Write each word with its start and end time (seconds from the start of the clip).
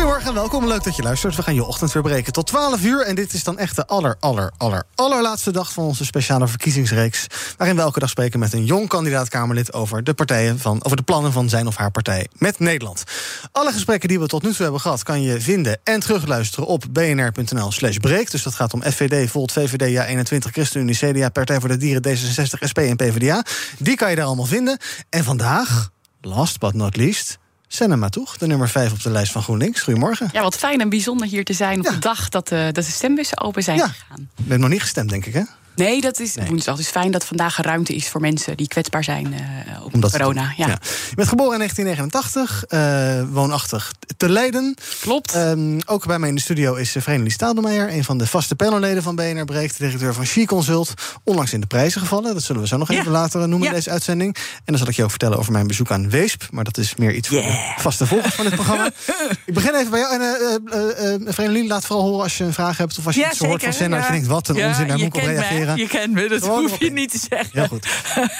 Goedemorgen 0.00 0.30
en 0.30 0.40
welkom. 0.40 0.66
Leuk 0.66 0.84
dat 0.84 0.96
je 0.96 1.02
luistert. 1.02 1.36
We 1.36 1.42
gaan 1.42 1.54
je 1.54 1.64
ochtend 1.64 1.92
weer 1.92 2.02
breken 2.02 2.32
tot 2.32 2.46
12 2.46 2.84
uur. 2.84 3.00
En 3.00 3.14
dit 3.14 3.32
is 3.32 3.44
dan 3.44 3.58
echt 3.58 3.76
de 3.76 3.86
aller, 3.86 4.16
aller, 4.20 4.52
aller, 4.56 4.82
allerlaatste 4.94 5.52
dag 5.52 5.72
van 5.72 5.84
onze 5.84 6.04
speciale 6.04 6.48
verkiezingsreeks. 6.48 7.26
Waarin 7.56 7.76
we 7.76 7.82
elke 7.82 7.98
dag 7.98 8.10
spreken 8.10 8.38
met 8.38 8.52
een 8.52 8.64
jong 8.64 8.88
kandidaat-Kamerlid 8.88 9.72
over 9.72 10.04
de, 10.04 10.14
partijen 10.14 10.58
van, 10.58 10.84
over 10.84 10.96
de 10.96 11.02
plannen 11.02 11.32
van 11.32 11.48
zijn 11.48 11.66
of 11.66 11.76
haar 11.76 11.90
partij 11.90 12.28
met 12.32 12.58
Nederland. 12.58 13.04
Alle 13.52 13.72
gesprekken 13.72 14.08
die 14.08 14.20
we 14.20 14.26
tot 14.26 14.42
nu 14.42 14.48
toe 14.48 14.62
hebben 14.62 14.80
gehad 14.80 15.02
kan 15.02 15.22
je 15.22 15.40
vinden 15.40 15.80
en 15.84 16.00
terugluisteren 16.00 16.66
op 16.66 16.84
bnr.nl/slash. 16.90 17.96
Dus 18.30 18.42
dat 18.42 18.54
gaat 18.54 18.74
om 18.74 18.82
FVD, 18.82 19.30
Volt, 19.30 19.52
VVD, 19.52 19.90
Ja 19.90 20.06
21, 20.06 20.52
ChristenUnie, 20.52 20.96
CDA, 20.96 21.28
Partij 21.28 21.60
voor 21.60 21.68
de 21.68 21.76
Dieren, 21.76 22.02
D66, 22.08 22.68
SP 22.70 22.78
en 22.78 22.96
PvdA. 22.96 23.44
Die 23.78 23.96
kan 23.96 24.10
je 24.10 24.16
daar 24.16 24.24
allemaal 24.24 24.46
vinden. 24.46 24.78
En 25.10 25.24
vandaag, 25.24 25.90
last 26.20 26.58
but 26.58 26.74
not 26.74 26.96
least. 26.96 27.39
Senna 27.72 27.96
Matoeg, 27.96 28.36
de 28.36 28.46
nummer 28.46 28.68
5 28.68 28.92
op 28.92 29.02
de 29.02 29.10
lijst 29.10 29.32
van 29.32 29.42
GroenLinks. 29.42 29.80
Goedemorgen. 29.82 30.28
Ja, 30.32 30.42
wat 30.42 30.56
fijn 30.56 30.80
en 30.80 30.88
bijzonder 30.88 31.26
hier 31.26 31.44
te 31.44 31.52
zijn 31.52 31.78
op 31.78 31.84
Ja. 31.84 31.90
de 31.90 31.98
dag 31.98 32.28
dat 32.28 32.48
de, 32.48 32.68
dat 32.72 32.84
de 32.84 32.90
stembussen 32.90 33.40
open 33.40 33.62
zijn 33.62 33.76
Ja. 33.76 33.86
gegaan. 33.88 34.28
Je 34.36 34.42
bent 34.42 34.60
nog 34.60 34.70
niet 34.70 34.80
gestemd, 34.80 35.08
denk 35.10 35.26
ik, 35.26 35.32
hè? 35.34 35.42
Nee, 35.76 36.00
dat 36.00 36.20
is 36.20 36.34
Nee. 36.34 36.46
woensdag. 36.48 36.76
Dus 36.76 36.88
fijn 36.88 37.10
dat 37.10 37.24
vandaag 37.24 37.58
er 37.58 37.64
ruimte 37.64 37.94
is 37.94 38.08
voor 38.08 38.20
mensen 38.20 38.56
die 38.56 38.68
kwetsbaar 38.68 39.04
zijn 39.04 39.34
eh 39.34 39.84
op 39.84 39.94
Om 39.94 40.00
dat 40.00 40.12
te 40.12 40.18
corona. 40.18 40.52
Ja. 40.56 40.66
Je 41.08 41.14
bent 41.14 41.28
geboren 41.28 41.52
in 41.52 41.58
1989, 41.58 42.64
eh, 42.64 43.22
woonachtig 43.34 43.92
te 44.16 44.28
Leiden. 44.28 44.74
Klopt. 45.00 45.34
Ehm, 45.34 45.78
ook 45.86 46.06
bij 46.06 46.18
mij 46.18 46.28
in 46.28 46.34
de 46.34 46.40
studio 46.40 46.74
is 46.74 46.96
uh, 46.96 47.02
Vreemdelie 47.02 47.32
Stadelmeijer... 47.32 47.92
een 47.92 48.04
van 48.04 48.18
de 48.18 48.26
vaste 48.26 48.54
panelleden 48.56 49.02
van 49.02 49.14
BNR 49.16 49.44
Breekt... 49.44 49.78
directeur 49.78 50.14
van 50.14 50.24
She 50.26 50.44
Consult. 50.44 50.94
Onlangs 51.24 51.52
in 51.52 51.60
de 51.60 51.66
prijzen 51.66 52.00
gevallen. 52.00 52.34
Dat 52.34 52.42
zullen 52.42 52.62
we 52.62 52.68
zo 52.68 52.76
nog 52.76 52.92
Ja. 52.92 52.98
even 52.98 53.12
later 53.12 53.40
noemen 53.40 53.58
in 53.58 53.64
Ja. 53.64 53.70
deze 53.78 53.90
uitzending. 53.90 54.36
En 54.36 54.62
dan 54.64 54.78
zal 54.78 54.88
ik 54.88 54.94
je 54.94 55.02
ook 55.02 55.10
vertellen 55.10 55.38
over 55.38 55.52
mijn 55.52 55.66
bezoek 55.66 55.90
aan 55.90 56.10
Weesp. 56.10 56.42
Maar 56.50 56.64
dat 56.64 56.76
is 56.78 56.94
meer 56.94 57.14
iets 57.14 57.28
voor 57.28 57.40
de 57.42 57.74
vaste 57.76 58.06
volgers 58.06 58.34
van 58.34 58.44
dit 58.44 58.54
programma. 58.54 58.86
ik 59.46 59.54
begin 59.54 59.74
even 59.74 59.90
bij 59.90 60.00
jou. 60.00 60.14
En 60.14 60.20
uh, 60.20 61.48
uh, 61.48 61.54
uh, 61.60 61.68
laat 61.68 61.86
vooral 61.86 62.04
horen 62.04 62.22
als 62.22 62.38
je 62.38 62.44
een 62.44 62.52
vraag 62.52 62.76
hebt... 62.78 62.98
of 62.98 63.06
als 63.06 63.14
je 63.14 63.26
iets 63.26 63.38
hoort 63.38 63.62
van 63.62 63.72
Senna, 63.72 63.96
als 63.96 64.06
je 64.06 64.12
denkt... 64.12 64.26
wat 64.26 64.48
een 64.48 64.64
onzin, 64.66 64.88
daar 64.88 64.98
moet 64.98 65.06
ik 65.06 65.14
op 65.14 65.20
reageren. 65.20 65.59
Je 65.76 65.86
kent 65.88 66.12
me, 66.12 66.28
dat 66.28 66.42
Gewoon 66.42 66.60
hoef 66.60 66.78
je 66.78 66.86
in. 66.86 66.92
niet 66.94 67.10
te 67.10 67.18
zeggen. 67.30 67.50
Heel 67.52 67.66
goed. 67.68 67.86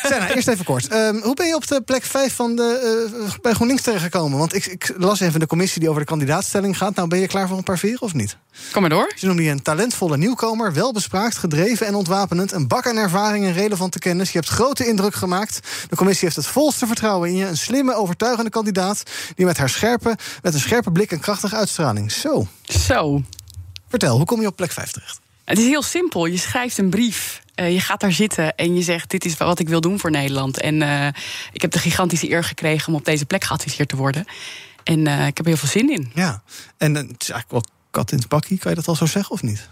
Senna, 0.03 0.35
eerst 0.35 0.49
even 0.49 0.65
kort. 0.65 0.89
Ehm, 0.89 1.17
hoe 1.23 1.35
ben 1.35 1.47
je 1.47 1.55
op 1.55 1.67
de 1.67 1.81
plek 1.83 2.05
5 2.05 2.35
van 2.35 2.57
de, 2.57 3.09
eh, 3.25 3.35
bij 3.41 3.53
GroenLinks 3.53 3.83
terechtgekomen? 3.83 4.39
Want 4.39 4.55
ik, 4.55 4.67
ik 4.67 4.95
las 4.97 5.21
even 5.21 5.41
de 5.41 5.47
commissie 5.47 5.81
die 5.81 5.89
over 5.89 6.01
de 6.01 6.07
kandidaatstelling 6.07 6.77
gaat. 6.77 6.95
Nou, 6.95 7.09
ben 7.09 7.19
je 7.19 7.27
klaar 7.27 7.49
voor 7.49 7.57
een 7.57 7.63
paar 7.65 7.79
veren 7.79 8.01
of 8.03 8.15
niet? 8.15 8.37
Kom 8.73 8.81
maar 8.81 8.91
door. 8.91 9.13
Ze 9.17 9.27
noemen 9.27 9.45
je 9.45 9.51
een 9.51 9.63
talentvolle 9.63 10.17
nieuwkomer, 10.17 10.73
welbespraakt, 10.73 11.37
gedreven 11.39 11.87
en 11.87 11.95
ontwapenend. 11.95 12.53
Een 12.53 12.69
bak 12.69 12.87
aan 12.89 12.97
ervaring 12.97 13.45
en 13.45 13.53
relevante 13.53 13.99
kennis. 13.99 14.33
Je 14.33 14.39
hebt 14.39 14.51
grote 14.51 14.87
indruk 14.87 15.15
gemaakt. 15.15 15.61
De 15.89 15.97
commissie 15.97 16.25
heeft 16.25 16.37
het 16.37 16.47
volste 16.47 16.87
vertrouwen 16.87 17.29
in 17.29 17.37
je. 17.37 17.47
Een 17.47 17.57
slimme, 17.57 17.95
overtuigende 17.95 18.51
kandidaat. 18.51 19.03
Die 19.35 19.47
met 19.47 19.59
haar 19.59 19.69
scherpe, 19.69 20.17
met 20.43 20.55
een 20.55 20.61
scherpe 20.61 20.91
blik 20.93 21.13
en 21.13 21.21
krachtige 21.21 21.57
uitstraling. 21.57 22.13
Zo. 22.13 22.47
Zo. 22.63 23.23
Vertel, 23.89 24.17
hoe 24.17 24.27
kom 24.27 24.41
je 24.41 24.47
op 24.47 24.57
plek 24.57 24.73
5 24.73 24.91
terecht? 24.91 25.21
Het 25.51 25.59
is 25.59 25.65
heel 25.65 25.83
simpel. 25.83 26.27
Je 26.27 26.37
schrijft 26.39 26.79
een 26.79 26.91
brief. 26.91 27.43
eh, 27.55 27.73
je 27.73 27.81
gaat 27.81 28.01
daar 28.01 28.13
zitten 28.13 28.57
en 28.57 28.75
je 28.75 28.83
zegt: 28.83 29.11
Dit 29.11 29.25
is 29.25 29.37
wat 29.37 29.59
ik 29.59 29.69
wil 29.69 29.81
doen 29.81 29.99
voor 29.99 30.11
Nederland. 30.11 30.61
En 30.61 30.83
eh, 30.83 31.07
ik 31.53 31.63
heb 31.63 31.71
de 31.71 31.79
gigantische 31.79 32.31
eer 32.31 32.45
gekregen 32.45 32.89
om 32.89 32.95
op 32.95 33.05
deze 33.05 33.27
plek 33.27 33.45
geadviseerd 33.45 33.89
te 33.89 33.97
worden. 33.97 34.25
En 34.85 35.07
eh, 35.07 35.27
ik 35.27 35.37
heb 35.37 35.39
er 35.39 35.47
heel 35.47 35.57
veel 35.57 35.69
zin 35.69 35.91
in. 35.91 36.11
Ja. 36.15 36.43
En 36.77 36.95
het 36.95 37.23
is 37.23 37.31
eigenlijk 37.31 37.51
wel 37.51 37.65
kat 37.91 38.13
in 38.13 38.19
het 38.19 38.29
bakkie. 38.29 38.59
Kan 38.59 38.71
je 38.71 38.77
dat 38.77 38.89
al 38.89 38.95
zo 38.95 39.07
zeggen 39.07 39.31
of 39.33 39.43
niet? 39.43 39.69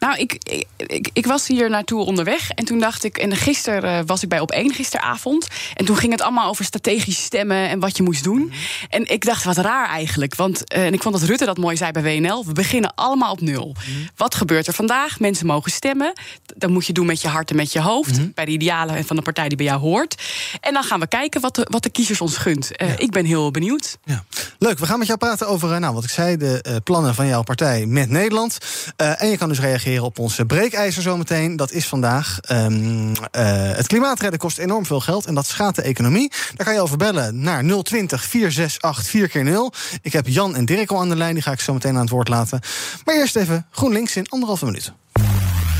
Nou, 0.00 0.18
ik, 0.18 0.32
ik, 0.42 0.66
ik, 0.76 1.10
ik 1.12 1.26
was 1.26 1.46
hier 1.46 1.70
naartoe 1.70 2.04
onderweg. 2.04 2.50
En 2.50 2.64
toen 2.64 2.78
dacht 2.78 3.04
ik. 3.04 3.18
En 3.18 3.36
gisteren 3.36 3.98
eh, 3.98 4.04
was 4.06 4.22
ik 4.22 4.28
bij 4.28 4.40
op 4.40 4.50
één 4.50 4.72
gisteravond. 4.74 5.46
En 5.74 5.84
toen 5.84 5.96
ging 5.96 6.12
het 6.12 6.20
allemaal 6.22 6.48
over 6.48 6.64
strategisch 6.64 7.22
stemmen 7.22 7.68
en 7.68 7.80
wat 7.80 7.96
je 7.96 8.02
moest 8.02 8.24
doen. 8.24 8.52
En 8.88 9.10
ik 9.10 9.24
dacht, 9.24 9.44
wat 9.44 9.56
raar 9.56 9.88
eigenlijk. 9.88 10.34
Want 10.34 10.68
eh, 10.68 10.86
en 10.86 10.92
ik 10.92 11.02
vond 11.02 11.18
dat 11.20 11.28
Rutte 11.28 11.44
dat 11.44 11.56
mooi 11.58 11.76
zei 11.76 11.92
bij 11.92 12.02
WNL. 12.02 12.44
We 12.46 12.52
beginnen 12.52 12.94
allemaal 12.94 13.32
op 13.32 13.40
nul. 13.40 13.74
Wat 14.16 14.34
gebeurt 14.34 14.66
er 14.66 14.72
vandaag? 14.72 15.20
Mensen 15.20 15.46
mogen 15.46 15.70
stemmen. 15.70 16.12
Dat 16.56 16.70
moet 16.70 16.86
je 16.86 16.92
doen 16.92 17.06
met 17.06 17.20
je 17.20 17.28
hart 17.28 17.50
en 17.50 17.56
met 17.56 17.72
je 17.72 17.80
hoofd. 17.80 18.34
Bij 18.34 18.44
de 18.44 18.50
idealen 18.50 19.04
van 19.04 19.16
de 19.16 19.22
partij 19.22 19.48
die 19.48 19.56
bij 19.56 19.66
jou 19.66 19.80
hoort. 19.80 20.22
En 20.60 20.72
dan 20.72 20.82
gaan 20.82 21.00
we 21.00 21.06
kijken 21.06 21.40
wat 21.40 21.54
de, 21.54 21.66
wat 21.70 21.82
de 21.82 21.90
kiezers 21.90 22.20
ons 22.20 22.36
gunt. 22.36 22.76
Eh, 22.76 22.98
Ik 22.98 23.10
ben 23.10 23.24
heel 23.24 23.50
benieuwd. 23.50 23.98
Ja. 24.04 24.24
Leuk, 24.58 24.78
we 24.78 24.86
gaan 24.86 24.98
met 24.98 25.06
jou 25.06 25.18
praten 25.18 25.48
over, 25.48 25.80
nou, 25.80 25.94
wat 25.94 26.04
ik 26.04 26.10
zei, 26.10 26.36
de 26.36 26.80
plannen 26.84 27.14
van 27.14 27.26
jouw 27.26 27.42
partij 27.42 27.86
met 27.86 28.08
Nederland. 28.10 28.58
En 28.96 29.28
je 29.28 29.36
kan 29.38 29.48
dus 29.48 29.60
reageren 29.60 29.89
op 29.98 30.18
onze 30.18 30.44
breekijzer 30.44 31.02
zometeen. 31.02 31.56
Dat 31.56 31.72
is 31.72 31.86
vandaag. 31.86 32.38
ehm, 32.40 33.14
eh, 33.30 33.42
het 33.52 33.86
klimaatredden 33.86 34.38
kost 34.38 34.58
enorm 34.58 34.86
veel 34.86 35.00
geld 35.00 35.26
en 35.26 35.34
dat 35.34 35.46
schaadt 35.46 35.76
de 35.76 35.82
economie. 35.82 36.32
Daar 36.54 36.66
kan 36.66 36.74
je 36.74 36.80
over 36.80 36.96
bellen 36.96 37.40
naar 37.40 37.62
020 37.82 38.24
468 38.24 39.06
4 39.10 39.28
keer 39.28 39.44
0 39.44 39.72
Ik 40.02 40.12
heb 40.12 40.26
Jan 40.28 40.56
en 40.56 40.64
Dirk 40.64 40.90
al 40.90 41.00
aan 41.00 41.08
de 41.08 41.16
lijn, 41.16 41.34
die 41.34 41.42
ga 41.42 41.52
ik 41.52 41.60
zo 41.60 41.72
meteen 41.72 41.94
aan 41.94 42.00
het 42.00 42.10
woord 42.10 42.28
laten. 42.28 42.60
Maar 43.04 43.14
eerst 43.14 43.36
even 43.36 43.66
GroenLinks 43.70 44.16
in 44.16 44.28
anderhalve 44.28 44.64
minuut. 44.64 44.92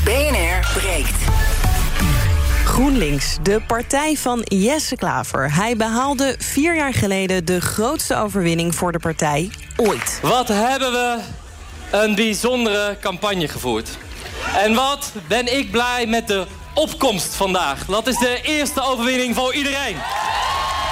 BNR 0.03 0.71
breekt. 0.73 1.15
GroenLinks, 2.65 3.37
de 3.43 3.61
partij 3.67 4.17
van 4.17 4.41
Jesse 4.43 4.95
Klaver. 4.95 5.53
Hij 5.55 5.75
behaalde 5.75 6.35
vier 6.39 6.75
jaar 6.75 6.93
geleden 6.93 7.45
de 7.45 7.61
grootste 7.61 8.15
overwinning 8.15 8.75
voor 8.75 8.91
de 8.91 8.99
partij 8.99 9.51
ooit. 9.75 10.19
Wat 10.21 10.47
hebben 10.47 10.91
we 10.91 11.19
een 11.91 12.15
bijzondere 12.15 12.97
campagne 13.01 13.47
gevoerd. 13.47 13.89
En 14.57 14.73
wat 14.73 15.11
ben 15.27 15.57
ik 15.57 15.71
blij 15.71 16.05
met 16.07 16.27
de 16.27 16.45
opkomst 16.73 17.35
vandaag. 17.35 17.85
Dat 17.85 18.07
is 18.07 18.17
de 18.17 18.39
eerste 18.43 18.81
overwinning 18.81 19.35
voor 19.35 19.53
iedereen. 19.53 19.95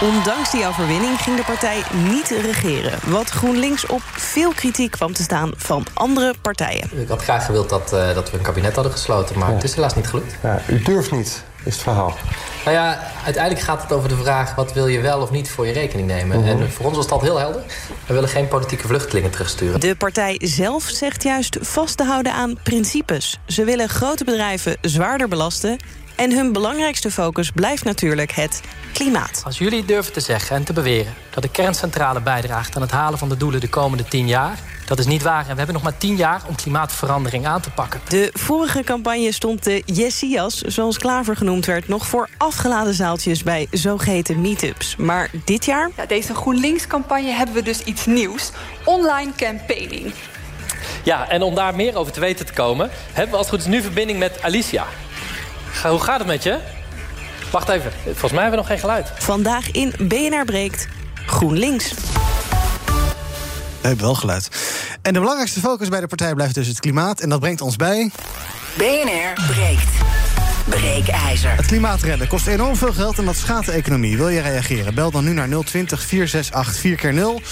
Ondanks 0.01 0.51
die 0.51 0.67
overwinning 0.67 1.21
ging 1.21 1.37
de 1.37 1.43
partij 1.43 1.83
niet 1.93 2.29
regeren. 2.29 2.99
Wat 3.05 3.29
GroenLinks 3.29 3.85
op 3.85 4.01
veel 4.03 4.51
kritiek 4.53 4.91
kwam 4.91 5.13
te 5.13 5.23
staan 5.23 5.51
van 5.55 5.85
andere 5.93 6.33
partijen. 6.41 6.89
Ik 7.01 7.07
had 7.07 7.21
graag 7.21 7.45
gewild 7.45 7.69
dat, 7.69 7.93
eh, 7.93 8.13
dat 8.13 8.31
we 8.31 8.37
een 8.37 8.43
kabinet 8.43 8.75
hadden 8.75 8.91
gesloten, 8.93 9.39
maar 9.39 9.51
het 9.51 9.63
is 9.63 9.75
helaas 9.75 9.95
niet 9.95 10.07
gelukt. 10.07 10.35
Ja, 10.43 10.61
u 10.67 10.81
durft 10.81 11.11
niet, 11.11 11.43
is 11.63 11.73
het 11.73 11.83
verhaal. 11.83 12.17
Nou 12.65 12.77
ja, 12.77 13.11
uiteindelijk 13.23 13.65
gaat 13.65 13.81
het 13.81 13.91
over 13.91 14.09
de 14.09 14.15
vraag... 14.15 14.55
wat 14.55 14.73
wil 14.73 14.87
je 14.87 14.99
wel 14.99 15.21
of 15.21 15.31
niet 15.31 15.49
voor 15.49 15.67
je 15.67 15.73
rekening 15.73 16.07
nemen. 16.07 16.45
En 16.45 16.71
voor 16.71 16.85
ons 16.85 16.95
was 16.95 17.07
dat 17.07 17.21
heel 17.21 17.37
helder. 17.37 17.63
We 18.05 18.13
willen 18.13 18.29
geen 18.29 18.47
politieke 18.47 18.87
vluchtelingen 18.87 19.31
terugsturen. 19.31 19.79
De 19.79 19.95
partij 19.95 20.41
zelf 20.43 20.83
zegt 20.83 21.23
juist 21.23 21.57
vast 21.61 21.97
te 21.97 22.03
houden 22.03 22.33
aan 22.33 22.57
principes. 22.63 23.39
Ze 23.47 23.63
willen 23.63 23.89
grote 23.89 24.23
bedrijven 24.23 24.77
zwaarder 24.81 25.27
belasten. 25.27 25.77
En 26.15 26.31
hun 26.31 26.53
belangrijkste 26.53 27.11
focus 27.11 27.51
blijft 27.51 27.83
natuurlijk 27.83 28.31
het 28.31 28.61
klimaat. 28.93 29.41
Als 29.45 29.57
jullie 29.57 29.85
durven 29.85 30.13
te 30.13 30.19
zeggen 30.19 30.55
en 30.55 30.63
te 30.63 30.73
beweren 30.73 31.13
dat 31.29 31.43
de 31.43 31.49
kerncentrale 31.49 32.21
bijdraagt 32.21 32.75
aan 32.75 32.81
het 32.81 32.91
halen 32.91 33.19
van 33.19 33.29
de 33.29 33.37
doelen 33.37 33.59
de 33.59 33.69
komende 33.69 34.03
tien 34.03 34.27
jaar, 34.27 34.59
dat 34.89 34.99
is 34.99 35.05
niet 35.05 35.21
waar. 35.21 35.41
En 35.41 35.51
we 35.51 35.57
hebben 35.57 35.73
nog 35.73 35.83
maar 35.83 35.97
tien 35.97 36.15
jaar 36.15 36.41
om 36.47 36.55
klimaatverandering 36.55 37.45
aan 37.45 37.61
te 37.61 37.69
pakken. 37.69 38.01
De 38.07 38.29
vorige 38.33 38.83
campagne 38.83 39.31
stond 39.31 39.63
de 39.63 39.83
Yesias, 39.85 40.61
zoals 40.61 40.97
Klaver 40.97 41.35
genoemd 41.35 41.65
werd... 41.65 41.87
nog 41.87 42.07
voor 42.07 42.29
afgeladen 42.37 42.93
zaaltjes 42.93 43.43
bij 43.43 43.67
zogeheten 43.71 44.41
meetups. 44.41 44.95
Maar 44.95 45.29
dit 45.45 45.65
jaar 45.65 45.89
Ja, 45.95 46.05
deze 46.05 46.35
GroenLinks-campagne 46.35 47.31
hebben 47.31 47.55
we 47.55 47.61
dus 47.61 47.83
iets 47.83 48.05
nieuws. 48.05 48.51
Online 48.85 49.31
campaigning. 49.35 50.13
Ja, 51.03 51.29
en 51.29 51.41
om 51.41 51.55
daar 51.55 51.75
meer 51.75 51.95
over 51.95 52.13
te 52.13 52.19
weten 52.19 52.45
te 52.45 52.53
komen, 52.53 52.89
hebben 53.11 53.31
we 53.31 53.37
als 53.37 53.51
het 53.51 53.55
goed 53.55 53.65
is 53.65 53.73
nu 53.73 53.81
verbinding 53.81 54.19
met 54.19 54.41
Alicia. 54.41 54.85
Hoe 55.83 55.99
gaat 55.99 56.19
het 56.19 56.27
met 56.27 56.43
je? 56.43 56.57
Wacht 57.51 57.69
even, 57.69 57.91
volgens 58.03 58.31
mij 58.31 58.41
hebben 58.41 58.51
we 58.51 58.55
nog 58.55 58.67
geen 58.67 58.79
geluid. 58.79 59.11
vandaag 59.17 59.71
in 59.71 59.93
BNR 59.97 60.45
breekt 60.45 60.87
GroenLinks. 61.25 61.93
We 63.81 63.87
hebben 63.87 64.05
wel 64.05 64.15
geluid. 64.15 64.49
En 65.01 65.13
de 65.13 65.19
belangrijkste 65.19 65.59
focus 65.59 65.89
bij 65.89 65.99
de 65.99 66.07
partij 66.07 66.33
blijft 66.33 66.55
dus 66.55 66.67
het 66.67 66.79
klimaat. 66.79 67.19
En 67.19 67.29
dat 67.29 67.39
brengt 67.39 67.61
ons 67.61 67.75
bij. 67.75 68.11
BNR 68.77 69.45
breekt. 69.47 70.28
Breekijzer. 70.69 71.55
Het 71.55 71.65
klimaat 71.65 72.01
redden 72.01 72.27
kost 72.27 72.47
enorm 72.47 72.75
veel 72.75 72.93
geld 72.93 73.17
en 73.17 73.25
dat 73.25 73.35
schaadt 73.35 73.65
de 73.65 73.71
economie. 73.71 74.17
Wil 74.17 74.29
je 74.29 74.41
reageren? 74.41 74.93
Bel 74.93 75.11
dan 75.11 75.23
nu 75.23 75.33
naar 75.33 75.47
020 75.47 76.01
468 76.01 76.81
4x0. 76.81 77.43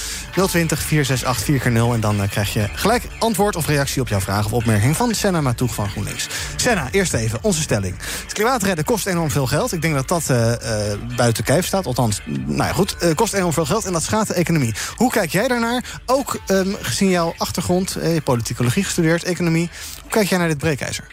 020 0.48 0.82
468 0.82 1.68
4x0 1.68 1.94
en 1.94 2.00
dan 2.00 2.22
uh, 2.22 2.30
krijg 2.30 2.54
je 2.54 2.68
gelijk 2.74 3.04
antwoord 3.20 3.56
of 3.56 3.68
reactie 3.68 4.02
op 4.02 4.08
jouw 4.08 4.20
vraag 4.20 4.46
of 4.46 4.54
opmerking 4.54 4.96
van 4.96 5.14
Senna 5.14 5.42
Matoeg 5.42 5.74
van 5.74 5.90
GroenLinks. 5.90 6.28
Senna, 6.56 6.88
eerst 6.92 7.14
even 7.14 7.40
onze 7.42 7.62
stelling. 7.62 7.96
Het 8.24 8.34
klimaat 8.34 8.64
redden 8.64 8.86
kost 8.86 9.06
enorm 9.06 9.32
veel 9.32 9.48
geld. 9.48 9.74
Ik 9.74 9.82
denk 9.82 9.94
dat 9.94 10.08
dat 10.08 10.28
uh, 10.32 10.48
uh, 10.48 11.16
buiten 11.16 11.44
kijf 11.44 11.66
staat. 11.66 11.86
Althans, 11.86 12.22
nou 12.26 12.64
ja, 12.64 12.74
goed. 12.74 12.96
kost 13.16 13.34
enorm 13.34 13.54
veel 13.54 13.66
geld 13.66 13.86
en 13.86 13.94
dat 13.94 14.04
schaadt 14.04 14.28
de 14.28 14.34
economie. 14.34 14.74
Hoe 14.96 15.12
kijk 15.12 15.32
jij 15.32 15.48
daarnaar? 15.48 15.84
Ook 16.06 16.40
um, 16.48 16.76
gezien 16.82 17.10
jouw 17.10 17.34
achtergrond, 17.38 17.92
je 17.92 18.00
hebt 18.00 18.24
politicologie 18.24 18.84
gestudeerd, 18.84 19.24
economie. 19.24 19.70
Hoe 20.02 20.12
kijk 20.12 20.28
jij 20.28 20.38
naar 20.38 20.48
dit 20.48 20.58
breekijzer? 20.58 21.08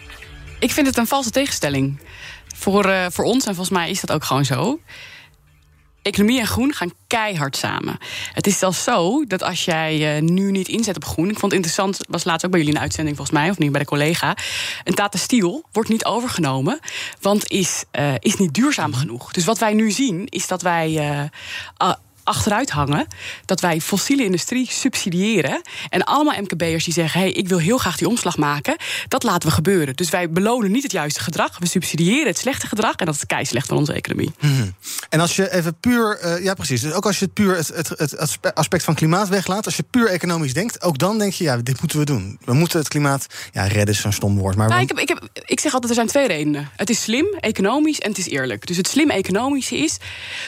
Ik 0.65 0.73
vind 0.73 0.87
het 0.87 0.97
een 0.97 1.07
valse 1.07 1.31
tegenstelling. 1.31 2.01
Voor, 2.57 2.87
uh, 2.87 3.07
voor 3.11 3.25
ons, 3.25 3.47
en 3.47 3.55
volgens 3.55 3.77
mij 3.77 3.91
is 3.91 4.01
dat 4.01 4.13
ook 4.13 4.25
gewoon 4.25 4.45
zo. 4.45 4.81
Economie 6.03 6.41
en 6.41 6.47
groen 6.47 6.73
gaan 6.73 6.93
keihard 7.07 7.57
samen. 7.57 7.99
Het 8.33 8.47
is 8.47 8.59
zelfs 8.59 8.83
zo 8.83 9.25
dat 9.25 9.43
als 9.43 9.65
jij 9.65 10.17
uh, 10.17 10.23
nu 10.23 10.51
niet 10.51 10.69
inzet 10.69 10.97
op 10.97 11.05
groen. 11.05 11.29
Ik 11.29 11.39
vond 11.39 11.53
het 11.53 11.53
interessant, 11.53 11.99
was 12.09 12.25
laatst 12.25 12.45
ook 12.45 12.51
bij 12.51 12.61
jullie 12.61 12.75
een 12.75 12.81
uitzending 12.81 13.17
volgens 13.17 13.39
mij, 13.39 13.51
of 13.51 13.59
niet 13.59 13.73
bij 13.73 13.81
de 13.81 13.87
collega. 13.87 14.37
Een 14.85 14.95
Tata 14.95 15.19
Steel 15.19 15.65
wordt 15.73 15.89
niet 15.89 16.05
overgenomen, 16.05 16.81
want 17.21 17.51
is, 17.51 17.85
uh, 17.93 18.15
is 18.19 18.37
niet 18.37 18.55
duurzaam 18.55 18.95
genoeg. 18.95 19.33
Dus 19.33 19.45
wat 19.45 19.59
wij 19.59 19.73
nu 19.73 19.91
zien, 19.91 20.27
is 20.27 20.47
dat 20.47 20.63
wij 20.63 21.31
achteruit 22.25 22.71
hangen. 22.71 23.07
Dat 23.45 23.61
wij 23.61 23.81
fossiele 23.81 24.25
industrie 24.25 24.71
subsidiëren. 24.71 25.63
En 25.89 26.05
allemaal 26.05 26.41
MKB'ers 26.41 26.85
die 26.85 26.93
zeggen: 26.93 27.21
hey, 27.21 27.33
ik 27.33 27.49
wil 27.49 27.59
heel 27.59 27.79
graag 27.79 27.97
die 27.97 28.09
omslag 28.09 28.37
maken. 28.37 28.77
Dat 29.09 29.23
laten 29.23 29.49
we 29.49 29.55
gebeuren. 29.55 29.97
Dus 29.97 30.11
wij 30.11 30.31
belonen 30.31 30.71
niet 30.71 30.83
het 30.83 30.93
juiste 30.93 31.21
gedrag. 31.21 31.59
We 31.59 31.67
subsidiëren 31.67 32.27
het 32.27 32.39
slechte 32.39 32.67
gedrag. 32.67 32.95
En 32.95 33.07
dat 33.07 33.15
is 33.15 33.27
kei 33.27 33.45
slecht 33.45 33.69
van 33.69 33.77
onze 33.77 33.93
economie. 33.93 34.33
Mm-hmm. 34.41 34.75
En 35.09 35.21
als 35.21 35.37
je 35.37 35.53
even 35.53 35.75
puur. 35.81 36.25
Uh, 36.25 36.45
ja, 36.45 36.55
precies. 36.55 36.81
Dus 36.81 36.93
ook 36.93 37.07
als 37.07 37.19
je 37.19 37.25
het 37.25 37.35
puur 37.35 37.57
het, 37.57 37.69
het, 37.69 37.89
het, 37.89 38.55
aspect 38.55 38.85
van 38.85 38.95
klimaat 38.95 39.29
weglaat. 39.29 39.65
Als 39.65 39.77
je 39.77 39.85
puur 39.91 40.07
economisch 40.07 40.55
denkt. 40.55 40.83
Ook 40.83 40.99
dan 40.99 41.19
denk 41.19 41.33
je: 41.33 41.45
ja, 41.45 41.57
dit 41.57 41.81
moeten 41.81 41.99
we 41.99 42.05
doen. 42.05 42.39
We 42.45 42.53
moeten 42.53 42.79
het 42.79 42.89
klimaat. 42.89 43.27
Ja, 43.53 43.67
redden 43.67 43.95
is 43.95 44.01
zo'n 44.01 44.13
stom 44.13 44.39
woord. 44.39 44.57
Maar 44.57 44.69
nou, 44.69 44.79
we... 44.79 44.83
ik, 44.85 44.89
heb, 44.89 44.99
ik, 44.99 45.09
heb, 45.09 45.45
ik 45.45 45.61
zeg 45.61 45.73
altijd: 45.73 45.91
er 45.91 45.99
zijn 45.99 46.09
twee 46.09 46.27
redenen. 46.27 46.71
Het 46.77 46.91
is 46.91 47.03
slim, 47.03 47.27
economisch 47.41 47.99
en 47.99 48.09
het 48.09 48.19
is 48.19 48.29
eerlijk. 48.29 48.67
Dus 48.67 48.77
het 48.77 48.89
slim 48.89 49.11
economische 49.11 49.79
is. 49.79 49.97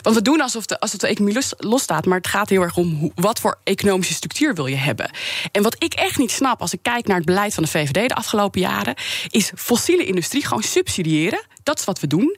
Want 0.02 0.16
we 0.16 0.22
doen 0.22 0.40
alsof 0.40 0.66
de, 0.66 0.80
alsof 0.80 1.00
de 1.00 1.06
economie 1.06 1.34
losstaat. 1.66 2.06
Maar 2.06 2.18
het 2.18 2.26
gaat 2.26 2.48
heel 2.48 2.62
erg 2.62 2.76
om 2.76 3.12
wat 3.14 3.40
voor 3.40 3.58
economische 3.64 4.14
structuur 4.14 4.54
wil 4.54 4.66
je 4.66 4.76
hebben. 4.76 5.10
En 5.52 5.62
wat 5.62 5.76
ik 5.78 5.94
echt 5.94 6.18
niet 6.18 6.30
snap 6.30 6.60
als 6.60 6.72
ik 6.72 6.82
kijk 6.82 7.06
naar 7.06 7.16
het 7.16 7.26
beleid 7.26 7.54
van 7.54 7.62
de 7.62 7.68
VVD 7.68 8.08
de 8.08 8.14
afgelopen 8.14 8.60
jaren, 8.60 8.94
is 9.28 9.52
fossiele 9.56 10.04
industrie 10.04 10.46
gewoon 10.46 10.62
subsidiëren. 10.62 11.40
Dat 11.66 11.78
is 11.78 11.84
wat 11.84 12.00
we 12.00 12.06
doen. 12.06 12.36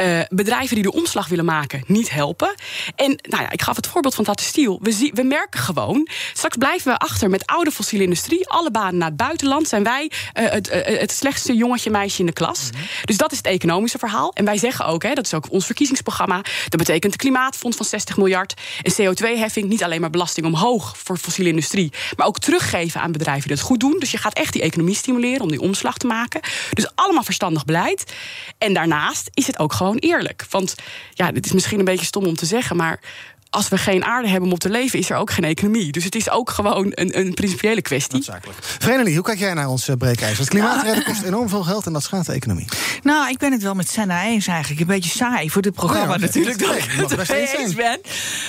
Uh, 0.00 0.20
bedrijven 0.28 0.74
die 0.74 0.84
de 0.84 0.92
omslag 0.92 1.28
willen 1.28 1.44
maken, 1.44 1.82
niet 1.86 2.10
helpen. 2.10 2.54
En 2.96 3.18
nou 3.22 3.42
ja, 3.42 3.50
ik 3.50 3.62
gaf 3.62 3.76
het 3.76 3.86
voorbeeld 3.86 4.14
van 4.14 4.24
Tata 4.24 4.42
Steel. 4.42 4.78
We, 4.82 4.92
zie, 4.92 5.12
we 5.14 5.22
merken 5.22 5.60
gewoon, 5.60 6.08
straks 6.32 6.56
blijven 6.56 6.92
we 6.92 6.98
achter 6.98 7.30
met 7.30 7.46
oude 7.46 7.70
fossiele 7.70 8.04
industrie. 8.04 8.48
Alle 8.48 8.70
banen 8.70 8.96
naar 8.96 9.08
het 9.08 9.16
buitenland 9.16 9.68
zijn 9.68 9.82
wij 9.82 10.10
uh, 10.10 10.48
het, 10.48 10.70
uh, 10.72 10.84
het 10.84 11.12
slechtste 11.12 11.54
jongetje, 11.54 11.90
meisje 11.90 12.20
in 12.20 12.26
de 12.26 12.32
klas. 12.32 12.70
Mm 12.70 12.78
-hmm. 12.78 12.88
Dus 13.04 13.16
dat 13.16 13.32
is 13.32 13.36
het 13.36 13.46
economische 13.46 13.98
verhaal. 13.98 14.30
En 14.34 14.44
wij 14.44 14.56
zeggen 14.58 14.86
ook, 14.86 15.02
hè, 15.02 15.14
dat 15.14 15.24
is 15.24 15.34
ook 15.34 15.50
ons 15.50 15.66
verkiezingsprogramma. 15.66 16.42
Dat 16.68 16.78
betekent 16.78 17.12
een 17.12 17.18
klimaatfonds 17.18 17.76
van 17.76 17.86
60 17.86 18.16
miljard. 18.16 18.54
Een 18.82 18.92
CO2-heffing, 18.92 19.68
niet 19.68 19.84
alleen 19.84 20.00
maar 20.00 20.10
belasting 20.10 20.46
omhoog 20.46 20.98
voor 20.98 21.16
fossiele 21.16 21.50
industrie. 21.50 21.92
Maar 22.16 22.26
ook 22.26 22.38
teruggeven 22.38 23.00
aan 23.00 23.12
bedrijven 23.12 23.48
die 23.48 23.56
het 23.56 23.66
goed 23.66 23.80
doen. 23.80 23.96
Dus 23.98 24.10
je 24.10 24.18
gaat 24.18 24.34
echt 24.34 24.52
die 24.52 24.62
economie 24.62 24.94
stimuleren 24.94 25.40
om 25.40 25.50
die 25.50 25.60
omslag 25.60 25.96
te 25.96 26.06
maken. 26.06 26.40
Dus 26.70 26.86
allemaal 26.94 27.22
verstandig 27.22 27.64
beleid. 27.64 28.12
En 28.58 28.67
daarnaast 28.72 29.30
is 29.34 29.46
het 29.46 29.58
ook 29.58 29.72
gewoon 29.72 29.96
eerlijk. 29.96 30.46
Want 30.50 30.74
ja, 31.12 31.32
dit 31.32 31.46
is 31.46 31.52
misschien 31.52 31.78
een 31.78 31.84
beetje 31.84 32.06
stom 32.06 32.26
om 32.26 32.34
te 32.34 32.46
zeggen, 32.46 32.76
maar 32.76 33.00
als 33.50 33.68
we 33.68 33.78
geen 33.78 34.04
aarde 34.04 34.28
hebben 34.28 34.48
om 34.48 34.52
op 34.52 34.58
te 34.58 34.70
leven, 34.70 34.98
is 34.98 35.10
er 35.10 35.16
ook 35.16 35.30
geen 35.30 35.44
economie. 35.44 35.92
Dus 35.92 36.04
het 36.04 36.14
is 36.14 36.30
ook 36.30 36.50
gewoon 36.50 36.86
een, 36.90 37.18
een 37.18 37.34
principiële 37.34 37.82
kwestie. 37.82 38.24
Vrenelie, 38.60 39.14
hoe 39.14 39.24
kijk 39.24 39.38
jij 39.38 39.54
naar 39.54 39.68
ons 39.68 39.90
breekijzer? 39.98 40.38
Het 40.38 40.48
klimaatredden 40.48 41.04
kost 41.04 41.22
enorm 41.22 41.48
veel 41.48 41.62
geld 41.62 41.86
en 41.86 41.92
dat 41.92 42.02
schaadt 42.02 42.26
de 42.26 42.32
economie. 42.32 42.66
Nou, 43.02 43.30
ik 43.30 43.38
ben 43.38 43.52
het 43.52 43.62
wel 43.62 43.74
met 43.74 43.90
Senna 43.90 44.24
eens 44.24 44.46
eigenlijk. 44.46 44.80
Een 44.80 44.86
beetje 44.86 45.10
saai 45.10 45.50
voor 45.50 45.62
dit 45.62 45.72
programma 45.74 46.14
ja, 46.14 46.20
natuurlijk, 46.20 46.58
dat 46.58 46.76
ik 46.76 46.84
het 46.90 47.10
er 47.10 47.26
mee 47.30 47.56
eens 47.56 47.74
ben. 47.74 48.00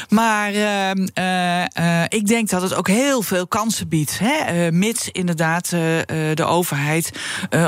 Maar 0.10 0.54
uh, 0.54 0.92
uh, 1.76 2.04
ik 2.08 2.28
denk 2.28 2.50
dat 2.50 2.62
het 2.62 2.74
ook 2.74 2.88
heel 2.88 3.22
veel 3.22 3.48
kansen 3.48 3.88
biedt. 3.88 4.20
Hè? 4.20 4.66
Uh, 4.66 4.72
mits 4.72 5.10
inderdaad 5.12 5.70
de 5.70 6.44
overheid 6.46 7.12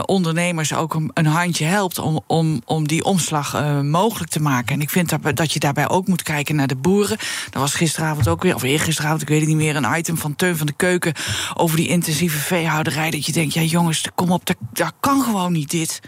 ondernemers 0.05 0.73
ook 0.73 0.93
een, 0.93 1.11
een, 1.13 1.25
handje 1.25 1.65
helpt... 1.65 1.99
om, 1.99 2.21
om, 2.27 2.61
om 2.65 2.87
die 2.87 3.03
omslag 3.03 3.81
mogelijk 3.83 4.31
te 4.31 4.41
maken. 4.41 4.75
En 4.75 4.81
ik 4.81 4.89
vind 4.89 5.09
dat, 5.09 5.35
dat 5.35 5.53
je 5.53 5.59
daarbij 5.59 5.89
ook 5.89 6.07
moet 6.07 6.23
kijken 6.23 6.55
naar 6.55 6.67
de 6.67 6.75
boeren... 6.75 7.17
Er 7.51 7.59
was 7.59 7.73
gisteravond 7.73 8.27
ook 8.27 8.43
weer, 8.43 8.55
of 8.55 8.63
eergisteravond, 8.63 9.21
ik 9.21 9.27
weet 9.27 9.39
het 9.39 9.49
niet 9.49 9.57
meer, 9.57 9.75
een 9.75 9.97
item 9.97 10.17
van 10.17 10.35
Teun 10.35 10.57
van 10.57 10.67
de 10.67 10.73
Keuken 10.75 11.13
over 11.53 11.77
die 11.77 11.87
intensieve 11.87 12.37
veehouderij. 12.37 13.11
Dat 13.11 13.25
je 13.25 13.31
denkt, 13.31 13.53
ja 13.53 13.61
jongens, 13.61 14.05
kom 14.15 14.31
op, 14.31 14.45
dat, 14.45 14.57
dat 14.73 14.93
kan 14.99 15.23
gewoon 15.23 15.51
niet 15.51 15.71
dit. 15.71 15.99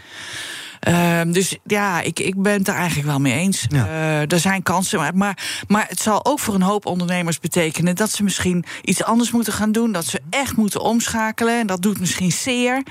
Uh, 0.88 1.20
dus 1.26 1.56
ja, 1.66 2.00
ik, 2.00 2.20
ik 2.20 2.42
ben 2.42 2.58
het 2.58 2.68
er 2.68 2.74
eigenlijk 2.74 3.08
wel 3.08 3.18
mee 3.18 3.32
eens. 3.32 3.64
Ja. 3.68 3.86
Uh, 3.86 4.32
er 4.32 4.40
zijn 4.40 4.62
kansen, 4.62 4.98
maar, 4.98 5.16
maar, 5.16 5.38
maar 5.68 5.86
het 5.88 6.00
zal 6.00 6.24
ook 6.24 6.40
voor 6.40 6.54
een 6.54 6.62
hoop 6.62 6.86
ondernemers 6.86 7.38
betekenen 7.38 7.96
dat 7.96 8.12
ze 8.12 8.22
misschien 8.22 8.64
iets 8.82 9.04
anders 9.04 9.30
moeten 9.30 9.52
gaan 9.52 9.72
doen. 9.72 9.92
Dat 9.92 10.06
ze 10.06 10.20
echt 10.30 10.56
moeten 10.56 10.80
omschakelen. 10.80 11.60
En 11.60 11.66
dat 11.66 11.82
doet 11.82 12.00
misschien 12.00 12.32
zeer. 12.32 12.82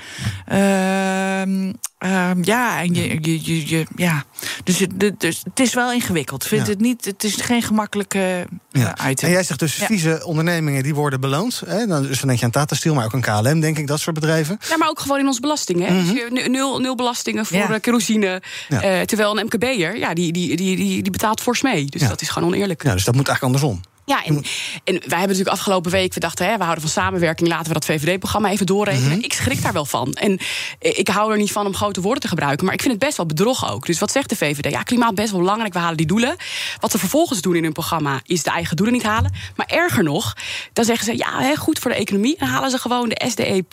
Uh, 0.52 1.72
ja, 2.42 2.80
en 2.80 2.94
je, 2.94 3.18
je, 3.20 3.44
je, 3.44 3.68
je, 3.68 3.86
ja. 3.96 4.24
Dus, 4.64 4.78
het, 4.78 5.20
dus 5.20 5.40
het 5.44 5.60
is 5.60 5.74
wel 5.74 5.92
ingewikkeld. 5.92 6.42
Ik 6.42 6.48
vind 6.48 6.66
ja. 6.66 6.72
het 6.72 6.80
niet, 6.80 7.04
het 7.04 7.24
is 7.24 7.34
geen 7.34 7.62
gemakkelijke 7.62 8.46
ja. 8.70 9.08
item. 9.08 9.28
En 9.28 9.34
jij 9.34 9.42
zegt 9.42 9.58
dus 9.58 9.74
vieze 9.74 10.24
ondernemingen 10.24 10.82
die 10.82 10.94
worden 10.94 11.20
beloond. 11.20 11.62
Hè? 11.66 11.86
Dus 11.86 12.18
dan 12.18 12.28
denk 12.28 12.38
je 12.38 12.44
aan 12.44 12.50
Tata 12.50 12.74
Steel, 12.74 12.94
maar 12.94 13.04
ook 13.04 13.14
aan 13.14 13.42
KLM, 13.42 13.60
denk 13.60 13.78
ik, 13.78 13.86
dat 13.86 14.00
soort 14.00 14.14
bedrijven. 14.14 14.58
Ja, 14.68 14.76
maar 14.76 14.88
ook 14.88 15.00
gewoon 15.00 15.18
in 15.18 15.26
onze 15.26 15.40
belastingen. 15.40 15.92
Mm 15.92 16.06
-hmm. 16.06 16.34
dus 16.34 16.48
nul, 16.48 16.80
nul 16.80 16.94
belastingen 16.94 17.46
voor 17.46 17.80
kerosine. 17.80 18.42
Uh, 18.68 19.00
terwijl 19.00 19.38
een 19.38 19.44
MKB'er, 19.44 19.98
ja, 19.98 20.14
die, 20.14 20.32
die, 20.32 20.56
die, 20.56 20.76
die, 20.76 21.02
die 21.02 21.12
betaalt 21.12 21.40
fors 21.40 21.62
mee. 21.62 21.84
Dus 21.84 22.08
dat 22.08 22.20
is 22.20 22.28
gewoon 22.28 22.48
oneerlijk. 22.48 22.82
Ja, 22.82 22.92
dus 22.92 23.04
dat 23.04 23.14
moet 23.14 23.28
eigenlijk 23.28 23.56
andersom. 23.56 23.92
Ja, 24.04 24.24
en, 24.24 24.34
en 24.84 24.94
wij 24.94 25.00
hebben 25.18 25.28
natuurlijk 25.28 25.48
afgelopen 25.48 25.90
week, 25.90 26.14
we 26.14 26.20
dachten, 26.20 26.46
hè, 26.46 26.56
we 26.56 26.62
houden 26.62 26.82
van 26.82 26.92
samenwerking, 26.92 27.48
laten 27.48 27.66
we 27.66 27.72
dat 27.72 27.84
VVD-programma 27.84 28.50
even 28.50 28.66
doorrekenen. 28.66 29.06
Mm 29.06 29.12
-hmm. 29.12 29.22
Ik 29.22 29.32
schrik 29.32 29.62
daar 29.62 29.72
wel 29.72 29.84
van. 29.84 30.12
En 30.12 30.38
ik 30.78 31.08
hou 31.08 31.32
er 31.32 31.38
niet 31.38 31.52
van 31.52 31.66
om 31.66 31.74
grote 31.74 32.00
woorden 32.00 32.22
te 32.22 32.28
gebruiken, 32.28 32.64
maar 32.64 32.74
ik 32.74 32.80
vind 32.80 32.92
het 32.92 33.02
best 33.02 33.16
wel 33.16 33.26
bedrog 33.26 33.70
ook. 33.70 33.86
Dus 33.86 33.98
wat 33.98 34.10
zegt 34.10 34.28
de 34.28 34.36
VVD? 34.36 34.70
Ja, 34.70 34.82
klimaat 34.82 35.14
best 35.14 35.30
wel 35.30 35.40
belangrijk, 35.40 35.72
we 35.72 35.78
halen 35.78 35.96
die 35.96 36.06
doelen. 36.06 36.36
Wat 36.80 36.90
ze 36.90 36.98
vervolgens 36.98 37.40
doen 37.40 37.54
in 37.54 37.62
hun 37.62 37.72
programma 37.72 38.20
is 38.24 38.42
de 38.42 38.50
eigen 38.50 38.76
doelen 38.76 38.94
niet 38.94 39.04
halen. 39.04 39.32
Maar 39.56 39.66
erger 39.66 40.02
nog, 40.02 40.36
dan 40.72 40.84
zeggen 40.84 41.04
ze, 41.04 41.16
ja, 41.16 41.40
hè, 41.40 41.56
goed 41.56 41.78
voor 41.78 41.90
de 41.90 41.96
economie. 41.96 42.36
Dan 42.38 42.48
halen 42.48 42.70
ze 42.70 42.78
gewoon 42.78 43.08
de 43.08 43.24
SDE, 43.28 43.64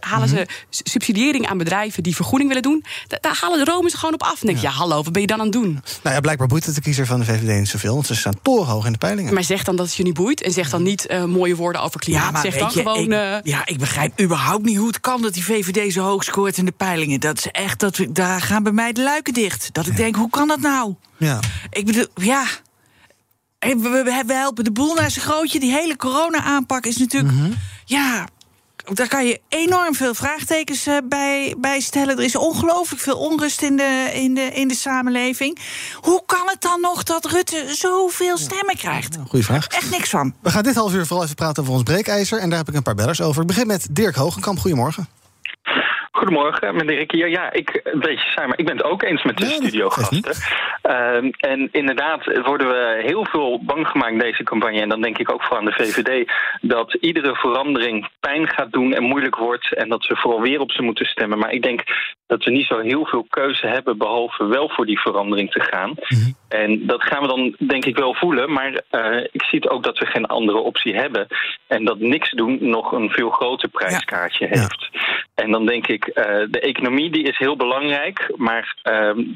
halen 0.00 0.28
mm 0.28 0.36
-hmm. 0.36 0.46
ze 0.70 0.82
subsidiëring 0.84 1.46
aan 1.46 1.58
bedrijven 1.58 2.02
die 2.02 2.14
vergoeding 2.14 2.48
willen 2.48 2.70
doen. 2.70 2.84
Daar 3.20 3.38
halen 3.40 3.64
de 3.64 3.70
Romen 3.70 3.90
ze 3.90 3.96
gewoon 3.96 4.14
op 4.14 4.22
af. 4.22 4.40
En 4.40 4.46
denk 4.46 4.58
ja. 4.58 4.70
ja, 4.70 4.76
hallo, 4.76 5.02
wat 5.02 5.12
ben 5.12 5.20
je 5.20 5.26
dan 5.26 5.38
aan 5.38 5.44
het 5.44 5.52
doen? 5.52 5.82
Nou 6.02 6.14
ja, 6.14 6.20
blijkbaar 6.20 6.46
boeit 6.46 6.66
het 6.66 6.74
de 6.74 6.80
kiezer 6.80 7.06
van 7.06 7.18
de 7.18 7.24
VVD 7.24 7.58
niet 7.58 7.68
zoveel, 7.68 7.94
want 7.94 8.06
ze 8.06 8.14
staan 8.14 8.34
torenhoog 8.42 8.86
in 8.86 8.92
de 8.92 8.98
peilingen. 8.98 9.34
Maar 9.34 9.44
zegt 9.44 9.68
dan 9.70 9.78
dat 9.78 9.86
het 9.86 9.96
je 9.96 10.02
niet 10.02 10.14
boeit. 10.14 10.42
En 10.42 10.52
zeg 10.52 10.70
dan 10.70 10.82
niet 10.82 11.06
uh, 11.10 11.24
mooie 11.24 11.56
woorden 11.56 11.82
over 11.82 12.00
klimaat. 12.00 12.24
Ja, 12.24 12.30
maar 12.30 12.42
zeg 12.42 12.58
dan 12.58 12.70
je, 12.74 12.78
gewoon. 12.78 12.98
Ik, 12.98 13.10
uh... 13.10 13.36
Ja, 13.42 13.66
ik 13.66 13.78
begrijp 13.78 14.20
überhaupt 14.20 14.64
niet 14.64 14.76
hoe 14.76 14.86
het 14.86 15.00
kan 15.00 15.22
dat 15.22 15.34
die 15.34 15.44
VVD 15.44 15.92
zo 15.92 16.02
hoog 16.02 16.24
scoort 16.24 16.56
in 16.56 16.64
de 16.64 16.72
peilingen. 16.72 17.20
Dat 17.20 17.38
is 17.38 17.46
echt, 17.46 17.80
dat 17.80 17.96
we, 17.96 18.12
daar 18.12 18.40
gaan 18.40 18.62
bij 18.62 18.72
mij 18.72 18.92
de 18.92 19.02
luiken 19.02 19.34
dicht. 19.34 19.68
Dat 19.72 19.86
ik 19.86 19.92
ja. 19.92 19.98
denk, 19.98 20.16
hoe 20.16 20.30
kan 20.30 20.48
dat 20.48 20.60
nou? 20.60 20.94
Ja. 21.16 21.38
Ik 21.70 21.86
bedoel, 21.86 22.06
ja. 22.14 22.44
We, 23.58 23.76
we, 23.78 24.22
we 24.26 24.34
helpen 24.34 24.64
de 24.64 24.72
boel 24.72 24.94
naar 24.94 25.10
zijn 25.10 25.24
grootje. 25.24 25.60
Die 25.60 25.72
hele 25.72 25.96
corona-aanpak 25.96 26.86
is 26.86 26.96
natuurlijk. 26.96 27.32
Mm 27.32 27.40
-hmm. 27.40 27.54
Ja, 27.84 28.26
daar 28.84 29.08
kan 29.08 29.26
je 29.26 29.40
enorm 29.48 29.94
veel 29.94 30.14
vraagtekens 30.14 30.86
uh, 30.86 30.96
bij, 31.04 31.54
bij 31.58 31.80
stellen. 31.80 32.16
Er 32.16 32.24
is 32.24 32.36
ongelooflijk 32.36 33.02
veel 33.02 33.18
onrust 33.18 33.62
in 33.62 33.76
de, 33.76 34.10
in, 34.12 34.34
de, 34.34 34.40
in 34.40 34.68
de 34.68 34.74
samenleving. 34.74 35.58
Hoe 36.00 36.22
kan 36.26 36.48
het 36.48 36.60
dan 36.60 36.80
nog 36.80 37.02
dat 37.02 37.24
Rutte 37.24 37.64
zoveel 37.68 38.38
stemmen 38.38 38.76
krijgt? 38.76 39.14
Ja, 39.14 39.24
goeie 39.28 39.44
vraag. 39.44 39.66
Echt 39.66 39.90
niks 39.90 40.08
van. 40.08 40.34
We 40.42 40.50
gaan 40.50 40.62
dit 40.62 40.74
half 40.74 40.94
uur 40.94 41.06
vooral 41.06 41.24
even 41.24 41.36
praten 41.36 41.62
over 41.62 41.74
ons 41.74 41.82
breekijzer. 41.82 42.38
En 42.38 42.48
daar 42.48 42.58
heb 42.58 42.68
ik 42.68 42.74
een 42.74 42.82
paar 42.82 42.94
bellers 42.94 43.20
over. 43.20 43.40
Ik 43.40 43.46
begin 43.46 43.66
met 43.66 43.88
Dirk 43.90 44.14
Hogenkamp. 44.14 44.58
Goedemorgen. 44.58 45.08
Goedemorgen, 46.12 46.76
meneer 46.76 46.96
Rikke. 46.96 47.16
Ja, 47.16 47.52
ik, 47.52 47.80
een 47.84 48.00
beetje 48.00 48.30
saai, 48.30 48.46
maar 48.46 48.58
ik 48.58 48.66
ben 48.66 48.76
het 48.76 48.86
ook 48.86 49.02
eens 49.02 49.22
met 49.22 49.36
de 49.36 49.44
studiogasten. 49.44 50.34
Uh, 50.82 51.30
en 51.38 51.68
inderdaad 51.72 52.42
worden 52.44 52.68
we 52.68 53.00
heel 53.02 53.24
veel 53.24 53.64
bang 53.64 53.86
gemaakt 53.86 54.20
deze 54.20 54.42
campagne. 54.42 54.80
En 54.80 54.88
dan 54.88 55.00
denk 55.00 55.18
ik 55.18 55.32
ook 55.32 55.42
voor 55.42 55.56
aan 55.56 55.64
de 55.64 55.72
VVD 55.72 56.32
dat 56.60 56.94
iedere 56.94 57.34
verandering 57.34 58.08
pijn 58.20 58.48
gaat 58.48 58.72
doen 58.72 58.92
en 58.92 59.02
moeilijk 59.02 59.36
wordt. 59.36 59.74
En 59.74 59.88
dat 59.88 60.04
ze 60.04 60.16
vooral 60.16 60.40
weer 60.40 60.60
op 60.60 60.70
ze 60.70 60.82
moeten 60.82 61.06
stemmen. 61.06 61.38
Maar 61.38 61.52
ik 61.52 61.62
denk 61.62 61.82
dat 62.26 62.44
we 62.44 62.50
niet 62.50 62.66
zo 62.66 62.78
heel 62.78 63.06
veel 63.06 63.26
keuze 63.30 63.66
hebben, 63.66 63.98
behalve 63.98 64.46
wel 64.46 64.68
voor 64.68 64.86
die 64.86 65.00
verandering 65.00 65.50
te 65.50 65.60
gaan. 65.60 65.88
Mm 65.88 65.96
-hmm. 66.06 66.34
En 66.48 66.86
dat 66.86 67.02
gaan 67.02 67.22
we 67.22 67.28
dan 67.28 67.54
denk 67.58 67.84
ik 67.84 67.96
wel 67.96 68.14
voelen. 68.14 68.52
Maar 68.52 68.72
uh, 68.90 69.24
ik 69.32 69.42
zie 69.42 69.58
het 69.58 69.68
ook 69.68 69.82
dat 69.82 69.98
we 69.98 70.06
geen 70.06 70.26
andere 70.26 70.58
optie 70.58 70.94
hebben. 70.94 71.26
En 71.66 71.84
dat 71.84 71.98
niks 71.98 72.30
doen 72.30 72.58
nog 72.60 72.92
een 72.92 73.10
veel 73.10 73.30
groter 73.30 73.68
prijskaartje 73.68 74.48
ja. 74.50 74.58
heeft. 74.58 74.88
Ja. 74.90 75.00
En 75.40 75.50
dan 75.50 75.66
denk 75.66 75.86
ik, 75.86 76.06
uh, 76.06 76.14
de 76.50 76.60
economie 76.60 77.10
die 77.10 77.22
is 77.22 77.38
heel 77.38 77.56
belangrijk, 77.56 78.32
maar 78.36 78.76
uh, 78.84 78.92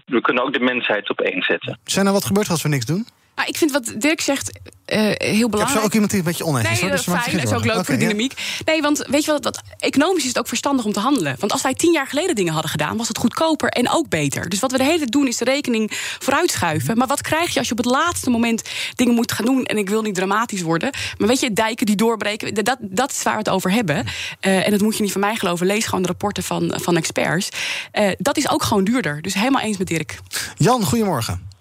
we 0.07 0.21
kunnen 0.21 0.45
ook 0.45 0.53
de 0.53 0.61
mensheid 0.61 1.11
op 1.11 1.21
één 1.21 1.43
zetten. 1.43 1.79
Zijn 1.85 2.07
er 2.07 2.13
wat 2.13 2.25
gebeurt 2.25 2.51
als 2.51 2.63
we 2.63 2.69
niks 2.69 2.87
doen? 2.87 3.07
Nou, 3.35 3.49
ik 3.49 3.57
vind 3.57 3.73
wat 3.73 3.93
Dirk 3.97 4.21
zegt 4.21 4.61
uh, 4.87 4.99
heel 4.99 5.49
belangrijk. 5.49 5.50
Ik 5.50 5.59
heb 5.59 5.69
zo 5.69 5.85
ook 5.85 5.93
iemand 5.93 6.11
die 6.11 6.19
een 6.19 6.26
beetje 6.26 6.45
oneens 6.45 6.64
nee, 6.64 6.73
is. 6.73 6.81
Hoor, 6.81 6.91
dus 6.91 7.05
dat 7.05 7.14
is 7.14 7.23
fijn, 7.23 7.37
dat 7.37 7.47
is 7.47 7.53
ook 7.53 7.64
leuk 7.64 7.73
okay, 7.73 7.85
voor 7.85 7.95
de 7.95 8.00
dynamiek. 8.00 8.33
Ja. 8.37 8.73
Nee, 8.73 8.83
want 8.83 9.05
weet 9.09 9.25
je 9.25 9.33
wat, 9.33 9.62
economisch 9.79 10.23
is 10.23 10.29
het 10.29 10.38
ook 10.38 10.49
verstandig 10.49 10.85
om 10.85 10.93
te 10.93 11.00
handelen. 11.00 11.37
Want 11.38 11.53
als 11.53 11.62
wij 11.62 11.75
tien 11.75 11.93
jaar 11.93 12.07
geleden 12.07 12.35
dingen 12.35 12.53
hadden 12.53 12.71
gedaan, 12.71 12.97
was 12.97 13.09
het 13.09 13.19
goedkoper 13.19 13.69
en 13.69 13.91
ook 13.91 14.09
beter. 14.09 14.49
Dus 14.49 14.61
wat 14.61 14.73
we 14.73 14.79
de 14.79 14.85
hele 14.85 14.99
tijd 14.99 15.12
doen, 15.12 15.26
is 15.26 15.37
de 15.37 15.45
rekening 15.45 15.91
vooruitschuiven. 16.19 16.97
Maar 16.97 17.07
wat 17.07 17.21
krijg 17.21 17.53
je 17.53 17.59
als 17.59 17.69
je 17.69 17.73
op 17.73 17.85
het 17.85 17.93
laatste 17.93 18.31
moment 18.31 18.62
dingen 18.95 19.14
moet 19.14 19.33
gaan 19.33 19.47
doen? 19.47 19.64
En 19.64 19.76
ik 19.76 19.88
wil 19.88 20.03
niet 20.03 20.14
dramatisch 20.14 20.62
worden. 20.62 20.91
Maar 21.19 21.29
weet 21.29 21.41
je, 21.41 21.53
dijken 21.53 21.87
die 21.87 21.97
doorbreken, 21.97 22.55
dat, 22.55 22.76
dat 22.81 23.11
is 23.11 23.23
waar 23.23 23.33
we 23.33 23.38
het 23.38 23.49
over 23.49 23.73
hebben. 23.73 24.07
Uh, 24.41 24.64
en 24.64 24.71
dat 24.71 24.81
moet 24.81 24.97
je 24.97 25.03
niet 25.03 25.12
van 25.12 25.21
mij 25.21 25.37
geloven. 25.37 25.67
Lees 25.67 25.85
gewoon 25.85 26.03
de 26.03 26.09
rapporten 26.09 26.43
van, 26.43 26.75
van 26.76 26.97
experts. 26.97 27.49
Uh, 27.93 28.11
dat 28.19 28.37
is 28.37 28.49
ook 28.49 28.62
gewoon 28.62 28.85
duurder. 28.85 29.23
Dus 29.23 29.35
helemaal 29.35 29.62
eens 29.62 29.76
met 29.76 29.87
Dirk. 29.87 30.19
Jan, 30.57 30.85
goedemorgen. 30.85 31.53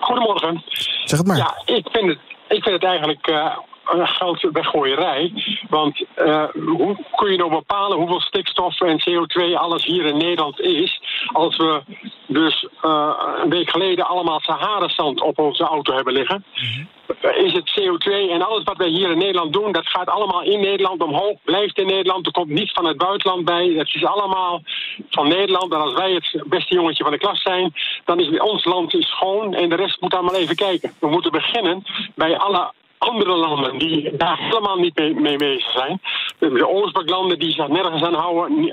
Goedemorgen. 0.00 0.62
Zeg 1.04 1.18
het 1.18 1.26
maar. 1.26 1.36
Ja, 1.36 1.62
ik 1.64 1.88
vind 1.92 2.08
het, 2.08 2.18
ik 2.48 2.62
vind 2.62 2.74
het 2.74 2.84
eigenlijk 2.84 3.26
een 3.26 3.50
grote 3.88 4.50
weggooierij. 4.52 5.32
Want 5.68 6.04
uh, 6.16 6.44
hoe 6.52 6.96
kun 7.14 7.30
je 7.30 7.38
nou 7.38 7.50
bepalen 7.50 7.98
hoeveel 7.98 8.20
stikstof 8.20 8.80
en 8.80 9.00
CO2 9.00 9.54
alles 9.54 9.84
hier 9.84 10.04
in 10.04 10.16
Nederland 10.16 10.60
is... 10.60 11.00
als 11.32 11.56
we 11.56 11.82
dus 12.26 12.68
uh, 12.82 13.12
een 13.42 13.50
week 13.50 13.70
geleden 13.70 14.06
allemaal 14.06 14.40
Sahara-zand 14.40 15.20
op 15.20 15.38
onze 15.38 15.64
auto 15.64 15.94
hebben 15.94 16.12
liggen... 16.12 16.44
Mm-hmm. 16.54 16.88
Is 17.34 17.52
het 17.52 17.80
CO2 17.80 18.30
en 18.30 18.42
alles 18.42 18.64
wat 18.64 18.76
wij 18.76 18.88
hier 18.88 19.10
in 19.10 19.18
Nederland 19.18 19.52
doen, 19.52 19.72
dat 19.72 19.86
gaat 19.86 20.08
allemaal 20.08 20.42
in 20.42 20.60
Nederland 20.60 21.02
omhoog, 21.02 21.36
blijft 21.44 21.78
in 21.78 21.86
Nederland. 21.86 22.26
Er 22.26 22.32
komt 22.32 22.48
niets 22.48 22.72
van 22.72 22.86
het 22.86 22.96
buitenland 22.96 23.44
bij. 23.44 23.66
Het 23.66 23.94
is 23.94 24.04
allemaal 24.04 24.62
van 25.10 25.28
Nederland. 25.28 25.72
En 25.72 25.80
als 25.80 25.94
wij 25.94 26.12
het 26.12 26.42
beste 26.46 26.74
jongetje 26.74 27.02
van 27.02 27.12
de 27.12 27.18
klas 27.18 27.42
zijn, 27.42 27.72
dan 28.04 28.20
is 28.20 28.38
ons 28.38 28.64
land 28.64 28.94
schoon 28.98 29.54
en 29.54 29.68
de 29.68 29.74
rest 29.74 30.00
moet 30.00 30.14
allemaal 30.14 30.34
even 30.34 30.56
kijken. 30.56 30.92
We 30.98 31.08
moeten 31.08 31.30
beginnen 31.30 31.84
bij 32.14 32.38
alle 32.38 32.72
andere 32.98 33.36
landen 33.36 33.78
die 33.78 34.16
daar 34.16 34.38
helemaal 34.38 34.76
niet 34.76 34.98
mee, 34.98 35.14
mee 35.14 35.36
bezig 35.36 35.70
zijn. 35.70 36.00
De 36.38 36.68
Oostbloklanden 36.68 37.38
die 37.38 37.52
zich 37.52 37.68
nergens 37.68 38.02
aan 38.02 38.14
houden. 38.14 38.72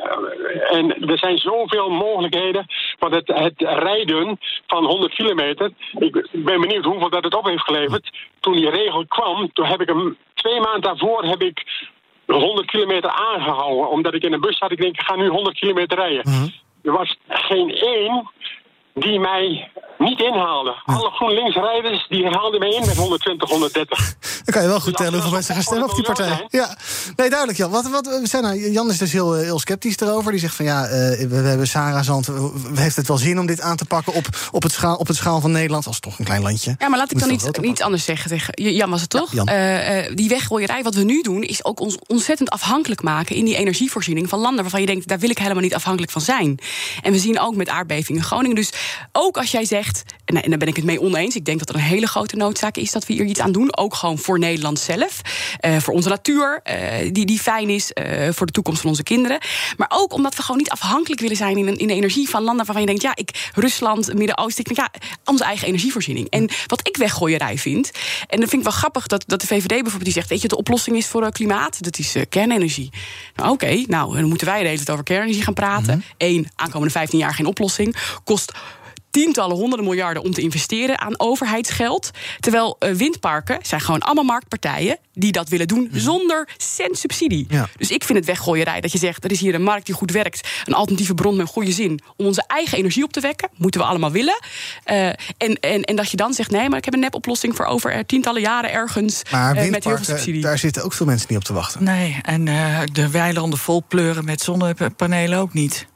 En 0.70 1.08
er 1.08 1.18
zijn 1.18 1.38
zoveel 1.38 1.90
mogelijkheden. 1.90 2.66
Want 3.00 3.14
het, 3.14 3.28
het 3.28 3.62
rijden 3.62 4.40
van 4.68 4.86
100 4.86 5.14
kilometer, 5.14 5.72
ik 5.98 6.28
ben 6.32 6.62
benieuwd 6.62 6.86
hoeveel 6.86 7.10
dat 7.10 7.24
het 7.24 7.36
op 7.36 7.46
heeft 7.46 7.64
geleverd. 7.64 8.12
Toen 8.40 8.54
die 8.54 8.70
regel 8.70 9.06
kwam, 9.08 9.52
toen 9.54 9.66
heb 9.66 9.82
ik 9.82 9.88
hem 9.88 10.18
twee 10.34 10.60
maanden 10.60 10.82
daarvoor 10.82 11.24
heb 11.24 11.42
ik 11.42 11.64
100 12.26 12.72
kilometer 12.72 13.10
aangehouden. 13.10 13.90
Omdat 13.90 14.14
ik 14.14 14.24
in 14.24 14.34
een 14.34 14.42
bus 14.42 14.58
zat, 14.58 14.72
ik 14.72 14.82
denk, 14.82 14.96
ik 15.00 15.06
ga 15.06 15.16
nu 15.16 15.28
100 15.28 15.60
kilometer 15.60 15.98
rijden. 15.98 16.22
Mm-hmm. 16.30 16.52
Er 16.84 16.92
was 16.92 17.18
geen 17.28 17.76
één 17.76 18.30
die 18.96 19.20
mij 19.20 19.72
niet 19.98 20.20
inhaalde. 20.20 20.76
Alle 20.86 21.10
GroenLinks-rijders 21.10 22.06
die 22.10 22.28
haalden 22.28 22.60
mij 22.60 22.70
in 22.70 22.86
met 22.86 22.96
120, 22.96 23.50
130. 23.50 24.16
Dan 24.46 24.54
kan 24.54 24.62
je 24.62 24.68
wel 24.68 24.80
goed 24.80 24.96
tellen 24.96 25.14
hoeveel 25.14 25.32
mensen 25.32 25.54
gaan 25.54 25.64
stemmen 25.64 25.90
op 25.90 25.96
die 25.96 26.04
partij. 26.04 26.46
Ja, 26.50 26.78
nee, 27.16 27.30
duidelijk 27.30 27.58
Jan. 27.58 27.72
Wat, 27.72 27.90
wat, 27.90 28.08
we 28.08 28.28
zijn 28.28 28.44
nou, 28.44 28.72
Jan 28.72 28.90
is 28.90 28.98
dus 28.98 29.12
heel, 29.12 29.34
heel 29.34 29.60
sceptisch 29.60 30.00
erover. 30.00 30.32
Die 30.32 30.40
zegt 30.40 30.56
van 30.56 30.66
ja, 30.66 30.84
uh, 30.84 30.90
we, 30.90 31.28
we, 31.28 31.36
hebben 31.36 31.68
Sarah 31.68 32.04
Zand. 32.04 32.30
Heeft 32.74 32.96
het 32.96 33.08
wel 33.08 33.18
zin 33.18 33.40
om 33.40 33.46
dit 33.46 33.62
aan 33.62 33.78
te 33.78 33.86
pakken 33.86 34.14
op, 34.14 34.26
op, 34.52 34.64
het, 34.64 34.72
schaal, 34.72 34.96
op 34.96 35.08
het 35.08 35.16
schaal 35.16 35.42
van 35.42 35.52
Nederland? 35.52 35.88
Als 35.88 36.00
toch 36.00 36.20
een 36.20 36.26
klein 36.26 36.42
landje. 36.42 36.76
Ja, 36.80 36.88
maar 36.88 37.00
laat 37.00 37.12
ik 37.12 37.20
dan 37.20 37.32
iets, 37.32 37.50
iets 37.62 37.82
anders 37.82 38.04
zeggen 38.04 38.30
tegen 38.30 38.74
Jan 38.74 38.90
was 38.90 39.02
het 39.02 39.10
toch? 39.10 39.32
Ja, 39.32 39.44
uh, 39.46 40.08
uh, 40.08 40.16
die 40.16 40.30
weggooierij, 40.30 40.84
wat 40.84 40.96
we 40.96 41.04
nu 41.04 41.22
doen, 41.22 41.42
is 41.42 41.66
ook 41.66 41.80
ons 41.80 41.98
ontzettend 42.08 42.50
afhankelijk 42.50 43.02
maken 43.02 43.36
in 43.36 43.46
die 43.46 43.56
energievoorziening 43.56 44.30
van 44.30 44.40
landen 44.40 44.62
waarvan 44.62 44.82
je 44.82 44.86
denkt, 44.86 45.08
daar 45.08 45.20
wil 45.20 45.30
ik 45.30 45.38
helemaal 45.38 45.64
niet 45.64 45.76
afhankelijk 45.76 46.12
van 46.12 46.22
zijn. 46.22 46.60
En 47.02 47.12
we 47.12 47.20
zien 47.20 47.40
ook 47.40 47.56
met 47.56 47.70
aardbevingen 47.70 48.22
in 48.22 48.28
Groningen. 48.28 48.56
Dus 48.56 48.72
ook 49.12 49.38
als 49.38 49.52
jij 49.52 49.66
zegt, 49.66 50.04
en, 50.26 50.44
en 50.44 50.50
daar 50.50 50.60
ben 50.60 50.68
ik 50.68 50.76
het 50.76 50.86
mee 50.86 51.02
oneens, 51.02 51.36
ik 51.36 51.46
denk 51.46 51.60
dat 51.60 51.70
er 51.70 51.76
een 51.76 51.82
hele 51.82 52.08
grote 52.08 52.36
noodzaak 52.36 52.78
is 52.78 52.92
dat 52.92 53.06
we 53.06 53.14
hier 53.14 53.26
iets 53.26 53.40
aan 53.40 53.52
doen. 53.52 53.78
Ook 53.78 53.96
gewoon 53.96 54.18
voor 54.18 54.40
Nederland 54.40 54.80
zelf. 54.80 55.22
Uh, 55.66 55.78
voor 55.78 55.94
onze 55.94 56.10
natuur, 56.10 56.62
uh, 56.64 57.12
die, 57.12 57.26
die 57.26 57.40
fijn 57.40 57.70
is. 57.70 57.92
Uh, 57.94 58.30
voor 58.32 58.46
de 58.46 58.52
toekomst 58.52 58.82
van 58.82 58.90
onze 58.90 59.04
kinderen. 59.04 59.40
Maar 59.78 59.92
ook 59.94 60.14
omdat 60.14 60.36
we 60.36 60.42
gewoon 60.42 60.58
niet 60.58 60.70
afhankelijk 60.70 61.22
willen 61.22 61.38
zijn 61.38 61.58
in, 61.58 61.78
in 61.78 61.88
de 61.88 61.94
energie 61.94 62.30
van 62.30 62.44
landen 62.44 62.66
waarvan 62.66 62.82
je 62.82 62.88
denkt: 62.88 63.02
ja, 63.02 63.16
ik, 63.16 63.52
Rusland, 63.54 64.14
Midden-Oosten, 64.14 64.66
ik 64.66 64.76
denk 64.76 64.92
ja, 64.94 65.00
onze 65.26 65.44
eigen 65.44 65.68
energievoorziening. 65.68 66.30
En 66.30 66.50
wat 66.68 66.88
ik 66.88 66.98
weggooierij 66.98 67.58
vind, 67.58 67.92
en 68.28 68.40
dat 68.40 68.50
vind 68.50 68.62
ik 68.62 68.68
wel 68.70 68.78
grappig 68.78 69.08
dat, 69.08 69.24
dat 69.28 69.42
de 69.42 69.48
VVD 69.48 69.68
bijvoorbeeld 69.68 70.04
die 70.04 70.14
zegt: 70.14 70.30
weet 70.30 70.42
je, 70.42 70.48
de 70.48 70.58
oplossing 70.58 70.98
is 70.98 71.08
voor 71.08 71.32
klimaat, 71.32 71.84
dat 71.84 71.98
is 71.98 72.16
kernenergie. 72.30 72.90
Nou, 73.36 73.52
oké, 73.52 73.66
okay, 73.66 73.86
nou, 73.88 74.16
dan 74.16 74.28
moeten 74.28 74.48
wij 74.48 74.60
de 74.60 74.66
hele 74.66 74.78
tijd 74.78 74.90
over 74.90 75.04
kernenergie 75.04 75.44
gaan 75.44 75.54
praten. 75.54 76.04
Eén, 76.18 76.32
mm-hmm. 76.32 76.52
aankomende 76.56 76.94
15 76.94 77.20
jaar 77.20 77.34
geen 77.34 77.46
oplossing. 77.46 77.96
Kost 78.24 78.52
tientallen, 79.16 79.56
honderden 79.56 79.88
miljarden 79.88 80.24
om 80.24 80.34
te 80.34 80.42
investeren 80.42 81.00
aan 81.00 81.20
overheidsgeld. 81.20 82.12
Terwijl 82.40 82.76
uh, 82.80 82.92
windparken 82.92 83.60
zijn 83.62 83.82
gewoon 83.82 84.00
allemaal 84.00 84.24
marktpartijen 84.24 84.98
die 85.14 85.32
dat 85.32 85.50
willen 85.50 85.68
doen 85.68 85.90
zonder 85.94 86.50
cent 86.58 86.98
subsidie. 86.98 87.46
Ja. 87.50 87.70
Dus 87.78 87.92
ik 87.92 88.04
vind 88.04 88.18
het 88.18 88.28
weggooierij 88.28 88.82
dat 88.82 88.92
je 88.92 88.98
zegt: 88.98 89.24
er 89.24 89.32
is 89.32 89.40
hier 89.40 89.56
een 89.56 89.64
markt 89.64 89.86
die 89.86 89.96
goed 89.96 90.12
werkt, 90.12 90.48
een 90.66 90.74
alternatieve 90.74 91.14
bron 91.14 91.36
met 91.36 91.48
goede 91.48 91.72
zin 91.72 92.00
om 92.18 92.26
onze 92.26 92.44
eigen 92.48 92.78
energie 92.78 93.04
op 93.04 93.14
te 93.14 93.20
wekken. 93.20 93.50
Moeten 93.56 93.82
we 93.82 93.88
allemaal 93.88 94.12
willen. 94.12 94.40
Uh, 94.92 95.08
en, 95.08 95.60
en, 95.60 95.82
en 95.82 95.96
dat 95.96 96.12
je 96.12 96.18
dan 96.18 96.34
zegt: 96.34 96.52
nee, 96.52 96.70
maar 96.70 96.78
ik 96.78 96.86
heb 96.86 96.94
een 96.94 97.00
nepoplossing 97.00 97.56
voor 97.56 97.66
over 97.66 98.06
tientallen 98.06 98.42
jaren 98.42 98.72
ergens 98.72 99.22
maar 99.32 99.64
uh, 99.64 99.70
met 99.70 99.84
heel 99.84 99.96
veel 99.96 100.06
subsidie. 100.06 100.42
Daar 100.42 100.58
zitten 100.58 100.84
ook 100.84 100.94
veel 100.94 101.06
mensen 101.06 101.28
niet 101.30 101.38
op 101.38 101.44
te 101.44 101.54
wachten. 101.54 101.84
Nee, 101.84 102.20
en 102.22 102.46
de 102.94 103.10
weilanden 103.12 103.60
vol 103.60 103.84
pleuren 103.88 104.26
met 104.26 104.42
zonnepanelen 104.42 105.40
ook 105.40 105.54
niet. 105.54 105.88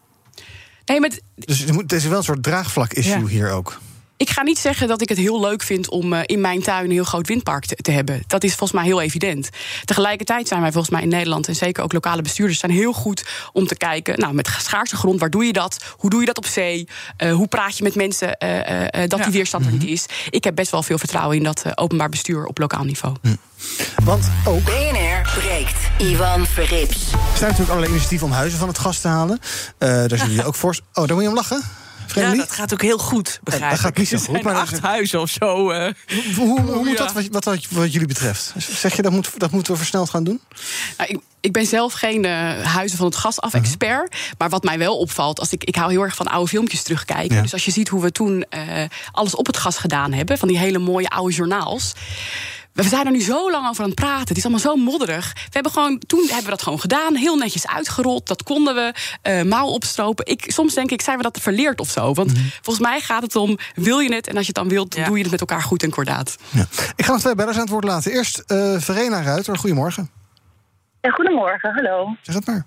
Nee, 0.89 0.99
maar 0.99 1.11
dus 1.35 1.59
het 1.59 1.91
is 1.93 2.05
wel 2.05 2.17
een 2.17 2.23
soort 2.23 2.43
draagvlak-issue 2.43 3.19
ja. 3.19 3.25
hier 3.25 3.51
ook. 3.51 3.79
Ik 4.19 4.29
ga 4.29 4.43
niet 4.43 4.59
zeggen 4.59 4.87
dat 4.87 5.01
ik 5.01 5.09
het 5.09 5.17
heel 5.17 5.39
leuk 5.39 5.63
vind 5.63 5.89
om 5.89 6.13
uh, 6.13 6.19
in 6.25 6.41
mijn 6.41 6.61
tuin 6.61 6.85
een 6.85 6.91
heel 6.91 7.03
groot 7.03 7.27
windpark 7.27 7.65
te, 7.65 7.75
te, 7.75 7.91
hebben. 7.91 8.23
Dat 8.27 8.43
is 8.43 8.49
volgens 8.49 8.79
mij 8.79 8.83
heel 8.83 9.01
evident. 9.01 9.49
Tegelijkertijd 9.85 10.47
zijn 10.47 10.61
wij 10.61 10.71
volgens 10.71 10.93
mij 10.93 11.01
in 11.01 11.09
Nederland 11.09 11.47
en 11.47 11.55
zeker 11.55 11.83
ook 11.83 11.93
lokale 11.93 12.21
bestuurders 12.21 12.59
zijn 12.59 12.71
heel 12.71 12.93
goed 12.93 13.25
om 13.53 13.67
te 13.67 13.75
kijken, 13.75 14.19
nou, 14.19 14.33
met 14.33 14.47
schaarse 14.47 14.95
grond, 14.95 15.19
waar 15.19 15.29
doe 15.29 15.45
je 15.45 15.53
dat? 15.53 15.77
Hoe 15.97 16.09
doe 16.09 16.19
je 16.19 16.25
dat 16.25 16.37
op 16.37 16.45
zee? 16.45 16.87
Uh, 17.17 17.33
hoe 17.33 17.47
praat 17.47 17.77
je 17.77 17.83
met 17.83 17.95
mensen 17.95 18.37
uh, 18.43 19.07
dat 19.07 19.19
ja. 19.19 19.23
die 19.23 19.33
weerstand 19.33 19.65
er 19.65 19.71
niet 19.71 19.85
is? 19.85 20.05
Ik 20.29 20.43
heb 20.43 20.55
best 20.55 20.71
wel 20.71 20.83
veel 20.83 20.97
vertrouwen 20.97 21.37
in 21.37 21.43
dat 21.43 21.65
openbaar 21.75 22.09
bestuur 22.09 22.45
op 22.45 22.57
lokaal 22.57 22.83
niveau. 22.83 23.15
Hm. 23.21 23.35
Want 24.03 24.29
ook. 24.45 24.63
BNR 24.63 25.39
breekt. 25.39 25.77
Ivan 25.97 26.45
Verrips. 26.45 27.11
Er 27.11 27.17
zijn 27.17 27.41
natuurlijk 27.41 27.69
allerlei 27.69 27.89
initiatieven 27.89 28.27
om 28.27 28.33
huizen 28.33 28.59
van 28.59 28.67
het 28.67 28.79
gas 28.79 28.99
te 28.99 29.07
halen. 29.07 29.39
daar 29.77 30.09
zullen 30.09 30.29
jullie 30.29 30.45
ook 30.45 30.55
voor. 30.55 30.79
Oh, 30.93 31.07
daar 31.07 31.15
moet 31.15 31.23
je 31.23 31.29
om 31.29 31.35
lachen. 31.35 31.87
Ja, 32.15 32.35
dat 32.35 32.51
gaat 32.51 32.73
ook 32.73 32.81
heel 32.81 32.97
goed, 32.97 33.39
begrijp 33.43 33.71
Dat 33.71 33.79
gaat 33.79 33.97
niet 33.97 34.07
zo 34.07 34.17
goed. 34.17 34.27
Er 34.27 34.31
zijn 34.31 34.43
maar 34.43 34.61
acht 34.61 34.79
huizen 34.79 35.21
of 35.21 35.29
zo. 35.29 35.71
Uh. 35.71 35.87
Hoe, 36.35 36.47
hoe, 36.47 36.61
hoe 36.61 36.85
moet 36.85 36.97
dat 36.97 37.13
wat, 37.13 37.45
wat, 37.69 37.91
jullie 37.93 38.07
betreft? 38.07 38.53
Zeg 38.57 38.95
je 38.95 39.01
dat, 39.01 39.11
moet, 39.11 39.29
dat 39.37 39.51
moeten 39.51 39.71
we 39.73 39.77
versneld 39.77 40.09
gaan 40.09 40.23
doen? 40.23 40.41
Nou, 40.97 41.09
ik, 41.09 41.19
ik 41.39 41.51
ben 41.51 41.65
zelf 41.65 41.93
geen 41.93 42.25
uh, 42.25 42.61
huizen 42.61 42.97
van 42.97 43.05
het 43.05 43.15
gas 43.15 43.41
af 43.41 43.53
expert. 43.53 44.13
Uh-huh. 44.13 44.31
Maar 44.37 44.49
wat 44.49 44.63
mij 44.63 44.77
wel 44.77 44.97
opvalt, 44.97 45.39
als 45.39 45.51
ik, 45.51 45.63
ik 45.63 45.75
hou 45.75 45.91
heel 45.91 46.01
erg 46.01 46.15
van 46.15 46.27
oude 46.27 46.49
filmpjes 46.49 46.83
terugkijken. 46.83 47.35
Ja. 47.35 47.41
Dus 47.41 47.53
als 47.53 47.65
je 47.65 47.71
ziet 47.71 47.87
hoe 47.87 48.01
we 48.01 48.11
toen 48.11 48.45
uh, 48.49 48.61
alles 49.11 49.35
op 49.35 49.45
het 49.45 49.57
gas 49.57 49.77
gedaan 49.77 50.13
hebben, 50.13 50.37
van 50.37 50.47
die 50.47 50.57
hele 50.57 50.79
mooie 50.79 51.09
oude 51.09 51.33
journaals. 51.33 51.93
We 52.83 52.89
zijn 52.89 53.05
er 53.05 53.11
nu 53.11 53.21
zo 53.21 53.51
lang 53.51 53.67
over 53.67 53.83
aan 53.83 53.89
het 53.89 53.99
praten. 53.99 54.27
Het 54.27 54.37
is 54.37 54.43
allemaal 54.43 54.61
zo 54.61 54.75
modderig. 54.75 55.33
We 55.33 55.49
hebben 55.49 55.71
gewoon, 55.71 55.99
toen 56.07 56.19
hebben 56.25 56.43
we 56.43 56.49
dat 56.49 56.61
gewoon 56.61 56.79
gedaan. 56.79 57.15
Heel 57.15 57.35
netjes 57.35 57.67
uitgerold. 57.67 58.27
Dat 58.27 58.43
konden 58.43 58.75
we. 58.75 58.93
Uh, 59.23 59.41
mouw 59.41 59.65
opstropen. 59.65 60.25
Ik, 60.25 60.51
soms 60.51 60.73
denk 60.73 60.91
ik, 60.91 61.01
zijn 61.01 61.17
we 61.17 61.23
dat 61.23 61.39
verleerd 61.41 61.79
of 61.79 61.89
zo? 61.89 62.13
Want 62.13 62.29
mm-hmm. 62.29 62.49
volgens 62.61 62.87
mij 62.87 62.99
gaat 62.99 63.21
het 63.21 63.35
om, 63.35 63.57
wil 63.75 63.99
je 63.99 64.13
het? 64.13 64.27
En 64.27 64.35
als 64.35 64.45
je 64.45 64.51
het 64.53 64.55
dan 64.55 64.69
wilt, 64.69 64.95
ja. 64.95 65.05
doe 65.05 65.15
je 65.15 65.21
het 65.21 65.31
met 65.31 65.39
elkaar 65.39 65.61
goed 65.61 65.83
en 65.83 65.89
kordaat. 65.89 66.37
Ja. 66.49 66.65
Ik 66.95 67.05
ga 67.05 67.11
nog 67.11 67.21
twee 67.21 67.35
bellers 67.35 67.55
aan 67.55 67.61
het 67.63 67.71
woord 67.71 67.83
laten. 67.83 68.11
Eerst 68.11 68.43
uh, 68.47 68.79
Verena 68.79 69.21
Ruiter, 69.21 69.57
goedemorgen. 69.57 70.09
Ja, 71.01 71.09
goedemorgen, 71.09 71.73
hallo. 71.73 72.15
Zeg 72.21 72.35
het 72.35 72.45
maar. 72.45 72.65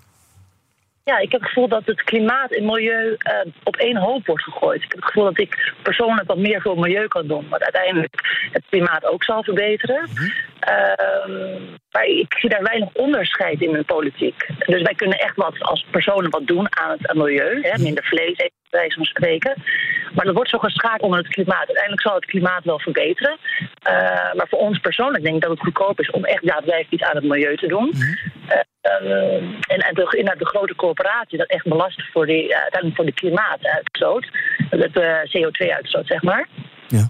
Ja, 1.05 1.17
ik 1.17 1.31
heb 1.31 1.41
het 1.41 1.49
gevoel 1.49 1.67
dat 1.67 1.85
het 1.85 2.03
klimaat 2.03 2.51
en 2.51 2.65
milieu 2.65 3.09
uh, 3.09 3.51
op 3.63 3.75
één 3.75 3.97
hoop 3.97 4.25
wordt 4.25 4.43
gegooid. 4.43 4.83
Ik 4.83 4.91
heb 4.91 5.01
het 5.01 5.05
gevoel 5.05 5.23
dat 5.23 5.39
ik 5.39 5.73
persoonlijk 5.81 6.27
wat 6.27 6.37
meer 6.37 6.61
voor 6.61 6.79
milieu 6.79 7.07
kan 7.07 7.27
doen. 7.27 7.49
Wat 7.49 7.63
uiteindelijk 7.63 8.15
het 8.51 8.63
klimaat 8.69 9.05
ook 9.05 9.23
zal 9.23 9.43
verbeteren. 9.43 10.09
Mm-hmm. 10.09 10.31
Uh, 10.69 11.61
maar 11.91 12.05
ik 12.05 12.33
zie 12.39 12.49
daar 12.49 12.63
weinig 12.63 12.89
onderscheid 12.93 13.61
in 13.61 13.71
de 13.71 13.83
politiek. 13.83 14.47
Dus 14.65 14.81
wij 14.81 14.93
kunnen 14.95 15.19
echt 15.19 15.35
wat 15.35 15.61
als 15.61 15.85
personen 15.91 16.29
wat 16.29 16.47
doen 16.47 16.77
aan 16.77 16.97
het 16.97 17.13
milieu. 17.13 17.61
Hè, 17.61 17.81
minder 17.81 18.03
vlees 18.03 18.37
eten, 18.37 18.62
wijze 18.73 18.95
van 18.95 19.05
spreken. 19.05 19.53
Maar 20.13 20.25
dat 20.25 20.35
wordt 20.35 20.49
zo 20.49 20.57
geschaakt 20.57 21.01
onder 21.01 21.19
het 21.19 21.27
klimaat. 21.27 21.67
Uiteindelijk 21.67 22.01
zal 22.01 22.15
het 22.15 22.25
klimaat 22.25 22.63
wel 22.63 22.79
verbeteren. 22.79 23.37
Uh, 23.87 24.33
maar 24.33 24.47
voor 24.49 24.59
ons 24.59 24.79
persoonlijk 24.79 25.23
denk 25.23 25.35
ik 25.35 25.41
dat 25.41 25.51
het 25.51 25.59
goedkoop 25.59 25.99
is 25.99 26.11
om 26.11 26.25
echt 26.25 26.47
daadwerkelijk 26.47 26.91
iets 26.91 27.03
aan 27.03 27.15
het 27.15 27.25
milieu 27.25 27.57
te 27.57 27.67
doen. 27.67 27.85
Mm-hmm. 27.85 28.17
Um, 29.01 29.57
en, 29.67 29.79
en 29.79 29.93
de, 29.93 30.07
inderdaad 30.09 30.39
de 30.39 30.45
grote 30.45 30.75
corporatie 30.75 31.37
dat 31.37 31.47
echt 31.47 31.67
belast 31.67 32.03
voor, 32.11 32.29
uh, 32.29 32.35
uiteindelijk 32.35 32.95
voor 32.95 33.05
de 33.05 33.13
klimaatuitstoot. 33.13 34.27
Het 34.69 34.97
uh, 34.97 35.19
CO2-uitstoot, 35.19 36.07
zeg 36.07 36.21
maar. 36.21 36.47
Ja. 36.87 37.09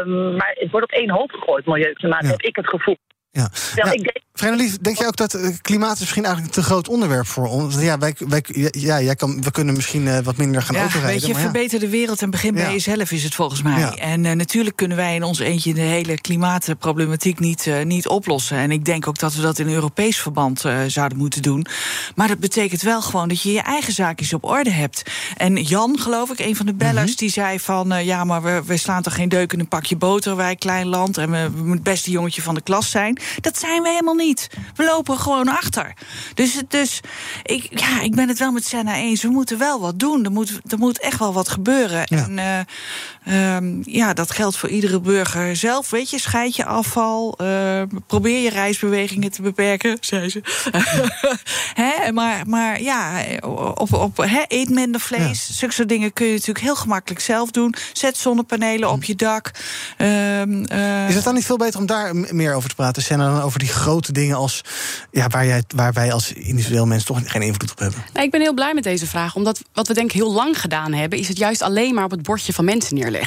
Um, 0.00 0.36
maar 0.36 0.54
het 0.58 0.70
wordt 0.70 0.92
op 0.92 0.98
één 0.98 1.10
hoop 1.10 1.30
gegooid, 1.30 1.66
milieu 1.66 1.92
klimaat, 1.92 2.22
ja. 2.22 2.28
heb 2.28 2.42
ik 2.42 2.56
het 2.56 2.68
gevoel. 2.68 2.96
Ja. 3.32 3.50
Ik 3.74 3.84
denk, 3.84 4.18
Vrenelief, 4.32 4.76
denk 4.78 4.98
je 4.98 5.06
ook 5.06 5.16
dat 5.16 5.34
eh, 5.34 5.48
klimaat 5.62 5.94
is 5.94 6.00
misschien 6.00 6.24
eigenlijk 6.24 6.56
een 6.56 6.62
te 6.62 6.68
groot 6.68 6.88
onderwerp 6.88 7.26
voor 7.26 7.48
ons? 7.48 7.74
Ja, 7.80 7.98
wij, 7.98 8.14
wij, 8.18 8.44
ja 8.70 9.00
jij 9.00 9.14
kan, 9.16 9.42
we 9.42 9.50
kunnen 9.50 9.74
misschien 9.74 10.08
eh, 10.08 10.18
wat 10.18 10.36
minder 10.36 10.62
gaan 10.62 10.74
Ja, 10.74 10.80
autorijden. 10.80 11.12
weet 11.12 11.26
je, 11.26 11.32
maar 11.32 11.42
ja. 11.42 11.50
verbeter 11.50 11.80
de 11.80 11.88
wereld 11.88 12.22
en 12.22 12.30
begin 12.30 12.54
bij 12.54 12.72
jezelf 12.72 13.10
is 13.10 13.22
het 13.24 13.34
volgens 13.34 13.62
mij. 13.62 13.78
Ja. 13.78 13.94
En 13.94 14.26
eh, 14.26 14.32
natuurlijk 14.36 14.76
kunnen 14.76 14.96
wij 14.96 15.14
in 15.14 15.22
ons 15.22 15.38
eentje 15.38 15.74
de 15.74 15.80
hele 15.80 16.20
klimaatproblematiek 16.20 17.38
niet, 17.38 17.66
eh, 17.66 17.84
niet 17.84 18.08
oplossen. 18.08 18.56
En 18.56 18.70
ik 18.70 18.84
denk 18.84 19.06
ook 19.08 19.18
dat 19.18 19.34
we 19.34 19.42
dat 19.42 19.58
in 19.58 19.68
Europees 19.68 20.18
verband 20.20 20.64
eh, 20.64 20.78
zouden 20.86 21.18
moeten 21.18 21.42
doen. 21.42 21.66
Maar 22.14 22.28
dat 22.28 22.38
betekent 22.38 22.82
wel 22.82 23.02
gewoon 23.02 23.28
dat 23.28 23.42
je 23.42 23.52
je 23.52 23.62
eigen 23.62 23.92
zaakjes 23.92 24.32
op 24.32 24.44
orde 24.44 24.70
hebt. 24.70 25.02
En 25.36 25.56
Jan, 25.62 25.98
geloof 25.98 26.30
ik, 26.30 26.38
een 26.38 26.56
van 26.56 26.66
de 26.66 26.74
bellers, 26.74 27.10
Mhm. 27.10 27.18
die 27.18 27.30
zei 27.30 27.60
van... 27.60 28.04
ja, 28.04 28.24
maar 28.24 28.42
we, 28.42 28.62
we 28.66 28.76
slaan 28.76 29.02
toch 29.02 29.14
geen 29.14 29.28
deuk 29.28 29.52
in 29.52 29.60
een 29.60 29.68
pakje 29.68 29.96
boter, 29.96 30.36
wij 30.36 30.56
klein 30.56 30.86
land... 30.86 31.18
en 31.18 31.30
we, 31.30 31.38
we 31.42 31.50
moeten 31.56 31.70
het 31.72 31.82
beste 31.82 32.10
jongetje 32.10 32.42
van 32.42 32.54
de 32.54 32.60
klas 32.60 32.90
zijn. 32.90 33.18
Dat 33.40 33.58
zijn 33.58 33.82
we 33.82 33.88
helemaal 33.88 34.14
niet. 34.14 34.48
We 34.74 34.84
lopen 34.84 35.18
gewoon 35.18 35.48
achter. 35.48 35.94
Dus, 36.34 36.62
dus 36.68 37.00
ik, 37.42 37.80
ja, 37.80 38.00
ik 38.00 38.14
ben 38.14 38.28
het 38.28 38.38
wel 38.38 38.52
met 38.52 38.64
Senna 38.64 38.94
eens. 38.94 39.22
We 39.22 39.28
moeten 39.28 39.58
wel 39.58 39.80
wat 39.80 39.98
doen. 39.98 40.24
Er 40.24 40.30
moet, 40.30 40.60
er 40.72 40.78
moet 40.78 41.00
echt 41.00 41.18
wel 41.18 41.32
wat 41.32 41.48
gebeuren. 41.48 42.06
En 42.06 42.38
eh, 43.30 43.56
ehm, 43.56 43.82
ja, 43.84 44.12
dat 44.12 44.30
geldt 44.30 44.56
voor 44.56 44.68
iedere 44.68 45.00
burger 45.00 45.56
zelf. 45.56 45.90
Weet 45.90 46.10
je, 46.10 46.18
scheid 46.20 46.56
je 46.56 46.64
afval. 46.64 47.34
eh, 47.38 47.82
probeer 48.06 48.42
je 48.42 48.50
reisbewegingen 48.50 49.30
te 49.30 49.42
beperken, 49.42 49.96
zei 50.10 50.28
ze. 50.28 50.40
hè, 51.82 52.12
maar, 52.12 52.46
maar 52.46 52.82
ja, 52.82 53.24
op, 53.74 53.92
op, 53.92 54.16
hè, 54.16 54.42
eet 54.48 54.68
minder 54.68 55.00
vlees. 55.00 55.58
Zulke 55.58 55.74
soort 55.74 55.88
dingen 55.88 56.12
kun 56.12 56.26
je 56.26 56.32
natuurlijk 56.32 56.64
heel 56.64 56.76
gemakkelijk 56.76 57.20
zelf 57.20 57.50
doen. 57.50 57.74
Zet 57.92 58.16
zonnepanelen 58.16 58.90
op 58.90 59.04
je 59.04 59.14
dak. 59.14 59.50
Ehm, 59.96 60.64
eh, 60.64 61.08
Is 61.08 61.14
het 61.14 61.24
dan 61.24 61.34
niet 61.34 61.46
veel 61.46 61.56
beter 61.56 61.80
om 61.80 61.86
daar 61.86 62.16
meer 62.16 62.54
over 62.54 62.68
te 62.68 62.74
praten, 62.74 63.02
Senna, 63.02 63.32
dan 63.32 63.42
over 63.42 63.58
die 63.58 63.68
grote 63.68 64.12
dingen 64.12 64.36
als 64.36 64.60
ja, 65.10 65.28
waar, 65.28 65.46
jij, 65.46 65.62
waar 65.74 65.92
wij 65.92 66.12
als 66.12 66.32
individueel 66.32 66.86
mens 66.86 67.04
toch 67.04 67.20
geen 67.24 67.42
invloed 67.42 67.70
op 67.70 67.78
hebben? 67.78 68.04
Nou, 68.12 68.24
ik 68.24 68.30
ben 68.30 68.40
heel 68.40 68.54
blij 68.54 68.74
met 68.74 68.84
deze 68.84 69.06
vraag. 69.06 69.34
Omdat 69.34 69.62
wat 69.72 69.88
we 69.88 69.94
denk 69.94 70.06
ik 70.06 70.14
heel 70.14 70.32
lang 70.32 70.60
gedaan 70.60 70.92
hebben... 70.92 71.18
is 71.18 71.28
het 71.28 71.38
juist 71.38 71.62
alleen 71.62 71.94
maar 71.94 72.04
op 72.04 72.10
het 72.10 72.22
bordje 72.22 72.52
van 72.52 72.64
mensen 72.64 72.94
neerleggen. 72.94 73.19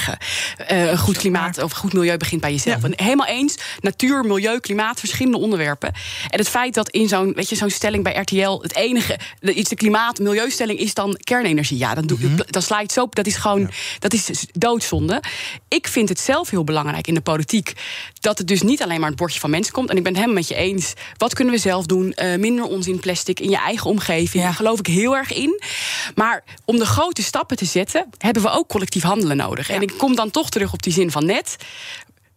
Eh, 0.57 0.91
een 0.91 0.97
goed 0.97 1.17
klimaat 1.17 1.63
of 1.63 1.71
goed 1.71 1.93
milieu 1.93 2.17
begint 2.17 2.41
bij 2.41 2.51
jezelf. 2.51 2.83
En 2.83 2.93
helemaal 2.95 3.27
eens, 3.27 3.55
natuur, 3.81 4.23
milieu, 4.23 4.59
klimaat, 4.59 4.99
verschillende 4.99 5.37
onderwerpen. 5.37 5.93
En 6.29 6.39
het 6.39 6.49
feit 6.49 6.73
dat 6.73 6.89
in 6.89 7.07
zo'n 7.07 7.33
weet 7.33 7.49
je, 7.49 7.55
zo'n 7.55 7.69
stelling 7.69 8.03
bij 8.03 8.15
RTL... 8.15 8.59
het 8.61 8.75
enige, 8.75 9.19
iets 9.41 9.69
de 9.69 9.75
klimaat, 9.75 10.19
milieustelling 10.19 10.79
is 10.79 10.93
dan 10.93 11.17
kernenergie. 11.23 11.77
Ja, 11.77 11.93
dan, 11.93 12.05
doe, 12.05 12.17
dan 12.45 12.61
sla 12.61 12.77
je 12.77 12.83
het 12.83 12.91
zo 12.91 13.01
op. 13.01 13.15
Dat 13.15 13.25
is 13.25 13.35
gewoon 13.35 13.71
dat 13.99 14.13
is 14.13 14.45
doodzonde. 14.51 15.21
Ik 15.67 15.87
vind 15.87 16.09
het 16.09 16.19
zelf 16.19 16.49
heel 16.49 16.63
belangrijk 16.63 17.07
in 17.07 17.13
de 17.13 17.21
politiek... 17.21 17.73
dat 18.19 18.37
het 18.37 18.47
dus 18.47 18.61
niet 18.61 18.83
alleen 18.83 18.99
maar 18.99 19.09
het 19.09 19.17
bordje 19.17 19.39
van 19.39 19.49
mensen 19.49 19.73
komt. 19.73 19.89
En 19.89 19.97
ik 19.97 20.03
ben 20.03 20.11
het 20.11 20.21
helemaal 20.21 20.41
met 20.41 20.51
je 20.51 20.55
eens. 20.55 20.93
Wat 21.17 21.33
kunnen 21.33 21.53
we 21.53 21.59
zelf 21.59 21.85
doen? 21.85 22.13
Eh, 22.13 22.35
minder 22.35 22.65
onzin 22.65 22.99
plastic 22.99 23.39
in 23.39 23.49
je 23.49 23.57
eigen 23.57 23.89
omgeving. 23.89 24.43
Daar 24.43 24.53
geloof 24.53 24.79
ik 24.79 24.87
heel 24.87 25.15
erg 25.15 25.33
in. 25.33 25.61
Maar 26.15 26.43
om 26.65 26.77
de 26.77 26.85
grote 26.85 27.23
stappen 27.23 27.57
te 27.57 27.65
zetten... 27.65 28.05
hebben 28.17 28.43
we 28.43 28.49
ook 28.49 28.67
collectief 28.67 29.03
handelen 29.03 29.37
nodig. 29.37 29.69
En 29.73 29.81
ik 29.81 29.93
kom 29.97 30.15
dan 30.15 30.31
toch 30.31 30.49
terug 30.49 30.73
op 30.73 30.83
die 30.83 30.93
zin 30.93 31.11
van 31.11 31.25
net... 31.25 31.55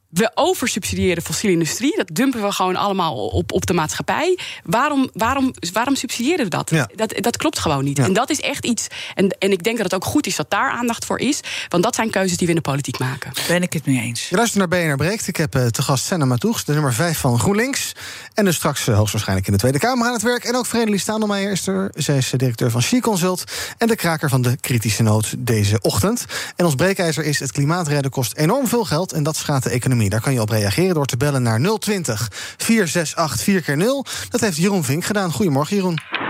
We 0.09 0.31
oversubsidiëren 0.35 1.23
fossiele 1.23 1.55
industrie. 1.55 1.97
Dat 1.97 2.09
dumpen 2.13 2.43
we 2.43 2.53
gewoon 2.53 2.77
allemaal 2.77 3.27
op, 3.29 3.53
op 3.53 3.67
de 3.67 3.73
maatschappij. 3.73 4.39
Waarom, 4.65 5.11
waarom, 5.13 5.55
waarom 5.73 5.97
subsidiëren 5.97 6.45
we 6.45 6.51
dat? 6.51 6.71
Ja. 6.71 6.89
dat? 6.95 7.15
Dat 7.17 7.37
klopt 7.37 7.59
gewoon 7.59 7.85
niet. 7.85 7.99
En 7.99 8.13
dat 8.13 8.31
is 8.31 8.41
echt 8.41 8.65
iets. 8.65 8.87
En, 9.15 9.37
en 9.39 9.53
ik 9.53 9.63
denk 9.63 9.77
dat 9.77 9.85
het 9.85 9.95
ook 9.95 10.05
goed 10.05 10.27
is 10.27 10.37
dat 10.37 10.51
daar 10.51 10.71
aandacht 10.71 11.05
voor 11.05 11.19
is. 11.19 11.41
Want 11.69 11.83
dat 11.83 11.95
zijn 11.95 12.11
keuzes 12.11 12.37
die 12.37 12.47
we 12.47 12.53
in 12.53 12.59
de 12.59 12.71
politiek 12.71 12.99
maken. 12.99 13.33
Ben 13.49 13.63
ik 13.63 13.73
het 13.73 13.87
mee 13.87 14.01
eens. 14.01 14.29
Je 14.29 14.37
luistert 14.37 14.71
naar 14.71 14.81
BNR 14.81 14.97
Breekt. 14.97 15.29
Ik 15.29 15.37
heb 15.37 15.55
eh, 15.55 15.67
te 15.67 15.83
gast 15.83 16.05
Senna 16.05 16.25
Matoegs, 16.25 16.65
de 16.65 16.73
nummer 16.73 16.95
5 16.95 17.19
van 17.19 17.39
GroenLinks. 17.39 17.93
En 18.35 18.45
dus 18.45 18.57
straks 18.57 18.89
eh, 18.89 18.97
hoogstwaarschijnlijk 18.97 19.47
in 19.47 19.53
de 19.53 19.59
Tweede 19.59 19.79
Kamer 19.79 20.07
aan 20.07 20.13
het 20.13 20.23
werk. 20.23 20.45
En 20.45 20.57
ook 20.57 20.67
Vredelie 20.67 20.99
Staandelmeijer 20.99 21.53
is 21.53 21.67
er. 21.67 21.91
Zij 21.95 22.17
is 22.17 22.33
eh, 22.33 22.39
directeur 22.39 22.71
van 22.71 22.83
She 22.83 23.01
Consult. 23.01 23.45
En 23.79 23.87
de 23.87 23.97
kraker 23.97 24.29
van 24.29 24.43
de 24.43 24.57
kritische 24.61 25.03
noot 25.03 25.35
deze 25.39 25.81
ochtend. 25.81 26.25
En 26.57 26.65
ons 26.65 26.75
breekijzer 26.75 27.25
is 27.25 27.41
het 27.41 27.53
klimaatredden 27.53 28.11
kost 28.11 28.37
enorm 28.37 28.67
veel 28.69 28.85
geld. 28.85 29.13
En 29.13 29.23
dat 29.23 29.37
schaadt 29.37 29.65
de 29.65 29.71
economie. 29.71 30.06
Daar 30.09 30.21
kan 30.21 30.33
je 30.33 30.41
op 30.41 30.49
reageren 30.49 30.95
door 30.95 31.07
te 31.07 31.17
bellen 31.17 31.43
naar 31.43 31.61
020 31.79 32.29
468 32.57 33.41
4 33.41 33.63
keer 33.63 33.76
0 33.76 34.04
Dat 34.30 34.41
heeft 34.41 34.57
Jeroen 34.57 34.85
Vink 34.85 35.04
gedaan. 35.04 35.33
Goedemorgen 35.33 35.76
Jeroen. 35.76 36.25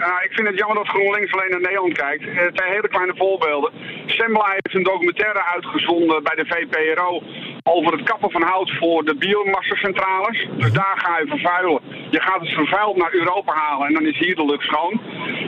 Ik 0.00 0.32
vind 0.32 0.48
het 0.48 0.58
jammer 0.58 0.76
dat 0.76 0.88
GroenLinks 0.88 1.32
alleen 1.32 1.50
naar 1.50 1.60
Nederland 1.60 1.92
kijkt. 1.92 2.24
Eh, 2.24 2.46
twee 2.46 2.70
hele 2.70 2.88
kleine 2.88 3.14
voorbeelden. 3.16 3.70
Sembla 4.06 4.46
heeft 4.50 4.74
een 4.74 4.82
documentaire 4.82 5.44
uitgezonden 5.44 6.22
bij 6.22 6.36
de 6.36 6.46
VPRO 6.46 7.22
over 7.62 7.92
het 7.92 8.02
kappen 8.02 8.30
van 8.30 8.42
hout 8.42 8.70
voor 8.70 9.04
de 9.04 9.14
biomassacentrales. 9.14 10.48
Dus 10.56 10.72
daar 10.72 10.96
ga 10.96 11.18
je 11.18 11.26
vervuilen. 11.26 11.80
Je 12.10 12.20
gaat 12.20 12.40
het 12.40 12.50
vervuild 12.50 12.96
naar 12.96 13.14
Europa 13.14 13.52
halen 13.52 13.86
en 13.86 13.94
dan 13.94 14.06
is 14.06 14.18
hier 14.18 14.36
de 14.36 14.44
lucht 14.44 14.64
schoon. 14.64 15.00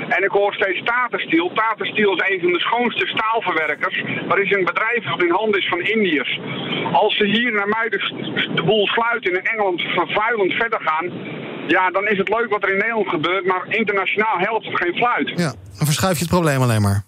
En 0.08 0.22
ik 0.22 0.30
hoor 0.30 0.54
steeds 0.54 0.82
Tata 0.82 1.18
Steel. 1.18 1.50
Is 1.52 2.30
een 2.30 2.40
van 2.40 2.52
de 2.52 2.60
schoonste 2.60 3.06
staalverwerkers. 3.06 4.02
Maar 4.28 4.38
is 4.38 4.50
een 4.50 4.64
bedrijf 4.64 5.04
dat 5.04 5.22
in 5.22 5.30
handen 5.30 5.60
is 5.60 5.68
van 5.68 5.80
Indiërs. 5.80 6.40
Als 6.92 7.16
ze 7.16 7.26
hier 7.26 7.52
naar 7.52 7.68
Muiden 7.68 8.00
de 8.54 8.62
boel 8.62 8.86
sluiten 8.86 9.32
en 9.32 9.38
in 9.38 9.44
Engeland 9.44 9.80
vervuilend 9.80 10.52
verder 10.52 10.80
gaan... 10.80 11.12
Ja, 11.76 11.90
dan 11.90 12.08
is 12.08 12.18
het 12.18 12.28
leuk 12.28 12.50
wat 12.50 12.62
er 12.62 12.72
in 12.72 12.78
Nederland 12.78 13.08
gebeurt, 13.08 13.44
maar 13.46 13.64
internationaal 13.68 14.38
helpt 14.38 14.66
het 14.66 14.76
geen 14.76 14.94
fluit. 14.94 15.28
Ja, 15.28 15.54
dan 15.78 15.86
verschuif 15.86 16.14
je 16.14 16.24
het 16.24 16.32
probleem 16.32 16.62
alleen 16.62 16.82
maar. 16.82 17.04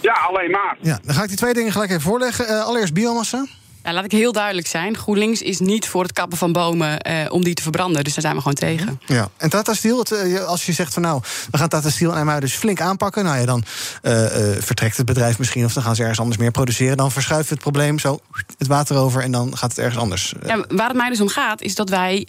Ja, 0.00 0.12
alleen 0.12 0.50
maar. 0.50 0.76
Ja, 0.80 0.98
dan 1.02 1.14
ga 1.14 1.22
ik 1.22 1.28
die 1.28 1.36
twee 1.36 1.54
dingen 1.54 1.72
gelijk 1.72 1.90
even 1.90 2.02
voorleggen. 2.02 2.46
Eh, 2.46 2.64
allereerst 2.64 2.94
biomassa. 2.94 3.46
Ja, 3.84 3.92
laat 3.92 4.04
ik 4.04 4.10
heel 4.12 4.32
duidelijk 4.32 4.66
zijn. 4.66 4.96
GroenLinks 4.96 5.42
is 5.42 5.58
niet 5.58 5.86
voor 5.88 6.02
het 6.02 6.12
kappen 6.12 6.38
van 6.38 6.52
bomen 6.52 7.00
eh, 7.00 7.32
om 7.32 7.44
die 7.44 7.54
te 7.54 7.62
verbranden. 7.62 8.04
Dus 8.04 8.12
daar 8.12 8.22
zijn 8.22 8.34
we 8.34 8.40
gewoon 8.40 8.54
tegen. 8.56 9.00
Ja, 9.06 9.28
en 9.36 9.50
Tata 9.50 9.74
Steel, 9.74 9.98
het, 9.98 10.12
eh, 10.12 10.44
als 10.44 10.66
je 10.66 10.72
zegt 10.72 10.92
van 10.92 11.02
nou, 11.02 11.22
we 11.50 11.58
gaan 11.58 11.68
Tata 11.68 11.90
Steel 11.90 12.10
en 12.10 12.16
IJmuiden 12.16 12.48
dus 12.48 12.58
flink 12.58 12.80
aanpakken, 12.80 13.24
nou 13.24 13.38
ja, 13.38 13.44
dan 13.44 13.64
eh, 14.02 14.52
eh, 14.54 14.62
vertrekt 14.62 14.96
het 14.96 15.06
bedrijf 15.06 15.38
misschien 15.38 15.64
of 15.64 15.72
dan 15.72 15.82
gaan 15.82 15.94
ze 15.94 16.00
ergens 16.00 16.20
anders 16.20 16.38
meer 16.38 16.50
produceren. 16.50 16.96
Dan 16.96 17.10
verschuift 17.12 17.50
het 17.50 17.58
probleem 17.58 17.98
zo 17.98 18.20
het 18.58 18.66
water 18.66 18.96
over 18.96 19.22
en 19.22 19.30
dan 19.30 19.56
gaat 19.56 19.70
het 19.70 19.78
ergens 19.78 19.98
anders. 19.98 20.34
Ja, 20.46 20.64
waar 20.68 20.88
het 20.88 20.96
mij 20.96 21.08
dus 21.08 21.20
om 21.20 21.28
gaat, 21.28 21.62
is 21.62 21.74
dat 21.74 21.88
wij 21.88 22.26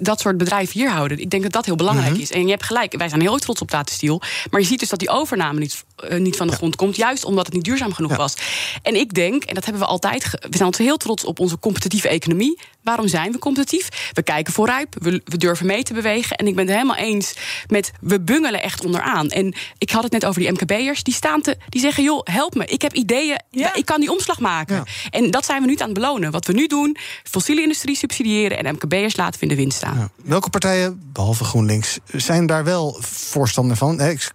dat 0.00 0.20
soort 0.20 0.36
bedrijven 0.36 0.80
hier 0.80 0.90
houden. 0.90 1.18
Ik 1.18 1.30
denk 1.30 1.42
dat 1.42 1.52
dat 1.52 1.64
heel 1.64 1.76
belangrijk 1.76 2.12
Mhm. 2.12 2.20
is. 2.20 2.30
En 2.30 2.44
je 2.44 2.50
hebt 2.50 2.64
gelijk, 2.64 2.96
wij 2.96 3.08
zijn 3.08 3.20
heel 3.20 3.38
trots 3.38 3.60
op 3.60 3.70
Tata 3.70 3.92
Steel. 3.92 4.22
Maar 4.50 4.60
je 4.60 4.66
ziet 4.66 4.80
dus 4.80 4.88
dat 4.88 4.98
die 4.98 5.08
overname 5.08 5.58
niet, 5.58 5.84
niet 6.18 6.36
van 6.36 6.46
de 6.46 6.52
grond 6.52 6.76
komt. 6.76 6.96
Juist 6.96 7.24
omdat 7.24 7.46
het 7.46 7.54
niet 7.54 7.64
duurzaam 7.64 7.92
genoeg 7.92 8.16
was. 8.16 8.34
En 8.82 8.94
ik 8.94 9.14
denk, 9.14 9.44
en 9.44 9.54
dat 9.54 9.64
hebben 9.64 9.82
we 9.82 9.88
altijd... 9.88 10.30
we 10.50 10.56
zijn 10.56 10.64
altijd 10.64 10.88
heel 10.88 10.96
trots 10.96 11.24
op 11.24 11.38
onze 11.38 11.58
competitieve 11.58 12.08
economie. 12.08 12.58
Waarom 12.82 13.08
zijn 13.08 13.32
we 13.32 13.38
competitief? 13.38 13.88
We 14.12 14.22
kijken 14.22 14.52
vooruit, 14.52 14.96
we, 14.98 15.20
we 15.24 15.36
durven 15.36 15.66
mee 15.66 15.82
te 15.82 15.94
bewegen. 15.94 16.36
En 16.36 16.46
ik 16.46 16.54
ben 16.54 16.66
het 16.66 16.74
helemaal 16.74 16.96
eens 16.96 17.34
met, 17.66 17.92
we 18.00 18.20
bungelen 18.20 18.62
echt 18.62 18.84
onderaan. 18.84 19.28
En 19.28 19.54
ik 19.78 19.90
had 19.90 20.02
het 20.02 20.12
net 20.12 20.24
over 20.24 20.40
die 20.40 20.50
MKB'ers. 20.50 21.02
Die, 21.02 21.14
staan 21.14 21.40
te, 21.40 21.56
die 21.68 21.80
zeggen, 21.80 22.02
joh, 22.02 22.20
help 22.24 22.54
me. 22.54 22.64
Ik 22.64 22.82
heb 22.82 22.92
ideeën, 22.92 23.40
ik 23.74 23.84
kan 23.84 24.00
die 24.00 24.10
omslag 24.10 24.40
maken. 24.40 24.84
En 25.10 25.30
dat 25.30 25.44
zijn 25.44 25.60
we 25.60 25.66
nu 25.66 25.76
aan 25.76 25.84
het 25.84 25.94
belonen. 25.94 26.30
Wat 26.30 26.46
we 26.46 26.52
nu 26.52 26.66
doen, 26.66 26.96
fossiele 27.22 27.62
industrie 27.62 27.96
subsidiëren... 27.96 28.58
en 28.58 28.74
MKB'ers 28.74 29.16
laten 29.16 29.40
we 29.40 29.46
in 29.46 29.48
de 29.48 29.60
wind 29.60 29.72
staan. 29.72 30.10
Welke 30.22 30.50
partijen, 30.50 31.10
behalve 31.12 31.44
GroenLinks, 31.44 31.98
zijn 32.12 32.46
daar 32.46 32.64
wel 32.64 32.96
voorstander 33.00 33.76
van? 33.76 34.00
Ik 34.00 34.30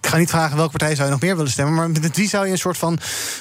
ga 0.00 0.16
niet 0.16 0.30
vragen 0.30 0.56
welke 0.56 0.70
partij 0.70 0.94
zou 0.94 1.06
je 1.06 1.12
nog 1.12 1.22
meer 1.22 1.36
willen 1.36 1.50
stemmen, 1.50 1.74
maar 1.74 1.90
met 1.90 2.16
wie 2.16 2.28
zou 2.28 2.46
je 2.46 2.52
een 2.52 2.58
soort 2.58 2.78
van 2.78 2.98